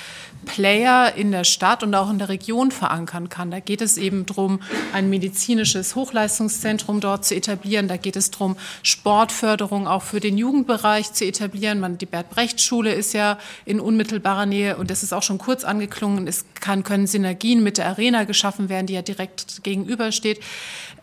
Player 0.46 1.14
in 1.16 1.32
der 1.32 1.44
Stadt 1.44 1.84
und 1.84 1.94
auch 1.94 2.10
in 2.10 2.18
der 2.18 2.30
Region 2.30 2.72
verankern 2.72 3.28
kann. 3.28 3.52
Da 3.52 3.60
geht 3.60 3.82
es 3.82 3.98
eben 3.98 4.26
darum, 4.26 4.62
ein 4.94 5.10
medizinisches 5.10 5.96
Hochleistungszentrum 5.96 7.02
dort 7.02 7.26
zu 7.26 7.36
etablieren. 7.36 7.90
Da 7.90 7.98
geht 7.98 8.16
es 8.16 8.32
darum, 8.32 8.56
Sportförderung 8.84 9.86
auch 9.86 10.04
für 10.04 10.22
den 10.22 10.38
Jugendbereich 10.38 11.12
zu 11.12 11.26
etablieren. 11.26 11.82
Man, 11.82 11.98
die 11.98 12.06
Bert-Brecht-Schule 12.06 12.94
ist 12.94 13.14
ja 13.14 13.38
in 13.66 13.82
unmittelbarer 13.82 14.46
Nähe 14.46 14.78
und 14.78 14.90
das 14.90 15.04
ist 15.04 15.12
auch 15.12 15.24
schon 15.24 15.40
kurz 15.40 15.66
angeklungen. 15.66 16.26
Es 16.26 16.46
kann, 16.62 16.84
können 16.84 17.06
Synergien 17.06 17.62
mit 17.64 17.78
der 17.78 17.88
Arena 17.88 18.24
geschaffen 18.24 18.70
werden, 18.70 18.88
die 18.88 18.94
ja 18.94 19.02
direkt 19.02 19.64
gegenübersteht. 19.64 20.40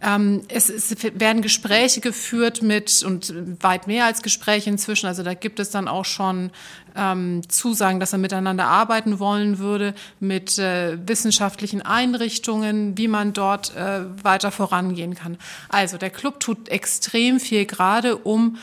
Ähm, 0.03 0.43
es, 0.49 0.68
es 0.68 0.97
werden 1.18 1.43
Gespräche 1.43 2.01
geführt 2.01 2.62
mit 2.62 3.03
und 3.03 3.35
weit 3.62 3.87
mehr 3.87 4.07
als 4.07 4.14
Gespräche 4.23 4.71
inzwischen. 4.71 5.07
Also 5.07 5.23
da 5.23 5.35
gibt 5.35 5.61
es 5.61 5.71
dann 5.71 5.89
auch 5.89 6.05
schon 6.05 6.51
ähm, 6.97 7.43
Zusagen, 7.49 8.01
dass 8.01 8.12
er 8.12 8.19
miteinander 8.19 8.67
arbeiten 8.67 9.19
wollen 9.19 9.59
würde 9.59 9.95
mit 10.21 10.59
äh, 10.59 10.99
wissenschaftlichen 11.07 11.83
Einrichtungen, 11.83 12.97
wie 12.97 13.09
man 13.09 13.33
dort 13.33 13.75
äh, 13.77 14.03
weiter 14.23 14.51
vorangehen 14.51 15.15
kann. 15.15 15.39
Also 15.69 15.99
der 15.99 16.11
Club 16.11 16.41
tut 16.41 16.69
extrem 16.69 17.41
viel 17.41 17.65
gerade, 17.65 18.17
um 18.17 18.57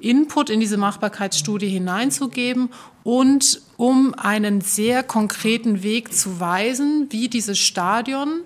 Input 0.00 0.50
in 0.50 0.60
diese 0.60 0.76
Machbarkeitsstudie 0.76 1.68
hineinzugeben 1.68 2.70
und 3.04 3.60
um 3.76 4.14
einen 4.14 4.60
sehr 4.60 5.02
konkreten 5.02 5.82
Weg 5.82 6.12
zu 6.12 6.40
weisen, 6.40 7.06
wie 7.10 7.28
dieses 7.28 7.58
Stadion 7.58 8.42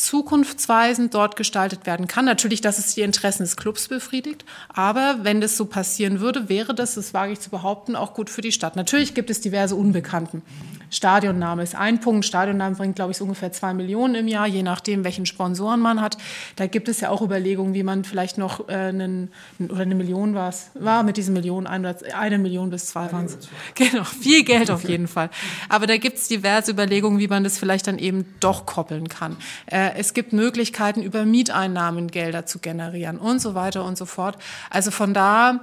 zukunftsweisend 0.00 1.14
dort 1.14 1.36
gestaltet 1.36 1.86
werden 1.86 2.06
kann. 2.06 2.24
Natürlich, 2.24 2.60
dass 2.60 2.78
es 2.78 2.94
die 2.94 3.02
Interessen 3.02 3.42
des 3.42 3.56
Clubs 3.56 3.88
befriedigt, 3.88 4.44
aber 4.68 5.18
wenn 5.22 5.40
das 5.40 5.56
so 5.56 5.66
passieren 5.66 6.20
würde, 6.20 6.48
wäre 6.48 6.74
das, 6.74 6.94
das 6.94 7.12
wage 7.12 7.32
ich 7.32 7.40
zu 7.40 7.50
behaupten, 7.50 7.96
auch 7.96 8.14
gut 8.14 8.30
für 8.30 8.40
die 8.40 8.52
Stadt. 8.52 8.76
Natürlich 8.76 9.14
gibt 9.14 9.30
es 9.30 9.40
diverse 9.40 9.76
Unbekannten. 9.76 10.42
Stadionname 10.90 11.62
ist 11.62 11.74
ein 11.74 12.00
Punkt. 12.00 12.24
Stadionname 12.24 12.74
bringt, 12.74 12.96
glaube 12.96 13.12
ich, 13.12 13.20
ungefähr 13.20 13.52
zwei 13.52 13.74
Millionen 13.74 14.14
im 14.16 14.28
Jahr, 14.28 14.46
je 14.46 14.62
nachdem, 14.62 15.04
welchen 15.04 15.24
Sponsoren 15.24 15.80
man 15.80 16.00
hat. 16.00 16.16
Da 16.56 16.66
gibt 16.66 16.88
es 16.88 17.00
ja 17.00 17.10
auch 17.10 17.22
Überlegungen, 17.22 17.74
wie 17.74 17.82
man 17.82 18.04
vielleicht 18.04 18.38
noch 18.38 18.68
äh, 18.68 18.72
einen, 18.72 19.30
oder 19.58 19.82
eine 19.82 19.94
Million 19.94 20.34
war 20.34 20.48
es, 20.48 20.70
war 20.74 21.02
mit 21.02 21.16
diesen 21.16 21.34
Millionen, 21.34 21.66
eine, 21.66 21.96
eine 22.18 22.38
Million 22.38 22.70
bis 22.70 22.86
zwei 22.86 23.12
waren 23.12 23.26
es. 23.26 23.38
Genau, 23.74 24.04
viel 24.04 24.44
Geld 24.44 24.70
auf 24.70 24.88
jeden 24.88 25.06
Fall. 25.06 25.30
Aber 25.68 25.86
da 25.86 25.96
gibt 25.96 26.18
es 26.18 26.28
diverse 26.28 26.72
Überlegungen, 26.72 27.18
wie 27.18 27.28
man 27.28 27.44
das 27.44 27.58
vielleicht 27.58 27.86
dann 27.86 27.98
eben 27.98 28.24
doch 28.40 28.66
koppeln 28.66 29.08
kann. 29.08 29.36
Äh, 29.66 29.89
es 29.96 30.14
gibt 30.14 30.32
Möglichkeiten, 30.32 31.02
über 31.02 31.24
Mieteinnahmen 31.24 32.08
Gelder 32.08 32.46
zu 32.46 32.58
generieren 32.58 33.18
und 33.18 33.40
so 33.40 33.54
weiter 33.54 33.84
und 33.84 33.98
so 33.98 34.06
fort. 34.06 34.36
Also 34.70 34.90
von 34.90 35.14
da 35.14 35.60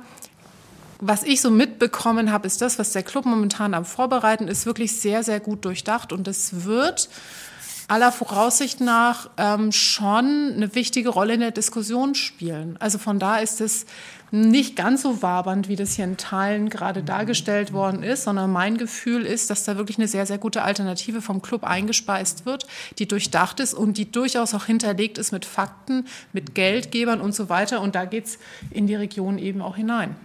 was 0.99 1.23
ich 1.23 1.41
so 1.41 1.51
mitbekommen 1.51 2.31
habe, 2.31 2.47
ist 2.47 2.61
das, 2.61 2.79
was 2.79 2.91
der 2.91 3.03
Club 3.03 3.25
momentan 3.25 3.73
am 3.73 3.85
Vorbereiten 3.85 4.47
ist, 4.47 4.65
wirklich 4.65 4.99
sehr, 4.99 5.23
sehr 5.23 5.39
gut 5.39 5.63
durchdacht 5.63 6.11
und 6.11 6.27
es 6.27 6.65
wird 6.65 7.09
aller 7.87 8.11
Voraussicht 8.11 8.81
nach 8.81 9.29
ähm, 9.37 9.71
schon 9.71 10.53
eine 10.55 10.75
wichtige 10.75 11.09
Rolle 11.09 11.35
in 11.35 11.39
der 11.39 11.51
Diskussion 11.51 12.15
spielen. 12.15 12.75
Also 12.79 12.97
von 12.97 13.17
da 13.17 13.37
ist 13.37 13.61
es 13.61 13.85
nicht 14.29 14.75
ganz 14.75 15.03
so 15.03 15.21
wabernd, 15.21 15.69
wie 15.69 15.77
das 15.77 15.93
hier 15.93 16.03
in 16.03 16.17
Teilen 16.17 16.69
gerade 16.69 17.01
dargestellt 17.01 17.71
worden 17.71 18.03
ist, 18.03 18.23
sondern 18.23 18.51
mein 18.51 18.77
Gefühl 18.77 19.25
ist, 19.25 19.49
dass 19.49 19.63
da 19.63 19.77
wirklich 19.77 19.97
eine 19.97 20.09
sehr, 20.09 20.25
sehr 20.25 20.37
gute 20.37 20.63
Alternative 20.63 21.21
vom 21.21 21.41
Club 21.41 21.63
eingespeist 21.63 22.45
wird, 22.45 22.67
die 22.99 23.07
durchdacht 23.07 23.61
ist 23.61 23.73
und 23.73 23.97
die 23.97 24.11
durchaus 24.11 24.53
auch 24.53 24.65
hinterlegt 24.65 25.17
ist 25.17 25.31
mit 25.31 25.45
Fakten, 25.45 26.05
mit 26.33 26.55
Geldgebern 26.55 27.21
und 27.21 27.33
so 27.33 27.47
weiter. 27.47 27.79
Und 27.81 27.95
da 27.95 28.03
geht 28.03 28.25
es 28.25 28.39
in 28.69 28.87
die 28.87 28.95
Region 28.95 29.37
eben 29.37 29.61
auch 29.61 29.77
hinein. 29.77 30.15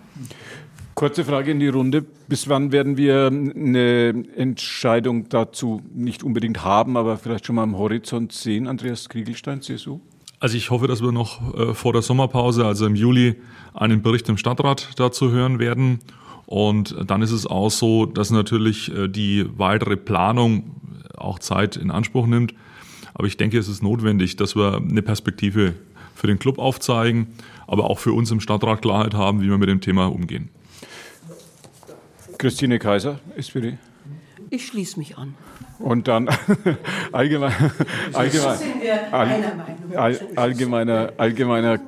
Kurze 0.94 1.24
Frage 1.24 1.50
in 1.50 1.60
die 1.60 1.68
Runde. 1.68 2.04
Bis 2.28 2.48
wann 2.48 2.70
werden 2.70 2.96
wir 2.96 3.26
eine 3.26 4.24
Entscheidung 4.36 5.28
dazu 5.28 5.82
nicht 5.94 6.22
unbedingt 6.22 6.64
haben, 6.64 6.96
aber 6.96 7.16
vielleicht 7.16 7.46
schon 7.46 7.56
mal 7.56 7.62
am 7.62 7.78
Horizont 7.78 8.32
sehen? 8.32 8.66
Andreas 8.66 9.08
Kriegelstein, 9.08 9.62
CSU? 9.62 10.00
Also 10.38 10.56
ich 10.56 10.70
hoffe, 10.70 10.88
dass 10.88 11.02
wir 11.02 11.12
noch 11.12 11.54
äh, 11.54 11.74
vor 11.74 11.92
der 11.92 12.02
Sommerpause, 12.02 12.66
also 12.66 12.84
im 12.86 12.94
Juli, 12.94 13.36
einen 13.74 14.02
Bericht 14.02 14.28
im 14.28 14.36
Stadtrat 14.36 14.90
dazu 14.96 15.30
hören 15.30 15.58
werden. 15.58 16.00
Und 16.46 16.96
dann 17.06 17.22
ist 17.22 17.30
es 17.30 17.46
auch 17.46 17.70
so, 17.70 18.06
dass 18.06 18.30
natürlich 18.30 18.94
äh, 18.94 19.08
die 19.08 19.46
weitere 19.56 19.96
Planung 19.96 20.76
auch 21.16 21.38
Zeit 21.38 21.76
in 21.76 21.90
Anspruch 21.90 22.26
nimmt. 22.26 22.54
Aber 23.14 23.26
ich 23.26 23.36
denke, 23.36 23.58
es 23.58 23.68
ist 23.68 23.82
notwendig, 23.82 24.36
dass 24.36 24.56
wir 24.56 24.76
eine 24.76 25.02
Perspektive 25.02 25.74
für 26.14 26.26
den 26.26 26.38
Club 26.38 26.58
aufzeigen, 26.58 27.28
aber 27.66 27.88
auch 27.88 27.98
für 27.98 28.12
uns 28.12 28.30
im 28.30 28.40
Stadtrat 28.40 28.82
Klarheit 28.82 29.14
haben, 29.14 29.40
wie 29.40 29.48
wir 29.48 29.58
mit 29.58 29.68
dem 29.68 29.80
Thema 29.80 30.06
umgehen. 30.06 30.50
Christine 32.42 32.80
Kaiser, 32.80 33.20
SPD. 33.36 33.78
Ich 34.50 34.66
schließe 34.66 34.98
mich 34.98 35.16
an. 35.16 35.36
Und 35.78 36.08
dann 36.08 36.28
allgemein, 37.12 37.52
allgemein, 38.12 38.58
all, 39.12 40.20
allgemeiner, 40.34 41.12
allgemeiner, 41.18 41.78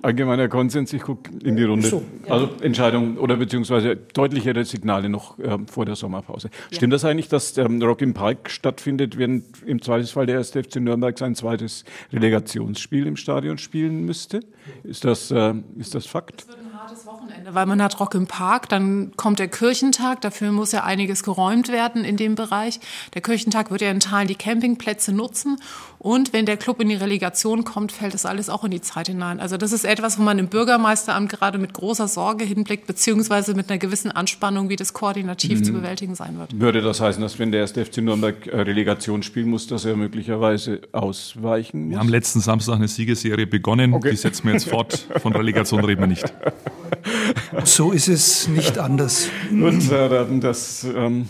allgemeiner 0.00 0.48
Konsens. 0.48 0.94
Ich 0.94 1.02
gucke 1.02 1.30
in 1.44 1.56
die 1.56 1.64
Runde. 1.64 1.88
So, 1.88 2.02
ja. 2.26 2.32
Also 2.32 2.48
Entscheidung 2.62 3.18
oder 3.18 3.36
beziehungsweise 3.36 3.96
deutlichere 3.96 4.64
Signale 4.64 5.10
noch 5.10 5.38
äh, 5.40 5.58
vor 5.70 5.84
der 5.84 5.94
Sommerpause. 5.94 6.48
Ja. 6.70 6.76
Stimmt 6.76 6.94
das 6.94 7.04
eigentlich, 7.04 7.28
dass 7.28 7.52
der 7.52 7.66
ähm, 7.66 7.82
Rock 7.82 8.00
im 8.00 8.14
Park 8.14 8.48
stattfindet, 8.48 9.18
während 9.18 9.62
im 9.66 9.82
Zweifelsfall 9.82 10.24
der 10.24 10.36
erste 10.36 10.64
FC 10.64 10.76
Nürnberg 10.76 11.18
sein 11.18 11.34
zweites 11.34 11.84
Relegationsspiel 12.14 13.06
im 13.06 13.18
Stadion 13.18 13.58
spielen 13.58 14.06
müsste? 14.06 14.40
Ist 14.84 15.04
das, 15.04 15.30
äh, 15.30 15.52
ist 15.78 15.94
das 15.94 16.06
Fakt? 16.06 16.46
Das 16.48 16.56
hartes 16.88 17.04
Wochenende 17.04 17.18
Wochenende, 17.28 17.54
weil 17.54 17.66
man 17.66 17.82
hat 17.82 18.00
Rock 18.00 18.14
im 18.14 18.26
Park, 18.26 18.68
dann 18.68 19.12
kommt 19.16 19.38
der 19.38 19.48
Kirchentag, 19.48 20.20
dafür 20.20 20.52
muss 20.52 20.72
ja 20.72 20.84
einiges 20.84 21.22
geräumt 21.22 21.68
werden 21.68 22.04
in 22.04 22.16
dem 22.16 22.34
Bereich. 22.34 22.80
Der 23.14 23.22
Kirchentag 23.22 23.70
wird 23.70 23.80
ja 23.80 23.90
in 23.90 24.00
Teilen 24.00 24.28
die 24.28 24.34
Campingplätze 24.34 25.12
nutzen 25.12 25.58
und 25.98 26.32
wenn 26.32 26.46
der 26.46 26.56
Club 26.56 26.80
in 26.80 26.88
die 26.88 26.94
Relegation 26.94 27.64
kommt, 27.64 27.92
fällt 27.92 28.14
das 28.14 28.24
alles 28.24 28.48
auch 28.48 28.64
in 28.64 28.70
die 28.70 28.80
Zeit 28.80 29.08
hinein. 29.08 29.40
Also 29.40 29.56
das 29.56 29.72
ist 29.72 29.84
etwas, 29.84 30.18
wo 30.18 30.22
man 30.22 30.38
im 30.38 30.48
Bürgermeisteramt 30.48 31.30
gerade 31.30 31.58
mit 31.58 31.72
großer 31.74 32.08
Sorge 32.08 32.44
hinblickt, 32.44 32.86
beziehungsweise 32.86 33.54
mit 33.54 33.70
einer 33.70 33.78
gewissen 33.78 34.10
Anspannung, 34.10 34.68
wie 34.68 34.76
das 34.76 34.92
koordinativ 34.92 35.60
mhm. 35.60 35.64
zu 35.64 35.72
bewältigen 35.72 36.14
sein 36.14 36.38
wird. 36.38 36.58
Würde 36.58 36.80
das 36.80 37.00
heißen, 37.00 37.20
dass 37.20 37.38
wenn 37.38 37.52
der 37.52 37.62
erste 37.62 37.84
FC 37.84 37.98
Nürnberg 37.98 38.46
äh, 38.46 38.60
Relegation 38.60 39.22
spielen 39.22 39.48
muss, 39.48 39.66
dass 39.66 39.84
er 39.84 39.96
möglicherweise 39.96 40.80
ausweichen 40.92 41.86
muss? 41.86 41.90
Wir 41.90 41.98
haben 41.98 42.08
letzten 42.08 42.40
Samstag 42.40 42.76
eine 42.76 42.88
Siegesserie 42.88 43.46
begonnen. 43.46 43.92
Okay. 43.92 44.10
Die 44.10 44.16
setzen 44.16 44.46
wir 44.46 44.52
jetzt 44.52 44.68
fort. 44.68 45.06
Von 45.20 45.34
Relegation 45.34 45.84
reden 45.84 46.00
wir 46.00 46.06
nicht. 46.06 46.32
So 47.64 47.92
ist 47.92 48.08
es 48.08 48.48
nicht 48.48 48.78
anders. 48.78 49.28
Und 49.50 49.90
äh, 49.90 50.40
das 50.40 50.84
ähm, 50.84 51.28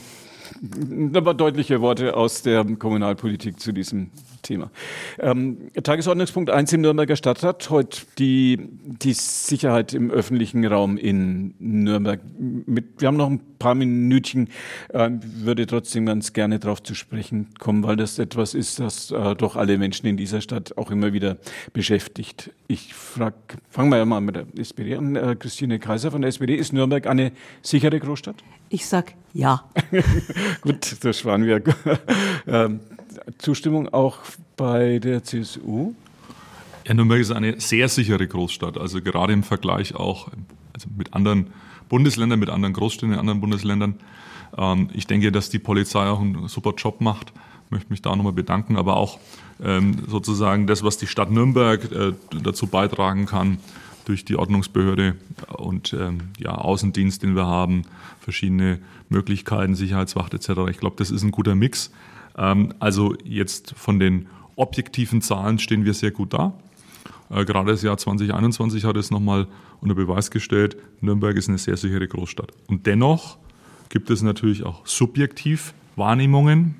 aber 1.15 1.35
deutliche 1.35 1.81
Worte 1.81 2.17
aus 2.17 2.43
der 2.43 2.65
Kommunalpolitik 2.65 3.61
zu 3.61 3.73
diesem 3.73 4.11
Thema. 4.43 4.71
Ähm, 5.19 5.71
Tagesordnungspunkt 5.83 6.51
1 6.51 6.73
im 6.73 6.83
Nürnberger 6.83 7.17
Stadtrat, 7.17 7.71
heute 7.71 8.03
die, 8.19 8.69
die 8.83 9.13
Sicherheit 9.13 9.95
im 9.95 10.11
öffentlichen 10.11 10.65
Raum 10.65 10.97
in 10.97 11.55
Nürnberg. 11.59 12.21
Mit, 12.39 13.01
wir 13.01 13.09
haben 13.09 13.17
noch 13.17 13.31
ein 13.31 13.41
paar 13.59 13.75
Minütchen, 13.75 14.49
äh, 14.91 15.11
würde 15.11 15.67
trotzdem 15.67 16.07
ganz 16.07 16.33
gerne 16.33 16.59
darauf 16.59 16.83
zu 16.83 16.95
sprechen 16.95 17.49
kommen, 17.59 17.83
weil 17.83 17.97
das 17.97 18.19
etwas 18.19 18.55
ist, 18.55 18.81
das 18.81 19.11
äh, 19.11 19.35
doch 19.35 19.57
alle 19.57 19.79
Menschen 19.79 20.07
in 20.07 20.17
dieser 20.17 20.41
Stadt 20.41 20.77
auch 20.77 20.91
immer 20.91 21.13
wieder 21.13 21.37
beschäftigt. 21.73 22.51
Ich 22.67 22.95
frage, 22.95 23.37
fangen 23.69 23.91
wir 23.91 24.05
mal 24.05 24.21
mit 24.21 24.37
der 24.37 24.47
SPD 24.57 24.97
an. 24.97 25.17
Äh, 25.17 25.37
Christine 25.39 25.79
Kaiser 25.79 26.11
von 26.11 26.23
der 26.23 26.29
SPD, 26.29 26.55
ist 26.55 26.73
Nürnberg 26.73 27.07
eine 27.07 27.33
sichere 27.63 27.99
Großstadt? 27.99 28.37
Ich 28.71 28.87
sag 28.87 29.15
ja. 29.33 29.65
Gut, 30.61 30.97
das 31.05 31.25
waren 31.25 31.45
wir. 31.45 31.63
ähm, 32.47 32.81
Zustimmung 33.37 33.89
auch 33.89 34.19
bei 34.57 34.99
der 34.99 35.23
CSU? 35.23 35.95
Ja, 36.87 36.95
Nürnberg 36.95 37.21
ist 37.21 37.31
eine 37.31 37.61
sehr 37.61 37.89
sichere 37.89 38.27
Großstadt. 38.27 38.79
Also 38.79 39.03
gerade 39.03 39.33
im 39.33 39.43
Vergleich 39.43 39.95
auch 39.95 40.29
also 40.73 40.89
mit 40.97 41.13
anderen 41.13 41.49
Bundesländern, 41.89 42.39
mit 42.39 42.49
anderen 42.49 42.73
Großstädten 42.73 43.13
in 43.13 43.19
anderen 43.19 43.41
Bundesländern. 43.41 43.95
Ähm, 44.57 44.89
ich 44.95 45.07
denke, 45.07 45.33
dass 45.33 45.51
die 45.51 45.59
Polizei 45.59 46.07
auch 46.09 46.21
einen 46.21 46.49
super 46.49 46.73
Job 46.77 47.01
macht. 47.01 47.33
Ich 47.67 47.71
möchte 47.71 47.91
mich 47.91 48.01
da 48.01 48.15
nochmal 48.17 48.33
bedanken. 48.33 48.77
Aber 48.77 48.97
auch 48.97 49.19
ähm, 49.63 50.05
sozusagen 50.07 50.67
das, 50.67 50.83
was 50.83 50.97
die 50.97 51.07
Stadt 51.07 51.31
Nürnberg 51.31 51.93
äh, 51.93 52.13
dazu 52.43 52.67
beitragen 52.67 53.27
kann, 53.27 53.59
durch 54.05 54.25
die 54.25 54.37
Ordnungsbehörde 54.37 55.17
und 55.59 55.93
ähm, 55.93 56.31
ja, 56.39 56.55
Außendienst, 56.55 57.23
den 57.23 57.37
wir 57.37 57.47
haben, 57.47 57.83
verschiedene 58.21 58.79
Möglichkeiten, 59.11 59.75
Sicherheitswacht 59.75 60.33
etc. 60.33 60.71
Ich 60.71 60.79
glaube, 60.79 60.97
das 60.97 61.11
ist 61.11 61.23
ein 61.23 61.31
guter 61.31 61.55
Mix. 61.55 61.91
Ähm, 62.39 62.73
also 62.79 63.15
jetzt 63.25 63.75
von 63.77 63.99
den 63.99 64.29
objektiven 64.57 65.21
Zahlen 65.21 65.59
stehen 65.59 65.85
wir 65.85 65.93
sehr 65.93 66.11
gut 66.11 66.33
da. 66.33 66.55
Äh, 67.31 67.45
gerade 67.45 67.73
das 67.73 67.83
Jahr 67.83 67.99
2021 67.99 68.85
hat 68.85 68.97
es 68.97 69.11
nochmal 69.11 69.47
unter 69.81 69.95
Beweis 69.95 70.31
gestellt, 70.31 70.77
Nürnberg 71.01 71.37
ist 71.37 71.49
eine 71.49 71.59
sehr 71.59 71.77
sichere 71.77 72.09
Großstadt. 72.09 72.53
Und 72.67 72.87
dennoch 72.87 73.39
gibt 73.89 74.11
es 74.11 74.23
natürlich 74.23 74.65
auch 74.65 74.87
subjektiv 74.87 75.75
Wahrnehmungen. 75.97 76.77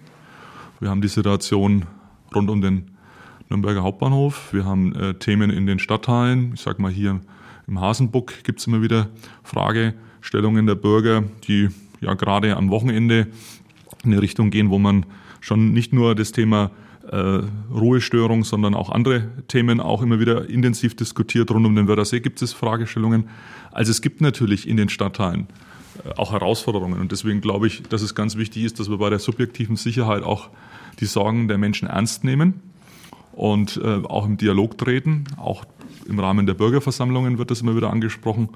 Wir 0.81 0.91
haben 0.91 1.01
die 1.01 1.09
Situation 1.09 1.85
rund 2.35 2.51
um 2.51 2.61
den 2.61 2.91
Nürnberger 3.49 3.83
Hauptbahnhof. 3.83 4.53
Wir 4.53 4.65
haben 4.65 4.95
äh, 4.95 5.15
Themen 5.15 5.51
in 5.51 5.67
den 5.67 5.79
Stadtteilen. 5.79 6.53
Ich 6.55 6.61
sage 6.61 6.81
mal 6.83 6.91
hier 6.91 7.21
im 7.67 7.81
Hasenbuck 7.81 8.45
gibt 8.45 8.61
es 8.61 8.67
immer 8.67 8.83
wieder 8.83 9.09
Fragestellungen 9.43 10.67
der 10.67 10.75
Bürger, 10.75 11.25
die 11.47 11.69
ja 12.01 12.15
gerade 12.15 12.57
am 12.57 12.71
Wochenende 12.71 13.29
in 14.05 14.13
eine 14.13 14.23
Richtung 14.23 14.51
gehen, 14.51 14.71
wo 14.71 14.79
man 14.79 15.05
schon 15.41 15.73
nicht 15.73 15.93
nur 15.93 16.15
das 16.15 16.33
Thema 16.33 16.71
äh, 17.11 17.41
Ruhestörung, 17.73 18.45
sondern 18.45 18.75
auch 18.75 18.91
andere 18.91 19.29
Themen 19.49 19.81
auch 19.81 20.03
immer 20.03 20.21
wieder 20.21 20.49
intensiv 20.49 20.95
diskutiert. 20.95 21.51
Rund 21.51 21.67
um 21.67 21.75
den 21.75 21.89
Wörthersee 21.89 22.21
gibt 22.21 22.43
es 22.43 22.53
Fragestellungen. 22.53 23.29
Also 23.73 23.91
es 23.91 24.03
gibt 24.03 24.21
natürlich 24.21 24.69
in 24.69 24.77
den 24.77 24.89
Stadtteilen 24.89 25.47
äh, 26.05 26.11
auch 26.17 26.33
Herausforderungen. 26.33 27.01
Und 27.01 27.13
deswegen 27.13 27.41
glaube 27.41 27.67
ich, 27.67 27.83
dass 27.85 28.03
es 28.03 28.15
ganz 28.15 28.37
wichtig 28.37 28.65
ist, 28.65 28.79
dass 28.79 28.91
wir 28.91 28.99
bei 28.99 29.11
der 29.11 29.19
subjektiven 29.19 29.77
Sicherheit 29.77 30.23
auch 30.23 30.51
die 31.01 31.07
Sorgen 31.07 31.49
der 31.49 31.59
Menschen 31.59 31.89
ernst 31.89 32.25
nehmen 32.25 32.61
und 33.33 33.81
äh, 33.83 34.03
auch 34.05 34.27
im 34.27 34.37
Dialog 34.37 34.77
treten. 34.79 35.25
Auch 35.37 35.65
im 36.07 36.19
Rahmen 36.19 36.47
der 36.47 36.55
Bürgerversammlungen 36.55 37.39
wird 37.39 37.51
das 37.51 37.61
immer 37.61 37.77
wieder 37.77 37.91
angesprochen. 37.91 38.49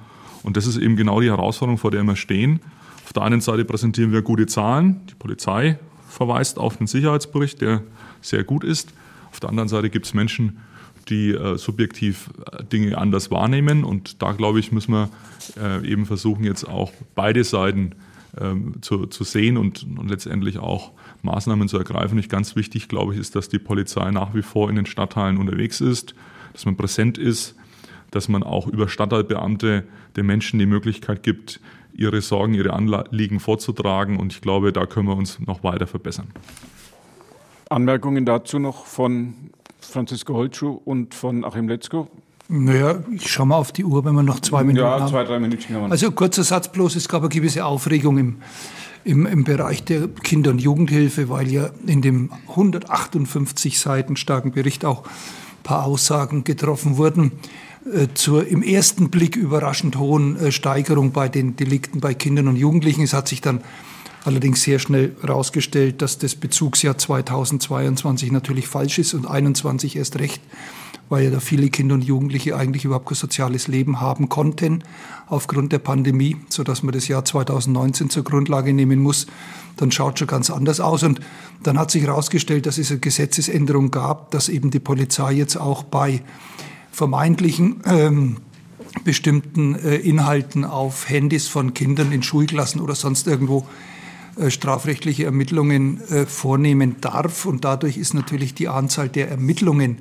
Und 0.43 0.57
das 0.57 0.67
ist 0.67 0.77
eben 0.77 0.97
genau 0.97 1.21
die 1.21 1.31
Herausforderung, 1.31 1.79
vor 1.79 1.91
der 1.91 2.03
wir 2.03 2.17
stehen. 2.17 2.61
Auf 3.05 3.13
der 3.13 3.23
einen 3.23 3.41
Seite 3.41 3.65
präsentieren 3.65 4.13
wir 4.13 4.23
gute 4.23 4.47
Zahlen. 4.47 5.01
Die 5.09 5.15
Polizei 5.15 5.79
verweist 6.13 6.59
auf 6.59 6.77
den 6.77 6.87
Sicherheitsbericht, 6.87 7.61
der 7.61 7.83
sehr 8.21 8.45
gut 8.45 8.65
ist. 8.65 8.93
Auf 9.31 9.41
der 9.41 9.49
anderen 9.49 9.69
Seite 9.69 9.91
gibt 9.91 10.07
es 10.07 10.15
Menschen, 10.15 10.59
die 11.09 11.31
äh, 11.31 11.57
subjektiv 11.57 12.31
äh, 12.53 12.65
Dinge 12.65 12.97
anders 12.99 13.31
wahrnehmen. 13.31 13.85
Und 13.85 14.23
da, 14.23 14.33
glaube 14.33 14.61
ich, 14.61 14.73
müssen 14.73 14.93
wir 14.93 15.11
äh, 15.61 15.87
eben 15.87 16.07
versuchen, 16.07 16.45
jetzt 16.45 16.65
auch 16.65 16.93
beide 17.15 17.45
Seiten 17.45 17.95
ähm, 18.41 18.75
zu, 18.83 19.07
zu 19.07 19.25
sehen 19.25 19.57
und, 19.57 19.85
und, 19.99 20.09
letztendlich 20.09 20.59
auch 20.59 20.93
Maßnahmen 21.23 21.69
zu 21.69 21.79
ergreifen. 21.79 22.19
Und 22.19 22.29
ganz 22.29 22.57
wichtig, 22.57 22.89
glaube 22.89 23.15
ich, 23.15 23.21
ist, 23.21 23.35
dass 23.35 23.49
die 23.49 23.59
Polizei 23.59 24.11
nach 24.11 24.35
wie 24.35 24.43
vor 24.43 24.71
in 24.71 24.77
den 24.77 24.87
Stadtteilen 24.87 25.39
unterwegs 25.39 25.81
ist, 25.81 26.15
dass 26.53 26.65
man 26.65 26.77
präsent 26.77 27.19
ist, 27.19 27.57
dass 28.11 28.29
man 28.29 28.43
auch 28.43 28.67
über 28.69 28.89
Stadtteilbeamte 28.89 29.85
den 30.17 30.27
Menschen 30.27 30.59
die 30.59 30.67
Möglichkeit 30.67 31.23
gibt, 31.23 31.61
ihre 31.95 32.21
Sorgen, 32.21 32.55
ihre 32.55 32.73
Anliegen 32.73 33.41
vorzutragen. 33.41 34.19
Und 34.19 34.33
ich 34.33 34.41
glaube, 34.41 34.73
da 34.73 34.87
können 34.87 35.09
wir 35.09 35.17
uns 35.17 35.39
noch 35.41 35.63
weiter 35.65 35.87
verbessern. 35.87 36.29
Anmerkungen 37.69 38.27
dazu 38.27 38.59
noch 38.59 38.87
von 38.87 39.35
Franziska 39.81 40.33
Holtschuh 40.33 40.81
und 40.85 41.15
von 41.15 41.45
Achim 41.45 41.69
Letzko? 41.69 42.09
Naja, 42.49 43.03
ich 43.11 43.31
schaue 43.31 43.47
mal 43.47 43.57
auf 43.57 43.73
die 43.73 43.85
Uhr, 43.85 44.05
wenn 44.05 44.15
wir 44.15 44.23
noch 44.23 44.41
zwei 44.41 44.63
Minuten 44.63 44.85
ja, 44.85 44.93
haben. 44.93 45.03
Ja, 45.03 45.09
zwei, 45.09 45.25
drei 45.25 45.39
Minuten 45.39 45.75
haben 45.75 45.87
wir 45.87 45.91
Also 45.91 46.11
kurzer 46.11 46.45
Satz 46.45 46.71
bloß, 46.71 46.97
es 46.97 47.09
gab 47.09 47.23
eine 47.23 47.31
gewisse 47.31 47.65
Aufregung 47.65 48.19
im, 48.19 48.37
im, 49.05 49.27
im 49.27 49.45
Bereich 49.45 49.85
der 49.85 50.09
Kinder- 50.09 50.51
und 50.51 50.61
Jugendhilfe, 50.61 51.29
weil 51.29 51.51
ja 51.51 51.71
in 51.87 52.03
dem 52.03 52.31
158 52.49 53.79
Seiten 53.79 54.17
starken 54.17 54.53
Bericht 54.53 54.85
auch 54.85 55.05
ein 55.05 55.63
paar 55.63 55.85
Aussagen 55.85 56.45
getroffen 56.45 56.99
wurden, 56.99 57.33
zur 58.15 58.47
im 58.47 58.63
ersten 58.63 59.11
Blick 59.11 59.37
überraschend 59.37 59.99
hohen 59.99 60.37
äh, 60.37 60.53
Steigerung 60.53 61.13
bei 61.13 61.29
den 61.29 61.57
Delikten 61.57 62.01
bei 62.01 62.15
Kindern 62.15 62.49
und 62.49 62.57
Jugendlichen. 62.57 63.03
Es 63.03 63.13
hat 63.13 63.29
sich 63.29 63.41
dann 63.41 63.61
allerdings 64.25 64.63
sehr 64.63 64.79
schnell 64.79 65.17
herausgestellt, 65.21 66.01
dass 66.01 66.19
das 66.19 66.37
Bezugsjahr 66.37 66.97
2022 66.97 68.31
natürlich 68.31 68.69
falsch 68.69 68.99
ist 68.99 69.15
und 69.15 69.23
2021 69.23 69.97
erst 69.97 70.19
recht, 70.19 70.41
weil 71.09 71.25
ja 71.25 71.31
da 71.31 71.41
viele 71.41 71.71
Kinder 71.71 71.95
und 71.95 72.05
Jugendliche 72.05 72.57
eigentlich 72.57 72.85
überhaupt 72.85 73.07
kein 73.07 73.17
soziales 73.17 73.67
Leben 73.67 74.01
haben 74.01 74.29
konnten 74.29 74.85
aufgrund 75.27 75.73
der 75.73 75.81
Pandemie, 75.81 76.37
so 76.49 76.63
dass 76.63 76.83
man 76.83 76.93
das 76.93 77.09
Jahr 77.09 77.25
2019 77.25 78.11
zur 78.11 78.23
Grundlage 78.23 78.73
nehmen 78.73 79.01
muss. 79.01 79.27
Dann 79.77 79.91
schaut 79.91 80.19
schon 80.19 80.29
ganz 80.29 80.51
anders 80.51 80.79
aus 80.79 81.03
und 81.03 81.21
dann 81.63 81.79
hat 81.79 81.91
sich 81.91 82.05
herausgestellt, 82.05 82.67
dass 82.67 82.79
es 82.79 82.91
eine 82.91 83.01
Gesetzesänderung 83.01 83.91
gab, 83.91 84.31
dass 84.31 84.49
eben 84.49 84.71
die 84.71 84.81
Polizei 84.81 85.33
jetzt 85.33 85.57
auch 85.57 85.83
bei 85.83 86.23
vermeintlichen 86.93 87.83
ähm, 87.87 88.37
bestimmten 89.05 89.75
äh, 89.75 89.97
Inhalten 89.97 90.65
auf 90.65 91.09
Handys 91.09 91.49
von 91.49 91.75
Kindern 91.75 92.13
in 92.13 92.23
Schulklassen 92.23 92.81
oder 92.81 92.95
sonst 92.95 93.27
irgendwo 93.27 93.67
äh, 94.37 94.51
strafrechtliche 94.51 95.25
Ermittlungen 95.25 96.01
äh, 96.09 96.27
vornehmen 96.27 96.97
darf. 97.01 97.47
Und 97.47 97.65
dadurch 97.65 97.97
ist 97.97 98.15
natürlich 98.15 98.55
die 98.55 98.69
Anzahl 98.69 99.09
der 99.09 99.29
Ermittlungen 99.31 99.99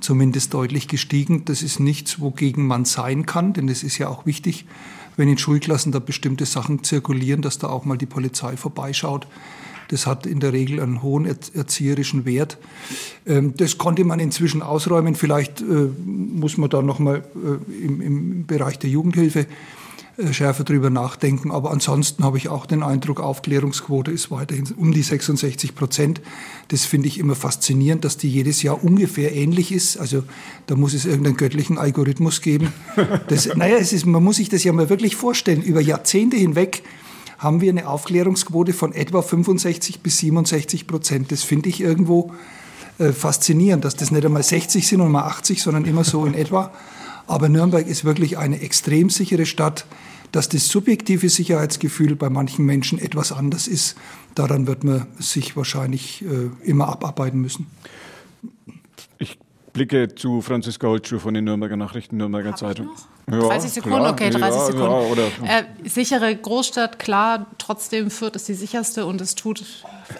zumindest 0.00 0.54
deutlich 0.54 0.88
gestiegen. 0.88 1.44
Das 1.44 1.62
ist 1.62 1.78
nichts, 1.78 2.20
wogegen 2.20 2.66
man 2.66 2.86
sein 2.86 3.26
kann, 3.26 3.52
denn 3.52 3.68
es 3.68 3.82
ist 3.82 3.98
ja 3.98 4.08
auch 4.08 4.24
wichtig, 4.26 4.64
wenn 5.16 5.28
in 5.28 5.38
Schulklassen 5.38 5.92
da 5.92 5.98
bestimmte 5.98 6.46
Sachen 6.46 6.82
zirkulieren, 6.82 7.42
dass 7.42 7.58
da 7.58 7.68
auch 7.68 7.84
mal 7.84 7.98
die 7.98 8.06
Polizei 8.06 8.56
vorbeischaut. 8.56 9.26
Das 9.90 10.06
hat 10.06 10.24
in 10.24 10.38
der 10.38 10.52
Regel 10.52 10.80
einen 10.80 11.02
hohen 11.02 11.26
erzieherischen 11.26 12.24
Wert. 12.24 12.58
Ähm, 13.26 13.54
das 13.56 13.76
konnte 13.76 14.04
man 14.04 14.20
inzwischen 14.20 14.62
ausräumen. 14.62 15.16
Vielleicht 15.16 15.60
äh, 15.60 15.64
muss 15.64 16.56
man 16.58 16.70
da 16.70 16.80
noch 16.80 17.00
mal 17.00 17.24
äh, 17.34 17.86
im 17.86 18.46
Bereich 18.46 18.78
der 18.78 18.88
Jugendhilfe 18.88 19.46
äh, 20.16 20.32
schärfer 20.32 20.62
drüber 20.62 20.90
nachdenken. 20.90 21.50
Aber 21.50 21.72
ansonsten 21.72 22.22
habe 22.22 22.38
ich 22.38 22.48
auch 22.48 22.66
den 22.66 22.84
Eindruck, 22.84 23.18
Aufklärungsquote 23.18 24.12
ist 24.12 24.30
weiterhin 24.30 24.68
um 24.76 24.92
die 24.92 25.02
66 25.02 25.74
Prozent. 25.74 26.20
Das 26.68 26.84
finde 26.84 27.08
ich 27.08 27.18
immer 27.18 27.34
faszinierend, 27.34 28.04
dass 28.04 28.16
die 28.16 28.30
jedes 28.30 28.62
Jahr 28.62 28.84
ungefähr 28.84 29.34
ähnlich 29.34 29.72
ist. 29.72 29.96
Also 29.96 30.22
da 30.66 30.76
muss 30.76 30.94
es 30.94 31.04
irgendeinen 31.04 31.36
göttlichen 31.36 31.78
Algorithmus 31.78 32.42
geben. 32.42 32.72
Das, 33.28 33.54
naja, 33.56 33.76
es 33.76 33.92
ist, 33.92 34.06
man 34.06 34.22
muss 34.22 34.36
sich 34.36 34.48
das 34.48 34.62
ja 34.62 34.72
mal 34.72 34.88
wirklich 34.88 35.16
vorstellen. 35.16 35.62
Über 35.62 35.80
Jahrzehnte 35.80 36.36
hinweg 36.36 36.82
haben 37.40 37.62
wir 37.62 37.70
eine 37.70 37.88
Aufklärungsquote 37.88 38.74
von 38.74 38.92
etwa 38.92 39.22
65 39.22 40.00
bis 40.00 40.18
67 40.18 40.86
Prozent. 40.86 41.32
Das 41.32 41.42
finde 41.42 41.70
ich 41.70 41.80
irgendwo 41.80 42.32
äh, 42.98 43.12
faszinierend, 43.12 43.84
dass 43.84 43.96
das 43.96 44.10
nicht 44.10 44.26
einmal 44.26 44.42
60 44.42 44.86
sind 44.86 45.00
und 45.00 45.10
mal 45.10 45.24
80, 45.24 45.62
sondern 45.62 45.86
immer 45.86 46.04
so 46.04 46.26
in 46.26 46.34
etwa. 46.34 46.70
Aber 47.26 47.48
Nürnberg 47.48 47.86
ist 47.86 48.04
wirklich 48.04 48.36
eine 48.36 48.60
extrem 48.60 49.08
sichere 49.08 49.46
Stadt. 49.46 49.86
Dass 50.32 50.48
das 50.48 50.68
subjektive 50.68 51.28
Sicherheitsgefühl 51.28 52.14
bei 52.14 52.30
manchen 52.30 52.64
Menschen 52.64 53.00
etwas 53.00 53.32
anders 53.32 53.66
ist, 53.66 53.96
daran 54.36 54.68
wird 54.68 54.84
man 54.84 55.06
sich 55.18 55.56
wahrscheinlich 55.56 56.22
äh, 56.22 56.68
immer 56.68 56.88
abarbeiten 56.88 57.40
müssen. 57.40 57.66
Blicke 59.72 60.14
zu 60.14 60.40
Franziska 60.42 60.86
Holtschuh 60.86 61.18
von 61.18 61.34
den 61.34 61.44
Nürnberger 61.44 61.76
Nachrichten, 61.76 62.16
Nürnberger 62.16 62.50
Hab 62.50 62.58
Zeitung. 62.58 62.88
Ja, 63.30 63.38
30 63.38 63.70
Sekunden, 63.70 63.98
klar, 63.98 64.12
okay, 64.12 64.30
30 64.30 64.40
ja, 64.40 64.66
Sekunden. 64.66 65.20
Ja, 65.44 65.58
äh, 65.58 65.88
sichere 65.88 66.34
Großstadt, 66.34 66.98
klar, 66.98 67.46
trotzdem 67.58 68.10
Fürth 68.10 68.34
ist 68.34 68.48
die 68.48 68.54
sicherste 68.54 69.06
und 69.06 69.20
es 69.20 69.36
tut 69.36 69.64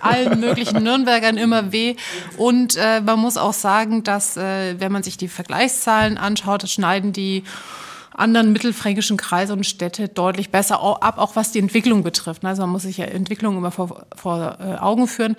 allen 0.01 0.39
möglichen 0.41 0.83
Nürnbergern 0.83 1.37
immer 1.37 1.73
weh. 1.73 1.97
Und 2.37 2.77
äh, 2.77 3.01
man 3.01 3.19
muss 3.19 3.37
auch 3.37 3.53
sagen, 3.53 4.05
dass, 4.05 4.37
äh, 4.37 4.79
wenn 4.79 4.93
man 4.93 5.03
sich 5.03 5.17
die 5.17 5.29
Vergleichszahlen 5.29 6.19
anschaut, 6.19 6.69
schneiden 6.69 7.13
die 7.13 7.43
anderen 8.21 8.53
mittelfränkischen 8.53 9.17
Kreise 9.17 9.53
und 9.55 9.65
Städte 9.65 10.09
deutlich 10.09 10.51
besser 10.51 10.81
ab, 10.81 11.19
auch 11.19 11.37
was 11.37 11.53
die 11.53 11.59
Entwicklung 11.59 12.03
betrifft. 12.03 12.45
Also 12.45 12.63
man 12.63 12.71
muss 12.71 12.83
sich 12.83 12.99
ja 12.99 13.07
Entwicklung 13.07 13.57
immer 13.57 13.71
vor, 13.71 14.07
vor 14.15 14.59
äh, 14.61 14.77
Augen 14.77 15.09
führen. 15.09 15.37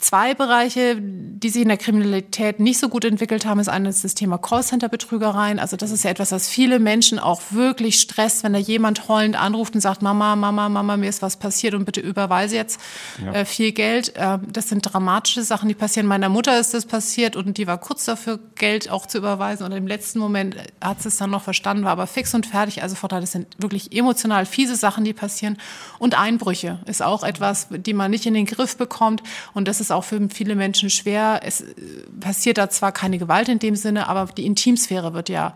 Zwei 0.00 0.32
Bereiche, 0.32 0.96
die 0.98 1.50
sich 1.50 1.60
in 1.60 1.68
der 1.68 1.76
Kriminalität 1.76 2.58
nicht 2.58 2.78
so 2.78 2.88
gut 2.88 3.04
entwickelt 3.04 3.44
haben, 3.44 3.60
ist 3.60 3.68
eines 3.68 4.00
das 4.00 4.14
Thema 4.14 4.38
Callcenter-Betrügereien. 4.38 5.58
Also 5.58 5.76
das 5.76 5.90
ist 5.90 6.04
ja 6.04 6.10
etwas, 6.10 6.32
was 6.32 6.48
viele 6.48 6.78
Menschen 6.78 7.18
auch 7.18 7.42
wirklich 7.50 8.00
stresst, 8.00 8.42
wenn 8.42 8.54
da 8.54 8.58
jemand 8.58 9.08
heulend 9.08 9.38
anruft 9.38 9.74
und 9.74 9.82
sagt, 9.82 10.00
Mama, 10.00 10.36
Mama, 10.36 10.70
Mama, 10.70 10.96
mir 10.96 11.10
ist 11.10 11.20
was 11.20 11.36
passiert 11.36 11.74
und 11.74 11.84
bitte 11.84 12.00
überweise 12.00 12.56
jetzt 12.56 12.80
ja. 13.22 13.32
äh, 13.32 13.44
viel 13.44 13.72
Geld. 13.72 14.16
Äh, 14.16 14.38
das 14.50 14.70
sind 14.70 14.80
dramatische 14.80 15.42
Sachen, 15.42 15.68
die 15.68 15.74
passieren. 15.74 16.06
Meiner 16.06 16.30
Mutter 16.30 16.58
ist 16.58 16.72
das 16.72 16.86
passiert 16.86 17.36
und 17.36 17.58
die 17.58 17.66
war 17.66 17.76
kurz 17.76 18.06
dafür, 18.06 18.40
Geld 18.54 18.90
auch 18.90 19.04
zu 19.04 19.18
überweisen 19.18 19.66
und 19.66 19.72
im 19.72 19.86
letzten 19.86 20.18
Moment 20.18 20.56
hat 20.80 21.02
sie 21.02 21.08
es 21.08 21.18
dann 21.18 21.28
noch 21.28 21.42
verstanden, 21.42 21.84
war 21.84 21.92
aber 21.92 22.06
fix 22.06 22.32
und 22.32 22.46
fertig. 22.46 22.82
Also 22.82 22.96
Vorteil, 22.96 23.20
das 23.20 23.32
sind 23.32 23.48
wirklich 23.58 23.94
emotional 23.94 24.46
fiese 24.46 24.76
Sachen, 24.76 25.04
die 25.04 25.12
passieren. 25.12 25.58
Und 25.98 26.18
Einbrüche 26.18 26.78
ist 26.86 27.02
auch 27.02 27.22
etwas, 27.22 27.68
die 27.70 27.92
man 27.92 28.10
nicht 28.10 28.24
in 28.24 28.32
den 28.32 28.46
Griff 28.46 28.78
bekommt 28.78 29.22
und 29.52 29.68
das 29.68 29.80
ist 29.80 29.89
ist 29.90 29.96
auch 29.96 30.04
für 30.04 30.28
viele 30.30 30.54
Menschen 30.54 30.88
schwer. 30.88 31.40
Es 31.44 31.62
äh, 31.62 31.74
passiert 32.20 32.58
da 32.58 32.70
zwar 32.70 32.92
keine 32.92 33.18
Gewalt 33.18 33.48
in 33.48 33.58
dem 33.58 33.76
Sinne, 33.76 34.08
aber 34.08 34.32
die 34.32 34.46
Intimsphäre 34.46 35.14
wird 35.14 35.28
ja 35.28 35.54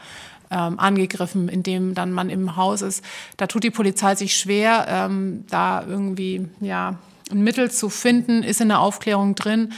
ähm, 0.51 0.79
angegriffen, 0.79 1.49
indem 1.49 1.95
dann 1.95 2.13
man 2.13 2.31
im 2.31 2.57
Haus 2.57 2.83
ist. 2.83 3.05
Da 3.37 3.47
tut 3.47 3.65
die 3.65 3.71
Polizei 3.71 4.15
sich 4.15 4.37
schwer, 4.37 4.87
ähm, 4.89 5.45
da 5.49 5.85
irgendwie 5.87 6.49
ja 6.61 6.99
ein 7.31 7.43
Mittel 7.43 7.71
zu 7.71 7.89
finden, 7.89 8.43
ist 8.43 8.61
in 8.61 8.69
der 8.69 8.81
Aufklärung 8.81 9.35
drin. 9.35 9.73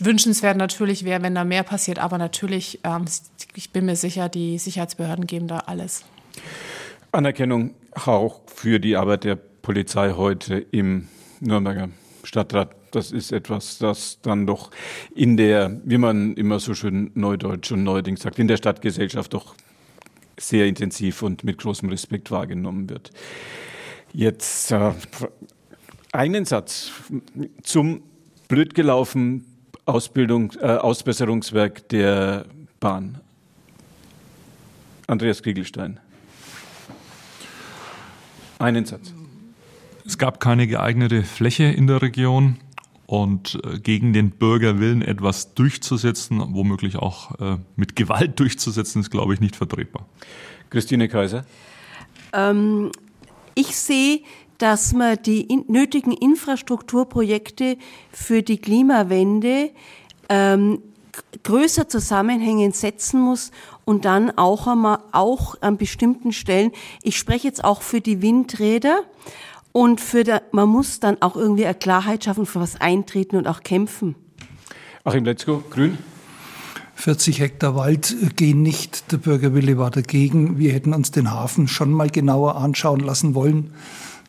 Wünschenswert 0.00 0.56
natürlich 0.56 1.04
wäre, 1.04 1.22
wenn 1.22 1.34
da 1.34 1.44
mehr 1.44 1.62
passiert, 1.62 1.98
aber 1.98 2.16
natürlich, 2.18 2.80
ähm, 2.84 3.04
ich 3.54 3.70
bin 3.70 3.86
mir 3.86 3.96
sicher, 3.96 4.28
die 4.28 4.58
Sicherheitsbehörden 4.58 5.26
geben 5.26 5.48
da 5.48 5.58
alles. 5.66 6.04
Anerkennung 7.12 7.74
auch 7.92 8.40
für 8.46 8.78
die 8.78 8.96
Arbeit 8.96 9.24
der 9.24 9.36
Polizei 9.36 10.12
heute 10.12 10.58
im 10.70 11.08
Nürnberger 11.40 11.88
Stadtrat 12.24 12.70
das 12.96 13.12
ist 13.12 13.30
etwas, 13.30 13.78
das 13.78 14.18
dann 14.22 14.46
doch 14.46 14.70
in 15.14 15.36
der, 15.36 15.80
wie 15.84 15.98
man 15.98 16.34
immer 16.34 16.58
so 16.58 16.74
schön 16.74 17.10
neudeutsch 17.14 17.70
und 17.70 17.84
neuerdings 17.84 18.22
sagt, 18.22 18.38
in 18.38 18.48
der 18.48 18.56
Stadtgesellschaft 18.56 19.34
doch 19.34 19.54
sehr 20.38 20.66
intensiv 20.66 21.22
und 21.22 21.44
mit 21.44 21.58
großem 21.58 21.88
Respekt 21.88 22.30
wahrgenommen 22.30 22.88
wird. 22.88 23.10
Jetzt 24.12 24.72
äh, 24.72 24.92
einen 26.12 26.44
Satz 26.46 26.90
zum 27.62 28.02
blöd 28.48 28.74
gelaufen 28.74 29.44
Ausbildung, 29.84 30.52
äh, 30.60 30.66
Ausbesserungswerk 30.66 31.88
der 31.90 32.46
Bahn. 32.80 33.20
Andreas 35.06 35.42
Kriegelstein. 35.42 36.00
Einen 38.58 38.84
Satz. 38.86 39.12
Es 40.04 40.18
gab 40.18 40.40
keine 40.40 40.66
geeignete 40.66 41.22
Fläche 41.24 41.64
in 41.64 41.86
der 41.86 42.00
Region 42.00 42.56
und 43.06 43.60
äh, 43.64 43.78
gegen 43.78 44.12
den 44.12 44.30
Bürgerwillen 44.30 45.02
etwas 45.02 45.54
durchzusetzen, 45.54 46.42
womöglich 46.54 46.96
auch 46.96 47.38
äh, 47.40 47.58
mit 47.76 47.96
Gewalt 47.96 48.38
durchzusetzen, 48.40 49.00
ist, 49.00 49.10
glaube 49.10 49.34
ich, 49.34 49.40
nicht 49.40 49.56
vertretbar. 49.56 50.06
Christine 50.70 51.08
Kaiser? 51.08 51.44
Ähm, 52.32 52.90
ich 53.54 53.76
sehe, 53.76 54.20
dass 54.58 54.92
man 54.92 55.18
die 55.22 55.42
in, 55.42 55.64
nötigen 55.68 56.12
Infrastrukturprojekte 56.12 57.78
für 58.10 58.42
die 58.42 58.58
Klimawende 58.58 59.70
ähm, 60.28 60.82
größer 61.42 61.88
zusammenhängend 61.88 62.74
setzen 62.74 63.20
muss 63.20 63.52
und 63.84 64.04
dann 64.04 64.36
auch 64.36 64.66
einmal 64.66 64.98
auch 65.12 65.56
an 65.60 65.76
bestimmten 65.76 66.32
Stellen. 66.32 66.72
Ich 67.02 67.16
spreche 67.16 67.46
jetzt 67.46 67.64
auch 67.64 67.82
für 67.82 68.00
die 68.00 68.20
Windräder. 68.22 69.02
Und 69.76 70.00
für 70.00 70.24
der, 70.24 70.42
man 70.52 70.70
muss 70.70 71.00
dann 71.00 71.20
auch 71.20 71.36
irgendwie 71.36 71.66
eine 71.66 71.74
Klarheit 71.74 72.24
schaffen, 72.24 72.46
für 72.46 72.60
was 72.60 72.80
eintreten 72.80 73.36
und 73.36 73.46
auch 73.46 73.62
kämpfen. 73.62 74.14
Achim 75.04 75.26
Letzko, 75.26 75.62
Grün. 75.68 75.98
40 76.94 77.40
Hektar 77.40 77.76
Wald 77.76 78.16
gehen 78.36 78.62
nicht. 78.62 79.12
Der 79.12 79.18
Bürgerwille 79.18 79.76
war 79.76 79.90
dagegen. 79.90 80.56
Wir 80.56 80.72
hätten 80.72 80.94
uns 80.94 81.10
den 81.10 81.30
Hafen 81.30 81.68
schon 81.68 81.90
mal 81.90 82.08
genauer 82.08 82.56
anschauen 82.56 83.00
lassen 83.00 83.34
wollen. 83.34 83.74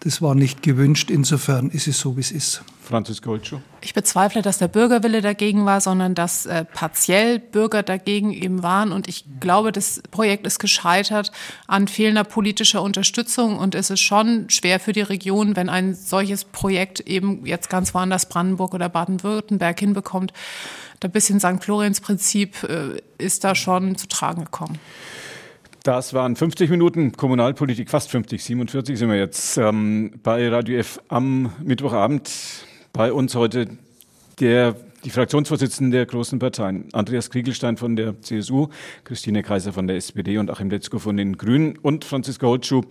Das 0.02 0.22
war 0.22 0.36
nicht 0.36 0.64
gewünscht. 0.64 1.10
Insofern 1.10 1.70
ist 1.70 1.88
es 1.88 1.98
so, 1.98 2.18
wie 2.18 2.22
es 2.22 2.32
ist. 2.32 2.66
Franzis 2.88 3.22
Goldschuh. 3.22 3.60
Ich 3.82 3.94
bezweifle, 3.94 4.42
dass 4.42 4.58
der 4.58 4.68
Bürgerwille 4.68 5.22
dagegen 5.22 5.66
war, 5.66 5.82
sondern 5.82 6.16
dass 6.16 6.46
äh, 6.46 6.66
partiell 6.66 7.40
Bürger 7.40 7.84
dagegen 7.84 8.32
eben 8.32 8.64
waren. 8.64 8.92
Und 8.92 9.08
ich 9.08 9.26
glaube, 9.40 9.72
das 9.72 10.02
Projekt 10.12 10.48
ist 10.48 10.60
gescheitert 10.60 11.32
an 11.68 11.88
fehlender 11.88 12.24
politischer 12.24 12.82
Unterstützung. 12.82 13.58
Und 13.58 13.76
es 13.76 13.90
ist 13.90 14.02
schon 14.02 14.50
schwer 14.50 14.80
für 14.80 14.94
die 14.94 15.02
Region, 15.02 15.56
wenn 15.56 15.70
ein 15.70 15.94
solches 15.94 16.46
Projekt 16.46 17.02
eben 17.02 17.46
jetzt 17.46 17.70
ganz 17.70 17.94
woanders 17.94 18.28
Brandenburg 18.28 18.74
oder 18.74 18.90
Baden-Württemberg 18.90 19.80
hinbekommt. 19.80 20.34
Da 21.00 21.08
bisschen 21.08 21.40
St. 21.40 21.64
Florenz-Prinzip 21.64 22.64
äh, 22.64 23.02
ist 23.18 23.44
da 23.44 23.54
schon 23.54 23.96
zu 23.98 24.08
tragen 24.08 24.46
gekommen. 24.46 24.80
Das 25.88 26.14
waren 26.14 26.36
50 26.36 26.70
Minuten 26.70 27.14
Kommunalpolitik, 27.14 27.90
fast 27.90 28.12
50, 28.12 28.44
47 28.44 29.00
sind 29.00 29.08
wir 29.08 29.16
jetzt 29.16 29.58
ähm, 29.58 30.12
bei 30.22 30.50
Radio 30.50 30.80
F 30.80 31.00
am 31.08 31.54
Mittwochabend. 31.64 32.30
Bei 32.94 33.14
uns 33.14 33.36
heute 33.36 33.68
der 34.40 34.76
die 35.04 35.12
Fraktionsvorsitzenden 35.12 35.92
der 35.92 36.06
großen 36.06 36.40
Parteien, 36.40 36.86
Andreas 36.92 37.30
Kriegelstein 37.30 37.78
von 37.78 37.96
der 37.96 38.22
CSU, 38.22 38.68
Christine 39.04 39.44
Kaiser 39.44 39.72
von 39.72 39.88
der 39.88 39.96
SPD 39.96 40.38
und 40.38 40.50
Achim 40.50 40.70
Letzko 40.70 41.00
von 41.00 41.16
den 41.16 41.38
Grünen 41.38 41.78
und 41.78 42.04
Franziska 42.04 42.48
Holtschuh 42.48 42.82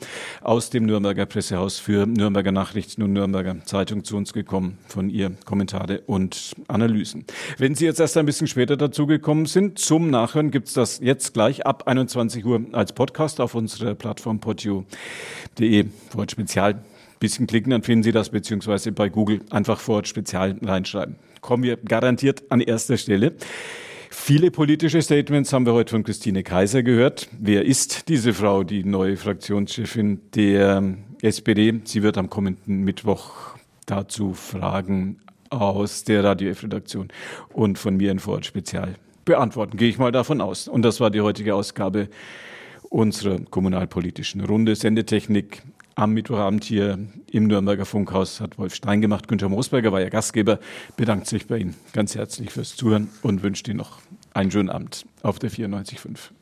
aus 0.40 0.70
dem 0.70 0.86
Nürnberger 0.86 1.26
Pressehaus 1.26 1.78
für 1.78 2.06
Nürnberger 2.06 2.52
Nachrichten 2.52 3.02
und 3.02 3.12
Nürnberger 3.12 3.56
Zeitung 3.64 4.04
zu 4.04 4.16
uns 4.16 4.32
gekommen, 4.32 4.78
von 4.86 5.10
ihr 5.10 5.32
Kommentare 5.44 6.00
und 6.06 6.54
Analysen. 6.68 7.24
Wenn 7.58 7.74
Sie 7.74 7.84
jetzt 7.84 8.00
erst 8.00 8.16
ein 8.16 8.24
bisschen 8.24 8.46
später 8.46 8.76
dazugekommen 8.76 9.46
sind, 9.46 9.78
zum 9.78 10.08
Nachhören 10.08 10.50
gibt's 10.50 10.72
das 10.72 11.00
jetzt 11.00 11.34
gleich 11.34 11.66
ab 11.66 11.86
21 11.86 12.46
Uhr 12.46 12.62
als 12.72 12.92
Podcast 12.92 13.40
auf 13.40 13.54
unserer 13.54 13.94
Plattform 13.94 14.40
podio.de, 14.40 15.86
Wort 16.12 16.30
Spezial 16.30 16.82
bisschen 17.18 17.46
klicken, 17.46 17.70
dann 17.70 17.82
finden 17.82 18.02
Sie 18.02 18.12
das, 18.12 18.30
beziehungsweise 18.30 18.92
bei 18.92 19.08
Google 19.08 19.40
einfach 19.50 19.80
vor 19.80 19.96
Ort 19.96 20.08
Spezial 20.08 20.56
reinschreiben. 20.62 21.16
Kommen 21.40 21.62
wir 21.62 21.76
garantiert 21.76 22.44
an 22.50 22.60
erster 22.60 22.96
Stelle. 22.96 23.34
Viele 24.10 24.50
politische 24.50 25.02
Statements 25.02 25.52
haben 25.52 25.66
wir 25.66 25.74
heute 25.74 25.90
von 25.90 26.02
Christine 26.02 26.42
Kaiser 26.42 26.82
gehört. 26.82 27.28
Wer 27.38 27.64
ist 27.64 28.08
diese 28.08 28.32
Frau, 28.32 28.64
die 28.64 28.82
neue 28.84 29.16
Fraktionschefin 29.16 30.20
der 30.34 30.82
SPD? 31.22 31.80
Sie 31.84 32.02
wird 32.02 32.18
am 32.18 32.30
kommenden 32.30 32.82
Mittwoch 32.82 33.56
dazu 33.84 34.32
Fragen 34.32 35.18
aus 35.50 36.04
der 36.04 36.24
Radio 36.24 36.50
F-Redaktion 36.50 37.08
und 37.52 37.78
von 37.78 37.96
mir 37.96 38.10
in 38.10 38.18
Vorort 38.18 38.46
Spezial 38.46 38.96
beantworten. 39.24 39.76
Gehe 39.76 39.88
ich 39.88 39.98
mal 39.98 40.12
davon 40.12 40.40
aus. 40.40 40.66
Und 40.66 40.82
das 40.82 41.00
war 41.00 41.10
die 41.10 41.20
heutige 41.20 41.54
Ausgabe 41.54 42.08
unserer 42.88 43.38
kommunalpolitischen 43.50 44.40
Runde. 44.40 44.74
Sendetechnik 44.74 45.62
am 45.96 46.12
Mittwochabend 46.12 46.62
hier 46.62 46.98
im 47.32 47.46
Nürnberger 47.46 47.86
Funkhaus 47.86 48.40
hat 48.40 48.58
Wolf 48.58 48.74
Stein 48.74 49.00
gemacht. 49.00 49.28
Günther 49.28 49.48
Moosberger 49.48 49.92
war 49.92 50.00
ja 50.00 50.10
Gastgeber, 50.10 50.60
bedankt 50.96 51.26
sich 51.26 51.46
bei 51.46 51.58
Ihnen 51.58 51.74
ganz 51.92 52.14
herzlich 52.14 52.52
fürs 52.52 52.76
Zuhören 52.76 53.08
und 53.22 53.42
wünscht 53.42 53.66
Ihnen 53.66 53.78
noch 53.78 54.00
einen 54.34 54.50
schönen 54.50 54.68
Abend 54.68 55.06
auf 55.22 55.38
der 55.38 55.50
94.5. 55.50 56.35